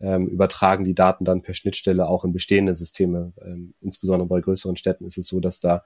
ähm, 0.00 0.26
übertragen 0.26 0.84
die 0.84 0.94
Daten 0.94 1.24
dann 1.24 1.42
per 1.42 1.54
Schnittstelle 1.54 2.08
auch 2.08 2.24
in 2.24 2.32
bestehende 2.32 2.74
Systeme. 2.74 3.32
Ähm, 3.40 3.74
insbesondere 3.80 4.26
bei 4.28 4.40
größeren 4.40 4.76
Städten 4.76 5.04
ist 5.04 5.18
es 5.18 5.28
so, 5.28 5.38
dass 5.38 5.60
da 5.60 5.84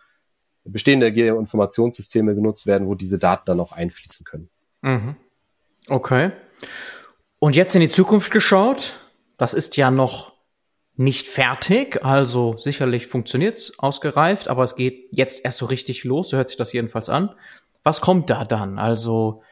bestehende 0.64 1.12
Geoinformationssysteme 1.12 2.34
genutzt 2.34 2.66
werden, 2.66 2.86
wo 2.88 2.94
diese 2.94 3.18
Daten 3.18 3.42
dann 3.46 3.61
auch 3.61 3.72
einfließen 3.72 4.24
können. 4.24 4.48
Mhm. 4.82 5.16
Okay. 5.88 6.32
Und 7.38 7.56
jetzt 7.56 7.74
in 7.74 7.80
die 7.80 7.88
Zukunft 7.88 8.30
geschaut, 8.30 8.94
das 9.38 9.54
ist 9.54 9.76
ja 9.76 9.90
noch 9.90 10.34
nicht 10.96 11.26
fertig, 11.26 12.04
also 12.04 12.58
sicherlich 12.58 13.06
funktioniert's 13.06 13.78
ausgereift, 13.78 14.48
aber 14.48 14.64
es 14.64 14.76
geht 14.76 15.08
jetzt 15.12 15.44
erst 15.44 15.58
so 15.58 15.66
richtig 15.66 16.04
los, 16.04 16.28
so 16.28 16.36
hört 16.36 16.50
sich 16.50 16.58
das 16.58 16.74
jedenfalls 16.74 17.08
an. 17.08 17.34
Was 17.82 18.02
kommt 18.02 18.28
da 18.28 18.44
dann? 18.44 18.78
Also 18.78 19.42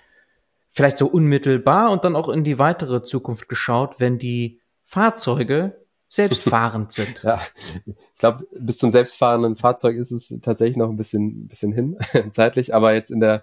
vielleicht 0.79 0.99
so 0.99 1.09
unmittelbar 1.09 1.91
und 1.91 2.05
dann 2.05 2.15
auch 2.15 2.29
in 2.29 2.45
die 2.45 2.61
weitere 2.61 3.03
Zukunft 3.03 3.49
geschaut, 3.49 3.99
wenn 3.99 4.17
die 4.17 4.61
Fahrzeuge 4.85 5.85
selbstfahrend 6.07 6.93
sind. 6.93 7.21
Ja, 7.25 7.41
ich 7.85 7.95
glaube, 8.17 8.47
bis 8.53 8.79
zum 8.79 8.93
selbstfahrenden 8.93 9.57
Fahrzeug 9.57 9.97
ist 9.97 10.13
es 10.13 10.33
tatsächlich 10.41 10.77
noch 10.77 10.89
ein 10.89 10.97
bisschen, 10.97 11.49
bisschen 11.49 11.73
hin, 11.73 11.99
zeitlich, 12.31 12.77
aber 12.77 12.95
jetzt 12.95 13.11
in 13.11 13.19
der 13.19 13.43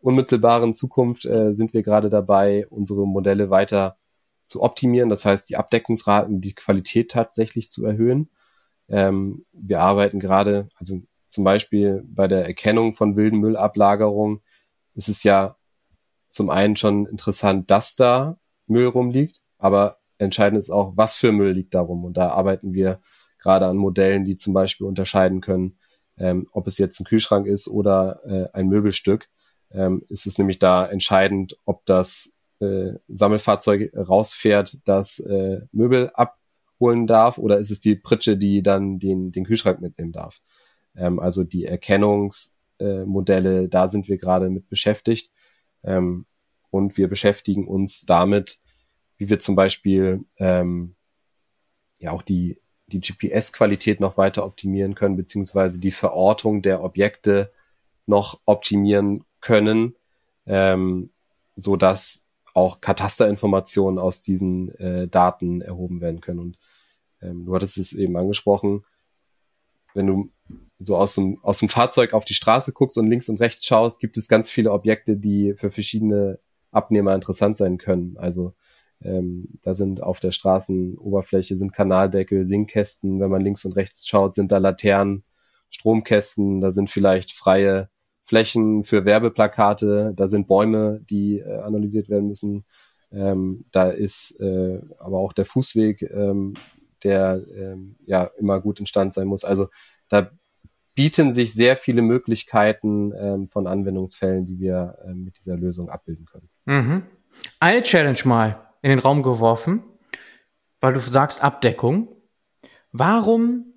unmittelbaren 0.00 0.74
Zukunft 0.74 1.24
äh, 1.24 1.52
sind 1.52 1.72
wir 1.72 1.84
gerade 1.84 2.10
dabei, 2.10 2.66
unsere 2.68 3.06
Modelle 3.06 3.48
weiter 3.48 3.96
zu 4.46 4.60
optimieren. 4.60 5.08
Das 5.08 5.24
heißt, 5.24 5.48
die 5.50 5.56
Abdeckungsraten, 5.58 6.40
die 6.40 6.56
Qualität 6.56 7.12
tatsächlich 7.12 7.70
zu 7.70 7.86
erhöhen. 7.86 8.28
Ähm, 8.88 9.44
wir 9.52 9.82
arbeiten 9.82 10.18
gerade, 10.18 10.66
also 10.74 11.00
zum 11.28 11.44
Beispiel 11.44 12.02
bei 12.04 12.26
der 12.26 12.44
Erkennung 12.44 12.92
von 12.92 13.16
wilden 13.16 13.38
Müllablagerungen 13.38 14.40
ist 14.94 15.08
es 15.08 15.22
ja 15.22 15.56
zum 16.32 16.50
einen 16.50 16.76
schon 16.76 17.06
interessant, 17.06 17.70
dass 17.70 17.94
da 17.94 18.38
Müll 18.66 18.86
rumliegt, 18.86 19.42
aber 19.58 19.98
entscheidend 20.18 20.58
ist 20.58 20.70
auch, 20.70 20.92
was 20.96 21.16
für 21.16 21.30
Müll 21.30 21.52
liegt 21.52 21.74
da 21.74 21.80
rum. 21.80 22.04
Und 22.04 22.16
da 22.16 22.28
arbeiten 22.28 22.72
wir 22.72 23.00
gerade 23.38 23.66
an 23.66 23.76
Modellen, 23.76 24.24
die 24.24 24.36
zum 24.36 24.54
Beispiel 24.54 24.86
unterscheiden 24.86 25.40
können, 25.40 25.78
ähm, 26.18 26.48
ob 26.52 26.66
es 26.66 26.78
jetzt 26.78 27.00
ein 27.00 27.04
Kühlschrank 27.04 27.46
ist 27.46 27.68
oder 27.68 28.20
äh, 28.24 28.56
ein 28.56 28.68
Möbelstück. 28.68 29.28
Ähm, 29.70 30.02
ist 30.08 30.26
es 30.26 30.38
nämlich 30.38 30.58
da 30.58 30.86
entscheidend, 30.86 31.56
ob 31.64 31.84
das 31.86 32.32
äh, 32.60 32.94
Sammelfahrzeug 33.08 33.92
rausfährt, 33.96 34.78
das 34.84 35.18
äh, 35.18 35.60
Möbel 35.72 36.10
abholen 36.14 37.06
darf 37.06 37.38
oder 37.38 37.58
ist 37.58 37.70
es 37.70 37.80
die 37.80 37.96
Pritsche, 37.96 38.36
die 38.36 38.62
dann 38.62 38.98
den, 38.98 39.32
den 39.32 39.44
Kühlschrank 39.44 39.80
mitnehmen 39.80 40.12
darf. 40.12 40.40
Ähm, 40.96 41.18
also 41.18 41.44
die 41.44 41.64
Erkennungsmodelle, 41.64 43.64
äh, 43.64 43.68
da 43.68 43.88
sind 43.88 44.08
wir 44.08 44.18
gerade 44.18 44.50
mit 44.50 44.68
beschäftigt. 44.68 45.30
Ähm, 45.84 46.26
und 46.70 46.96
wir 46.96 47.08
beschäftigen 47.08 47.66
uns 47.66 48.06
damit, 48.06 48.58
wie 49.18 49.28
wir 49.28 49.38
zum 49.38 49.54
Beispiel 49.54 50.24
ähm, 50.38 50.94
ja 51.98 52.12
auch 52.12 52.22
die, 52.22 52.58
die 52.86 53.00
GPS-Qualität 53.00 54.00
noch 54.00 54.16
weiter 54.16 54.44
optimieren 54.44 54.94
können, 54.94 55.16
beziehungsweise 55.16 55.78
die 55.78 55.90
Verortung 55.90 56.62
der 56.62 56.82
Objekte 56.82 57.52
noch 58.06 58.40
optimieren 58.46 59.24
können, 59.40 59.94
ähm, 60.46 61.10
so 61.56 61.76
dass 61.76 62.28
auch 62.54 62.80
Katasterinformationen 62.80 63.98
aus 63.98 64.22
diesen 64.22 64.74
äh, 64.78 65.08
Daten 65.08 65.60
erhoben 65.60 66.00
werden 66.00 66.20
können. 66.20 66.38
Und 66.40 66.58
ähm, 67.20 67.46
du 67.46 67.54
hattest 67.54 67.78
es 67.78 67.92
eben 67.92 68.16
angesprochen, 68.16 68.84
wenn 69.94 70.06
du 70.06 70.30
so 70.78 70.96
aus 70.96 71.14
dem, 71.14 71.38
aus 71.42 71.58
dem 71.58 71.68
Fahrzeug 71.68 72.12
auf 72.12 72.24
die 72.24 72.34
Straße 72.34 72.72
guckst 72.72 72.98
und 72.98 73.08
links 73.08 73.28
und 73.28 73.40
rechts 73.40 73.66
schaust, 73.66 74.00
gibt 74.00 74.16
es 74.16 74.28
ganz 74.28 74.50
viele 74.50 74.72
Objekte, 74.72 75.16
die 75.16 75.54
für 75.54 75.70
verschiedene 75.70 76.38
Abnehmer 76.70 77.14
interessant 77.14 77.56
sein 77.56 77.78
können. 77.78 78.16
Also 78.16 78.54
ähm, 79.04 79.48
da 79.62 79.74
sind 79.74 80.02
auf 80.02 80.20
der 80.20 80.32
Straßenoberfläche 80.32 81.56
sind 81.56 81.72
Kanaldeckel, 81.72 82.44
Sinkkästen. 82.44 83.20
Wenn 83.20 83.30
man 83.30 83.42
links 83.42 83.64
und 83.64 83.76
rechts 83.76 84.06
schaut, 84.06 84.34
sind 84.34 84.52
da 84.52 84.58
Laternen, 84.58 85.24
Stromkästen. 85.70 86.60
Da 86.60 86.70
sind 86.70 86.90
vielleicht 86.90 87.32
freie 87.32 87.88
Flächen 88.24 88.84
für 88.84 89.04
Werbeplakate, 89.04 90.12
da 90.16 90.28
sind 90.28 90.46
Bäume, 90.46 91.00
die 91.10 91.40
äh, 91.40 91.58
analysiert 91.58 92.08
werden 92.08 92.28
müssen. 92.28 92.64
Ähm, 93.10 93.66
da 93.72 93.90
ist 93.90 94.40
äh, 94.40 94.80
aber 94.98 95.18
auch 95.18 95.32
der 95.32 95.44
Fußweg, 95.44 96.02
ähm, 96.02 96.54
der 97.04 97.42
ähm, 97.54 97.96
ja 98.06 98.30
immer 98.38 98.60
gut 98.60 98.80
in 98.80 98.86
Stand 98.86 99.14
sein 99.14 99.26
muss. 99.26 99.44
Also 99.44 99.68
da 100.08 100.30
bieten 100.94 101.32
sich 101.32 101.54
sehr 101.54 101.76
viele 101.76 102.02
Möglichkeiten 102.02 103.12
ähm, 103.16 103.48
von 103.48 103.66
Anwendungsfällen, 103.66 104.46
die 104.46 104.58
wir 104.58 104.98
ähm, 105.06 105.24
mit 105.24 105.38
dieser 105.38 105.56
Lösung 105.56 105.88
abbilden 105.88 106.26
können. 106.26 106.48
Mhm. 106.66 107.02
Eine 107.60 107.82
Challenge 107.82 108.18
mal 108.24 108.68
in 108.82 108.90
den 108.90 108.98
Raum 108.98 109.22
geworfen, 109.22 109.82
weil 110.80 110.92
du 110.92 111.00
sagst 111.00 111.42
Abdeckung. 111.42 112.08
Warum 112.90 113.72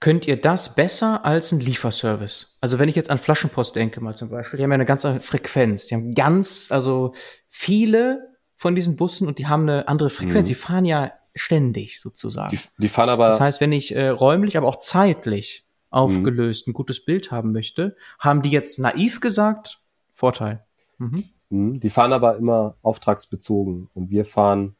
könnt 0.00 0.26
ihr 0.26 0.40
das 0.40 0.74
besser 0.74 1.24
als 1.24 1.52
ein 1.52 1.60
Lieferservice? 1.60 2.58
Also 2.60 2.78
wenn 2.78 2.88
ich 2.88 2.96
jetzt 2.96 3.10
an 3.10 3.18
Flaschenpost 3.18 3.76
denke 3.76 4.00
mal 4.00 4.16
zum 4.16 4.30
Beispiel, 4.30 4.56
die 4.56 4.64
haben 4.64 4.70
ja 4.70 4.76
eine 4.76 4.86
ganze 4.86 5.20
Frequenz. 5.20 5.86
Die 5.86 5.94
haben 5.94 6.12
ganz, 6.14 6.72
also 6.72 7.14
viele 7.50 8.32
von 8.54 8.74
diesen 8.74 8.96
Bussen 8.96 9.28
und 9.28 9.38
die 9.38 9.48
haben 9.48 9.62
eine 9.68 9.86
andere 9.88 10.08
Frequenz. 10.08 10.46
Mhm. 10.46 10.48
Die 10.48 10.54
fahren 10.54 10.84
ja 10.86 11.12
ständig 11.34 12.00
sozusagen. 12.00 12.50
Die, 12.50 12.82
die, 12.82 12.88
fahren 12.88 13.08
aber. 13.08 13.28
Das 13.28 13.40
heißt, 13.40 13.60
wenn 13.60 13.72
ich 13.72 13.94
äh, 13.94 14.08
räumlich, 14.08 14.56
aber 14.56 14.68
auch 14.68 14.78
zeitlich 14.78 15.64
aufgelöst 15.90 16.66
mhm. 16.66 16.72
ein 16.72 16.74
gutes 16.74 17.04
Bild 17.04 17.30
haben 17.30 17.52
möchte, 17.52 17.96
haben 18.18 18.42
die 18.42 18.50
jetzt 18.50 18.78
naiv 18.78 19.20
gesagt, 19.20 19.80
Vorteil. 20.12 20.64
Mhm. 20.98 21.24
mhm. 21.50 21.80
Die 21.80 21.90
fahren 21.90 22.12
aber 22.12 22.36
immer 22.36 22.76
auftragsbezogen 22.82 23.88
und 23.94 24.10
wir 24.10 24.24
fahren 24.24 24.76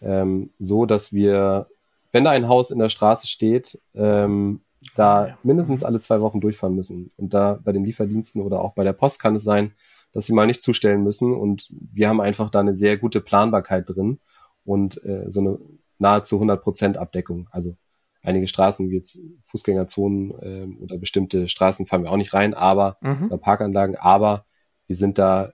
ähm, 0.00 0.50
so, 0.58 0.86
dass 0.86 1.12
wir 1.12 1.68
wenn 2.14 2.22
da 2.22 2.30
ein 2.30 2.46
Haus 2.46 2.70
in 2.70 2.78
der 2.78 2.88
Straße 2.90 3.26
steht, 3.26 3.82
ähm, 3.92 4.60
da 4.94 5.26
ja. 5.26 5.38
mindestens 5.42 5.82
alle 5.82 5.98
zwei 5.98 6.20
Wochen 6.20 6.40
durchfahren 6.40 6.76
müssen. 6.76 7.10
Und 7.16 7.34
da 7.34 7.58
bei 7.64 7.72
den 7.72 7.84
Lieferdiensten 7.84 8.40
oder 8.40 8.60
auch 8.60 8.74
bei 8.74 8.84
der 8.84 8.92
Post 8.92 9.20
kann 9.20 9.34
es 9.34 9.42
sein, 9.42 9.72
dass 10.12 10.26
sie 10.26 10.32
mal 10.32 10.46
nicht 10.46 10.62
zustellen 10.62 11.02
müssen. 11.02 11.34
Und 11.34 11.66
wir 11.70 12.08
haben 12.08 12.20
einfach 12.20 12.50
da 12.50 12.60
eine 12.60 12.72
sehr 12.72 12.98
gute 12.98 13.20
Planbarkeit 13.20 13.90
drin 13.90 14.20
und 14.64 15.04
äh, 15.04 15.24
so 15.28 15.40
eine 15.40 15.58
nahezu 15.98 16.36
100 16.36 16.62
Prozent 16.62 16.96
Abdeckung. 16.98 17.48
Also 17.50 17.76
einige 18.22 18.46
Straßen 18.46 18.90
wie 18.90 18.96
jetzt 18.96 19.20
Fußgängerzonen 19.44 20.30
äh, 20.40 20.82
oder 20.82 20.98
bestimmte 20.98 21.48
Straßen 21.48 21.86
fahren 21.86 22.02
wir 22.02 22.10
auch 22.10 22.16
nicht 22.16 22.34
rein, 22.34 22.54
aber 22.54 22.96
mhm. 23.00 23.28
Parkanlagen, 23.40 23.96
aber 23.96 24.46
wir 24.86 24.96
sind 24.96 25.18
da 25.18 25.52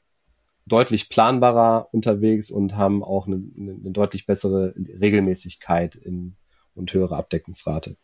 deutlich 0.66 1.08
planbarer 1.08 1.88
unterwegs 1.92 2.50
und 2.50 2.76
haben 2.76 3.02
auch 3.02 3.26
eine, 3.26 3.42
eine 3.56 3.90
deutlich 3.90 4.26
bessere 4.26 4.74
Regelmäßigkeit 4.76 5.96
in, 5.96 6.36
und 6.74 6.92
höhere 6.94 7.16
Abdeckungsrate, 7.16 7.96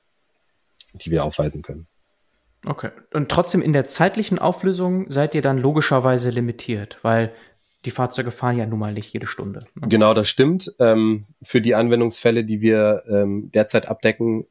die 0.95 1.11
wir 1.11 1.25
aufweisen 1.25 1.63
können. 1.63 1.87
Okay. 2.65 2.91
Und 3.13 3.29
trotzdem 3.31 3.63
in 3.63 3.73
der 3.73 3.85
zeitlichen 3.85 4.39
Auflösung 4.39 5.11
seid 5.11 5.35
ihr 5.37 5.43
dann 5.43 5.59
logischerweise 5.59 6.31
limitiert, 6.31 6.99
weil 7.03 7.33
die 7.85 7.91
Fahrzeuge 7.91 8.31
fahren 8.31 8.59
ja 8.59 8.67
nun 8.67 8.79
mal 8.79 8.93
nicht 8.93 9.13
jede 9.13 9.27
Stunde. 9.27 9.61
Ne? 9.75 9.89
Genau, 9.89 10.15
das 10.15 10.29
stimmt. 10.29 10.75
Ähm, 10.79 11.27
für 11.43 11.61
die 11.61 11.75
Anwendungsfälle, 11.75 12.45
die 12.45 12.61
wir 12.61 13.05
ähm, 13.09 13.51
derzeit 13.53 13.89
abdecken, 13.89 14.47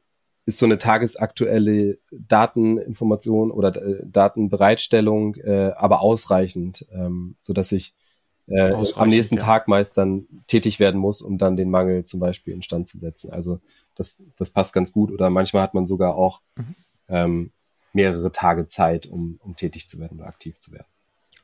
ist 0.46 0.58
so 0.58 0.66
eine 0.66 0.78
tagesaktuelle 0.78 1.98
Dateninformation 2.12 3.50
oder 3.50 3.74
äh, 3.76 4.00
Datenbereitstellung 4.06 5.34
äh, 5.36 5.72
aber 5.76 6.00
ausreichend, 6.00 6.86
ähm, 6.92 7.34
so 7.40 7.52
dass 7.52 7.72
ich 7.72 7.94
äh, 8.48 8.72
am 8.94 9.08
nächsten 9.08 9.36
ja. 9.36 9.42
Tag 9.42 9.66
meist 9.66 9.98
dann 9.98 10.26
tätig 10.46 10.78
werden 10.78 11.00
muss, 11.00 11.20
um 11.20 11.36
dann 11.36 11.56
den 11.56 11.68
Mangel 11.68 12.04
zum 12.04 12.20
Beispiel 12.20 12.54
instand 12.54 12.86
zu 12.86 12.96
setzen. 12.98 13.32
Also 13.32 13.60
das, 13.96 14.22
das 14.38 14.50
passt 14.50 14.72
ganz 14.72 14.92
gut. 14.92 15.10
Oder 15.10 15.30
manchmal 15.30 15.62
hat 15.62 15.74
man 15.74 15.84
sogar 15.84 16.14
auch 16.14 16.42
mhm. 16.54 16.74
ähm, 17.08 17.50
mehrere 17.92 18.30
Tage 18.30 18.68
Zeit, 18.68 19.06
um, 19.06 19.40
um 19.42 19.56
tätig 19.56 19.88
zu 19.88 19.98
werden 19.98 20.18
oder 20.20 20.28
aktiv 20.28 20.58
zu 20.58 20.70
werden. 20.70 20.86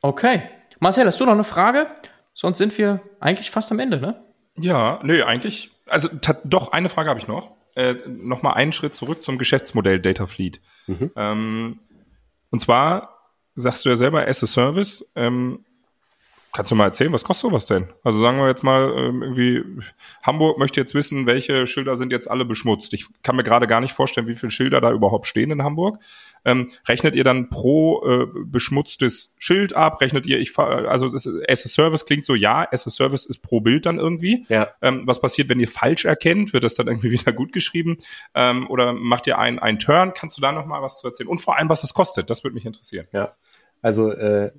Okay. 0.01 0.43
Marcel, 0.79 1.05
hast 1.05 1.19
du 1.19 1.25
noch 1.25 1.33
eine 1.33 1.43
Frage? 1.43 1.87
Sonst 2.33 2.57
sind 2.57 2.77
wir 2.77 3.01
eigentlich 3.19 3.51
fast 3.51 3.71
am 3.71 3.79
Ende, 3.79 3.99
ne? 3.99 4.23
Ja, 4.57 4.99
nö, 5.03 5.23
eigentlich 5.23 5.73
also 5.87 6.09
doch, 6.43 6.71
eine 6.71 6.89
Frage 6.89 7.09
habe 7.09 7.19
ich 7.19 7.27
noch. 7.27 7.51
Äh, 7.75 7.95
Nochmal 8.07 8.53
einen 8.53 8.71
Schritt 8.71 8.95
zurück 8.95 9.23
zum 9.23 9.37
Geschäftsmodell 9.37 9.99
Data 9.99 10.25
Fleet. 10.25 10.61
Mhm. 10.87 11.11
Ähm, 11.15 11.79
und 12.51 12.59
zwar 12.59 13.31
sagst 13.55 13.85
du 13.85 13.89
ja 13.89 13.95
selber 13.95 14.27
as 14.27 14.43
a 14.43 14.47
Service. 14.47 15.11
Ähm, 15.15 15.59
Kannst 16.55 16.71
du 16.71 16.75
mal 16.75 16.85
erzählen, 16.85 17.11
was 17.11 17.23
kostet 17.23 17.49
sowas 17.49 17.65
denn? 17.65 17.87
Also 18.03 18.21
sagen 18.21 18.37
wir 18.37 18.47
jetzt 18.47 18.63
mal 18.63 18.93
ähm, 18.95 19.23
irgendwie, 19.23 19.63
Hamburg 20.21 20.59
möchte 20.59 20.79
jetzt 20.79 20.93
wissen, 20.93 21.25
welche 21.25 21.65
Schilder 21.65 21.95
sind 21.95 22.11
jetzt 22.11 22.29
alle 22.29 22.45
beschmutzt. 22.45 22.93
Ich 22.93 23.07
kann 23.23 23.35
mir 23.35 23.43
gerade 23.43 23.65
gar 23.65 23.81
nicht 23.81 23.93
vorstellen, 23.93 24.27
wie 24.27 24.35
viele 24.35 24.51
Schilder 24.51 24.79
da 24.79 24.91
überhaupt 24.91 25.25
stehen 25.25 25.49
in 25.49 25.63
Hamburg. 25.63 25.97
Ähm, 26.45 26.67
rechnet 26.87 27.15
ihr 27.15 27.23
dann 27.23 27.49
pro 27.49 28.03
äh, 28.05 28.27
beschmutztes 28.45 29.35
Schild 29.39 29.75
ab? 29.75 30.01
Rechnet 30.01 30.27
ihr, 30.27 30.39
ich 30.39 30.57
also 30.57 31.07
as 31.07 31.25
a 31.27 31.69
Service 31.69 32.05
klingt 32.05 32.25
so, 32.25 32.35
ja, 32.35 32.67
as 32.71 32.85
a 32.87 32.89
Service 32.89 33.25
ist 33.25 33.39
pro 33.39 33.61
Bild 33.61 33.85
dann 33.85 33.99
irgendwie. 33.99 34.45
Ja. 34.49 34.69
Ähm, 34.81 35.03
was 35.05 35.21
passiert, 35.21 35.49
wenn 35.49 35.59
ihr 35.59 35.67
falsch 35.67 36.05
erkennt? 36.05 36.53
Wird 36.53 36.63
das 36.63 36.75
dann 36.75 36.87
irgendwie 36.87 37.11
wieder 37.19 37.31
gut 37.31 37.51
geschrieben? 37.53 37.97
Ähm, 38.35 38.69
oder 38.69 38.93
macht 38.93 39.27
ihr 39.27 39.37
einen, 39.37 39.59
einen 39.59 39.79
Turn? 39.79 40.13
Kannst 40.13 40.37
du 40.37 40.41
da 40.41 40.51
noch 40.51 40.65
mal 40.65 40.81
was 40.81 40.99
zu 40.99 41.07
erzählen? 41.07 41.29
Und 41.29 41.39
vor 41.39 41.57
allem, 41.57 41.69
was 41.69 41.83
es 41.83 41.93
kostet, 41.93 42.29
das 42.29 42.43
würde 42.43 42.55
mich 42.55 42.65
interessieren. 42.65 43.07
Ja, 43.11 43.35
also 43.81 44.11
äh, 44.11 44.51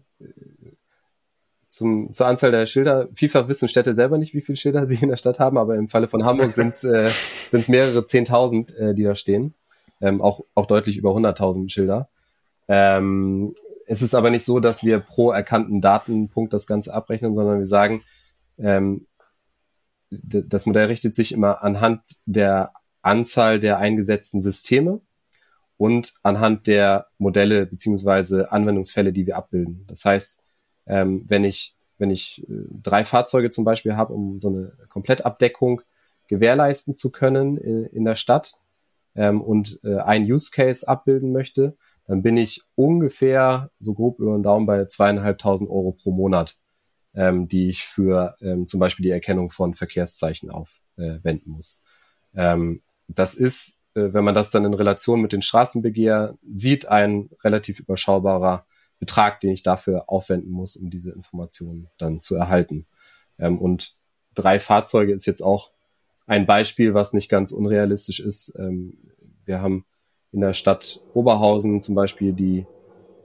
zum, 1.74 2.12
zur 2.12 2.26
Anzahl 2.26 2.53
der 2.53 2.66
Schilder. 2.66 3.09
Vielfach 3.12 3.49
wissen 3.49 3.68
Städte 3.68 3.95
selber 3.95 4.16
nicht, 4.16 4.32
wie 4.32 4.41
viele 4.41 4.57
Schilder 4.57 4.87
sie 4.87 4.97
in 5.03 5.09
der 5.09 5.16
Stadt 5.16 5.41
haben, 5.41 5.59
aber 5.59 5.74
im 5.74 5.89
Falle 5.89 6.09
von 6.09 6.24
Hamburg 6.24 6.53
sind 6.53 6.74
es 6.74 6.85
äh, 6.85 7.11
sind's 7.51 7.68
mehrere 7.68 8.07
Zehntausend, 8.07 8.76
äh, 8.76 8.95
die 8.95 9.03
da 9.03 9.14
stehen. 9.16 9.55
Ähm, 10.01 10.20
auch, 10.20 10.45
auch 10.55 10.66
deutlich 10.66 10.97
über 10.97 11.11
100.000 11.11 11.70
Schilder. 11.70 12.09
Ähm, 12.68 13.55
es 13.86 14.03
ist 14.03 14.14
aber 14.14 14.30
nicht 14.30 14.45
so, 14.45 14.61
dass 14.61 14.84
wir 14.84 15.01
pro 15.01 15.30
erkannten 15.30 15.80
Datenpunkt 15.80 16.53
das 16.53 16.66
Ganze 16.66 16.95
abrechnen, 16.95 17.34
sondern 17.34 17.59
wir 17.59 17.66
sagen, 17.66 18.03
ähm, 18.59 19.07
das 20.11 20.66
Modell 20.66 20.86
richtet 20.86 21.14
sich 21.14 21.32
immer 21.32 21.62
anhand 21.62 22.03
der 22.24 22.72
Anzahl 23.03 23.61
der 23.61 23.78
eingesetzten 23.78 24.40
Systeme 24.40 25.01
und 25.76 26.14
anhand 26.22 26.66
der 26.66 27.09
Modelle 27.18 27.66
beziehungsweise 27.66 28.53
Anwendungsfälle, 28.53 29.12
die 29.12 29.26
wir 29.26 29.36
abbilden. 29.36 29.84
Das 29.88 30.05
heißt, 30.05 30.40
ähm, 30.86 31.24
wenn 31.26 31.45
ich, 31.45 31.76
wenn 31.99 32.11
ich 32.11 32.45
äh, 32.49 32.53
drei 32.82 33.05
Fahrzeuge 33.05 33.51
zum 33.51 33.64
Beispiel 33.64 33.97
habe, 33.97 34.14
um 34.14 34.38
so 34.38 34.49
eine 34.49 34.72
Komplettabdeckung 34.88 35.82
gewährleisten 36.28 36.95
zu 36.95 37.11
können 37.11 37.57
in, 37.57 37.84
in 37.86 38.05
der 38.05 38.14
Stadt 38.14 38.55
ähm, 39.14 39.40
und 39.40 39.80
äh, 39.84 39.98
ein 39.98 40.22
Use 40.30 40.50
Case 40.50 40.86
abbilden 40.86 41.32
möchte, 41.32 41.76
dann 42.06 42.22
bin 42.22 42.36
ich 42.36 42.62
ungefähr 42.74 43.70
so 43.80 43.94
grob 43.94 44.18
über 44.18 44.36
den 44.36 44.42
Daumen 44.42 44.66
bei 44.66 44.84
zweieinhalbtausend 44.84 45.70
Euro 45.70 45.92
pro 45.92 46.10
Monat, 46.10 46.58
ähm, 47.14 47.48
die 47.48 47.68
ich 47.68 47.84
für 47.84 48.36
ähm, 48.40 48.66
zum 48.66 48.80
Beispiel 48.80 49.04
die 49.04 49.10
Erkennung 49.10 49.50
von 49.50 49.74
Verkehrszeichen 49.74 50.50
aufwenden 50.50 51.46
äh, 51.46 51.50
muss. 51.50 51.82
Ähm, 52.34 52.82
das 53.08 53.34
ist, 53.34 53.80
äh, 53.94 54.12
wenn 54.12 54.24
man 54.24 54.34
das 54.34 54.50
dann 54.50 54.64
in 54.64 54.74
Relation 54.74 55.20
mit 55.20 55.32
den 55.32 55.42
Straßenbegehr 55.42 56.36
sieht, 56.54 56.86
ein 56.86 57.30
relativ 57.42 57.80
überschaubarer 57.80 58.66
Betrag, 58.98 59.40
den 59.40 59.50
ich 59.50 59.62
dafür 59.62 60.04
aufwenden 60.08 60.50
muss, 60.50 60.76
um 60.76 60.90
diese 60.90 61.12
Informationen 61.12 61.88
dann 61.98 62.20
zu 62.20 62.36
erhalten. 62.36 62.86
Ähm, 63.38 63.58
und 63.58 63.96
drei 64.34 64.60
Fahrzeuge 64.60 65.12
ist 65.12 65.26
jetzt 65.26 65.42
auch 65.42 65.72
ein 66.26 66.46
Beispiel, 66.46 66.94
was 66.94 67.12
nicht 67.12 67.28
ganz 67.28 67.52
unrealistisch 67.52 68.20
ist. 68.20 68.54
Ähm, 68.58 68.98
wir 69.44 69.60
haben 69.60 69.84
in 70.32 70.40
der 70.40 70.52
Stadt 70.52 71.00
Oberhausen 71.12 71.80
zum 71.80 71.94
Beispiel 71.94 72.32
die 72.32 72.66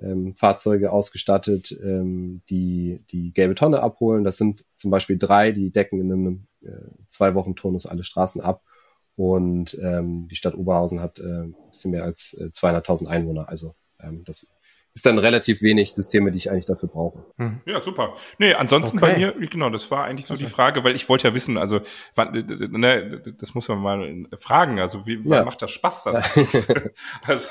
ähm, 0.01 0.35
Fahrzeuge 0.35 0.91
ausgestattet, 0.91 1.77
ähm, 1.83 2.41
die 2.49 3.01
die 3.11 3.31
gelbe 3.33 3.55
Tonne 3.55 3.81
abholen. 3.81 4.23
Das 4.23 4.37
sind 4.37 4.65
zum 4.75 4.91
Beispiel 4.91 5.17
drei, 5.17 5.51
die 5.51 5.71
decken 5.71 5.99
in 5.99 6.11
einem 6.11 6.47
äh, 6.61 6.91
zwei 7.07 7.35
Wochen 7.35 7.55
Turnus 7.55 7.85
alle 7.85 8.03
Straßen 8.03 8.41
ab. 8.41 8.63
Und 9.15 9.77
ähm, 9.81 10.27
die 10.29 10.35
Stadt 10.35 10.55
Oberhausen 10.55 11.01
hat 11.01 11.19
äh, 11.19 11.23
ein 11.23 11.55
bisschen 11.71 11.91
mehr 11.91 12.05
als 12.05 12.33
äh, 12.39 12.45
200.000 12.45 13.07
Einwohner. 13.07 13.49
Also 13.49 13.75
ähm, 13.99 14.23
das 14.23 14.47
ist 14.93 15.05
dann 15.05 15.17
relativ 15.17 15.61
wenig 15.61 15.93
Systeme, 15.93 16.31
die 16.31 16.37
ich 16.37 16.51
eigentlich 16.51 16.65
dafür 16.65 16.89
brauche. 16.89 17.25
Hm. 17.37 17.61
Ja, 17.65 17.79
super. 17.79 18.15
Nee, 18.37 18.53
ansonsten 18.53 18.97
okay. 18.97 19.13
bei 19.13 19.17
mir, 19.17 19.47
genau, 19.47 19.69
das 19.69 19.89
war 19.91 20.05
eigentlich 20.05 20.25
so 20.25 20.33
okay. 20.33 20.43
die 20.43 20.49
Frage, 20.49 20.83
weil 20.83 20.95
ich 20.95 21.07
wollte 21.07 21.27
ja 21.27 21.33
wissen, 21.33 21.57
also 21.57 21.81
wann, 22.15 22.31
ne, 22.33 23.21
das 23.37 23.53
muss 23.53 23.67
man 23.69 23.79
mal 23.79 24.27
fragen, 24.39 24.79
also 24.79 25.05
wie 25.05 25.21
ja. 25.23 25.43
macht 25.43 25.61
das 25.61 25.71
Spaß, 25.71 26.03
das? 26.03 26.73
also 27.23 27.49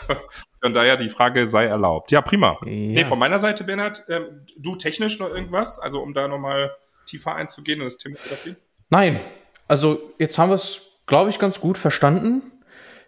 von 0.60 0.74
daher 0.74 0.96
die 0.96 1.08
Frage 1.08 1.46
sei 1.46 1.66
erlaubt. 1.66 2.10
Ja, 2.10 2.20
prima. 2.22 2.58
Ja. 2.64 2.70
Nee, 2.70 3.04
von 3.04 3.18
meiner 3.18 3.38
Seite, 3.38 3.64
Bernhard, 3.64 4.04
ähm, 4.08 4.44
du 4.56 4.76
technisch 4.76 5.18
noch 5.18 5.30
irgendwas, 5.30 5.78
also 5.78 6.02
um 6.02 6.14
da 6.14 6.28
nochmal 6.28 6.72
tiefer 7.06 7.34
einzugehen 7.34 7.80
und 7.80 7.86
das 7.86 7.98
Thema 7.98 8.16
Therapie? 8.16 8.56
Nein, 8.90 9.20
also 9.68 10.12
jetzt 10.18 10.38
haben 10.38 10.50
wir 10.50 10.56
es, 10.56 10.98
glaube 11.06 11.30
ich, 11.30 11.38
ganz 11.38 11.60
gut 11.60 11.78
verstanden, 11.78 12.42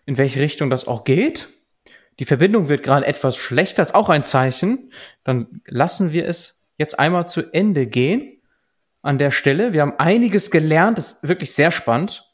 in 0.06 0.18
welche 0.18 0.40
Richtung 0.40 0.70
das 0.70 0.86
auch 0.86 1.04
geht 1.04 1.48
die 2.20 2.26
Verbindung 2.26 2.68
wird 2.68 2.82
gerade 2.82 3.06
etwas 3.06 3.36
schlechter, 3.38 3.80
ist 3.80 3.94
auch 3.94 4.10
ein 4.10 4.22
Zeichen, 4.22 4.92
dann 5.24 5.62
lassen 5.66 6.12
wir 6.12 6.28
es 6.28 6.68
jetzt 6.76 6.98
einmal 6.98 7.26
zu 7.26 7.50
Ende 7.52 7.86
gehen 7.86 8.42
an 9.00 9.16
der 9.16 9.30
Stelle. 9.30 9.72
Wir 9.72 9.80
haben 9.80 9.98
einiges 9.98 10.50
gelernt, 10.50 10.98
ist 10.98 11.26
wirklich 11.26 11.54
sehr 11.54 11.70
spannend. 11.70 12.29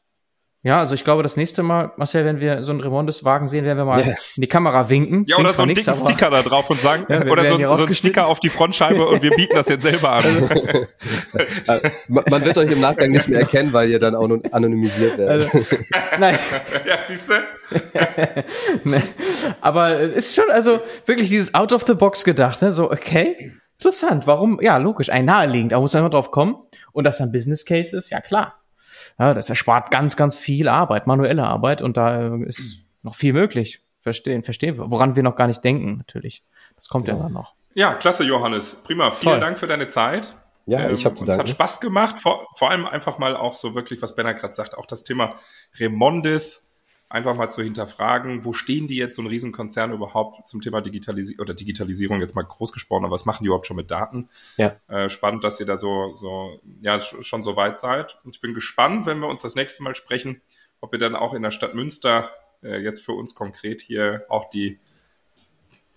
Ja, 0.66 0.80
also 0.80 0.96
ich 0.96 1.04
glaube, 1.04 1.22
das 1.22 1.36
nächste 1.36 1.62
Mal, 1.62 1.92
Marcel, 1.96 2.24
wenn 2.24 2.40
wir 2.40 2.64
so 2.64 2.72
einen 2.72 2.80
Remondes-Wagen 2.80 3.48
sehen, 3.48 3.64
werden 3.64 3.78
wir 3.78 3.84
mal 3.84 4.04
yes. 4.04 4.32
in 4.34 4.40
die 4.40 4.48
Kamera 4.48 4.88
winken. 4.88 5.24
Ja, 5.28 5.36
oder 5.36 5.52
so 5.52 5.62
einen 5.62 5.76
dicken 5.76 5.94
Sticker 5.94 6.28
da 6.28 6.42
drauf 6.42 6.68
und 6.68 6.80
sagen, 6.80 7.06
ja, 7.08 7.24
oder 7.24 7.46
so, 7.46 7.56
so 7.56 7.86
ein 7.86 7.94
Sticker 7.94 8.26
auf 8.26 8.40
die 8.40 8.48
Frontscheibe 8.48 9.06
und 9.06 9.22
wir 9.22 9.30
bieten 9.30 9.54
das 9.54 9.68
jetzt 9.68 9.82
selber 9.82 10.14
an. 10.14 10.24
Also, 11.68 11.88
man 12.08 12.44
wird 12.44 12.58
euch 12.58 12.70
im 12.70 12.80
Nachgang 12.80 13.10
nicht 13.10 13.28
mehr 13.28 13.40
erkennen, 13.40 13.72
weil 13.72 13.90
ihr 13.90 13.98
dann 13.98 14.14
auch 14.14 14.28
anonymisiert 14.50 15.18
werdet. 15.18 15.54
Also, 15.54 15.76
nein. 16.18 16.38
ja, 16.86 16.98
siehst 17.06 17.30
du? 17.30 19.02
Aber 19.60 20.00
es 20.00 20.30
ist 20.30 20.34
schon, 20.34 20.50
also 20.50 20.80
wirklich 21.04 21.28
dieses 21.28 21.54
out 21.54 21.72
of 21.72 21.84
the 21.86 21.94
box 21.94 22.24
gedacht, 22.24 22.62
ne? 22.62 22.72
So, 22.72 22.90
okay, 22.90 23.52
interessant. 23.78 24.26
Warum? 24.26 24.58
Ja, 24.60 24.78
logisch, 24.78 25.10
ein 25.10 25.26
naheliegend. 25.26 25.72
Da 25.72 25.80
muss 25.80 25.92
man 25.92 26.00
immer 26.00 26.10
drauf 26.10 26.30
kommen. 26.30 26.56
Und 26.92 27.04
dass 27.04 27.18
dann 27.18 27.30
Business 27.30 27.64
Case 27.64 27.96
ist, 27.96 28.10
ja 28.10 28.20
klar. 28.20 28.54
Ja, 29.18 29.34
das 29.34 29.48
erspart 29.48 29.90
ganz, 29.90 30.16
ganz 30.16 30.36
viel 30.36 30.68
Arbeit, 30.68 31.06
manuelle 31.06 31.44
Arbeit 31.44 31.82
und 31.82 31.96
da 31.96 32.36
ist 32.36 32.80
noch 33.02 33.14
viel 33.14 33.32
möglich. 33.32 33.82
Verstehen, 34.00 34.44
verstehen 34.44 34.76
wir, 34.76 34.90
woran 34.90 35.16
wir 35.16 35.22
noch 35.22 35.34
gar 35.34 35.46
nicht 35.46 35.64
denken, 35.64 35.96
natürlich. 35.96 36.44
Das 36.76 36.88
kommt 36.88 37.08
ja, 37.08 37.14
ja 37.14 37.22
dann 37.24 37.32
noch. 37.32 37.54
Ja, 37.74 37.94
klasse, 37.94 38.24
Johannes. 38.24 38.82
Prima. 38.84 39.10
Vielen 39.10 39.32
Toll. 39.32 39.40
Dank 39.40 39.58
für 39.58 39.66
deine 39.66 39.88
Zeit. 39.88 40.34
Ja, 40.66 40.90
ich 40.90 41.04
habe 41.04 41.14
zu 41.14 41.24
danken. 41.24 41.44
Es 41.44 41.50
hat 41.50 41.54
Spaß 41.54 41.80
gemacht, 41.80 42.18
vor, 42.18 42.46
vor 42.54 42.70
allem 42.70 42.86
einfach 42.86 43.18
mal 43.18 43.36
auch 43.36 43.54
so 43.54 43.74
wirklich, 43.74 44.02
was 44.02 44.16
Benner 44.16 44.34
gerade 44.34 44.54
sagt, 44.54 44.76
auch 44.76 44.86
das 44.86 45.04
Thema 45.04 45.34
Remondis, 45.78 46.65
einfach 47.08 47.36
mal 47.36 47.48
zu 47.48 47.62
hinterfragen, 47.62 48.44
wo 48.44 48.52
stehen 48.52 48.88
die 48.88 48.96
jetzt 48.96 49.16
so 49.16 49.22
ein 49.22 49.28
Riesenkonzern 49.28 49.92
überhaupt 49.92 50.48
zum 50.48 50.60
Thema 50.60 50.80
Digitalisierung 50.80 51.42
oder 51.42 51.54
Digitalisierung 51.54 52.20
jetzt 52.20 52.34
mal 52.34 52.42
groß 52.42 52.72
gesprochen, 52.72 53.04
aber 53.04 53.14
was 53.14 53.26
machen 53.26 53.44
die 53.44 53.46
überhaupt 53.46 53.66
schon 53.66 53.76
mit 53.76 53.90
Daten? 53.90 54.28
Ja. 54.56 54.76
Äh, 54.88 55.08
spannend, 55.08 55.44
dass 55.44 55.60
ihr 55.60 55.66
da 55.66 55.76
so, 55.76 56.16
so, 56.16 56.60
ja, 56.80 56.98
schon 56.98 57.42
so 57.42 57.56
weit 57.56 57.78
seid. 57.78 58.18
Und 58.24 58.34
ich 58.34 58.40
bin 58.40 58.54
gespannt, 58.54 59.06
wenn 59.06 59.20
wir 59.20 59.28
uns 59.28 59.42
das 59.42 59.54
nächste 59.54 59.82
Mal 59.82 59.94
sprechen, 59.94 60.40
ob 60.80 60.92
ihr 60.92 60.98
dann 60.98 61.14
auch 61.14 61.32
in 61.32 61.42
der 61.42 61.52
Stadt 61.52 61.74
Münster 61.74 62.30
äh, 62.62 62.78
jetzt 62.78 63.04
für 63.04 63.12
uns 63.12 63.34
konkret 63.34 63.80
hier 63.80 64.24
auch 64.28 64.50
die, 64.50 64.78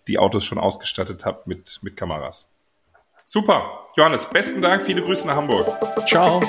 die 0.08 0.20
Autos 0.20 0.46
schon 0.46 0.58
ausgestattet 0.58 1.26
habt 1.26 1.48
mit, 1.48 1.80
mit 1.82 1.98
Kameras. 1.98 2.56
Super. 3.26 3.88
Johannes, 3.96 4.30
besten 4.30 4.62
Dank. 4.62 4.82
Viele 4.82 5.04
Grüße 5.04 5.28
nach 5.28 5.36
Hamburg. 5.36 5.68
Ciao. 6.08 6.42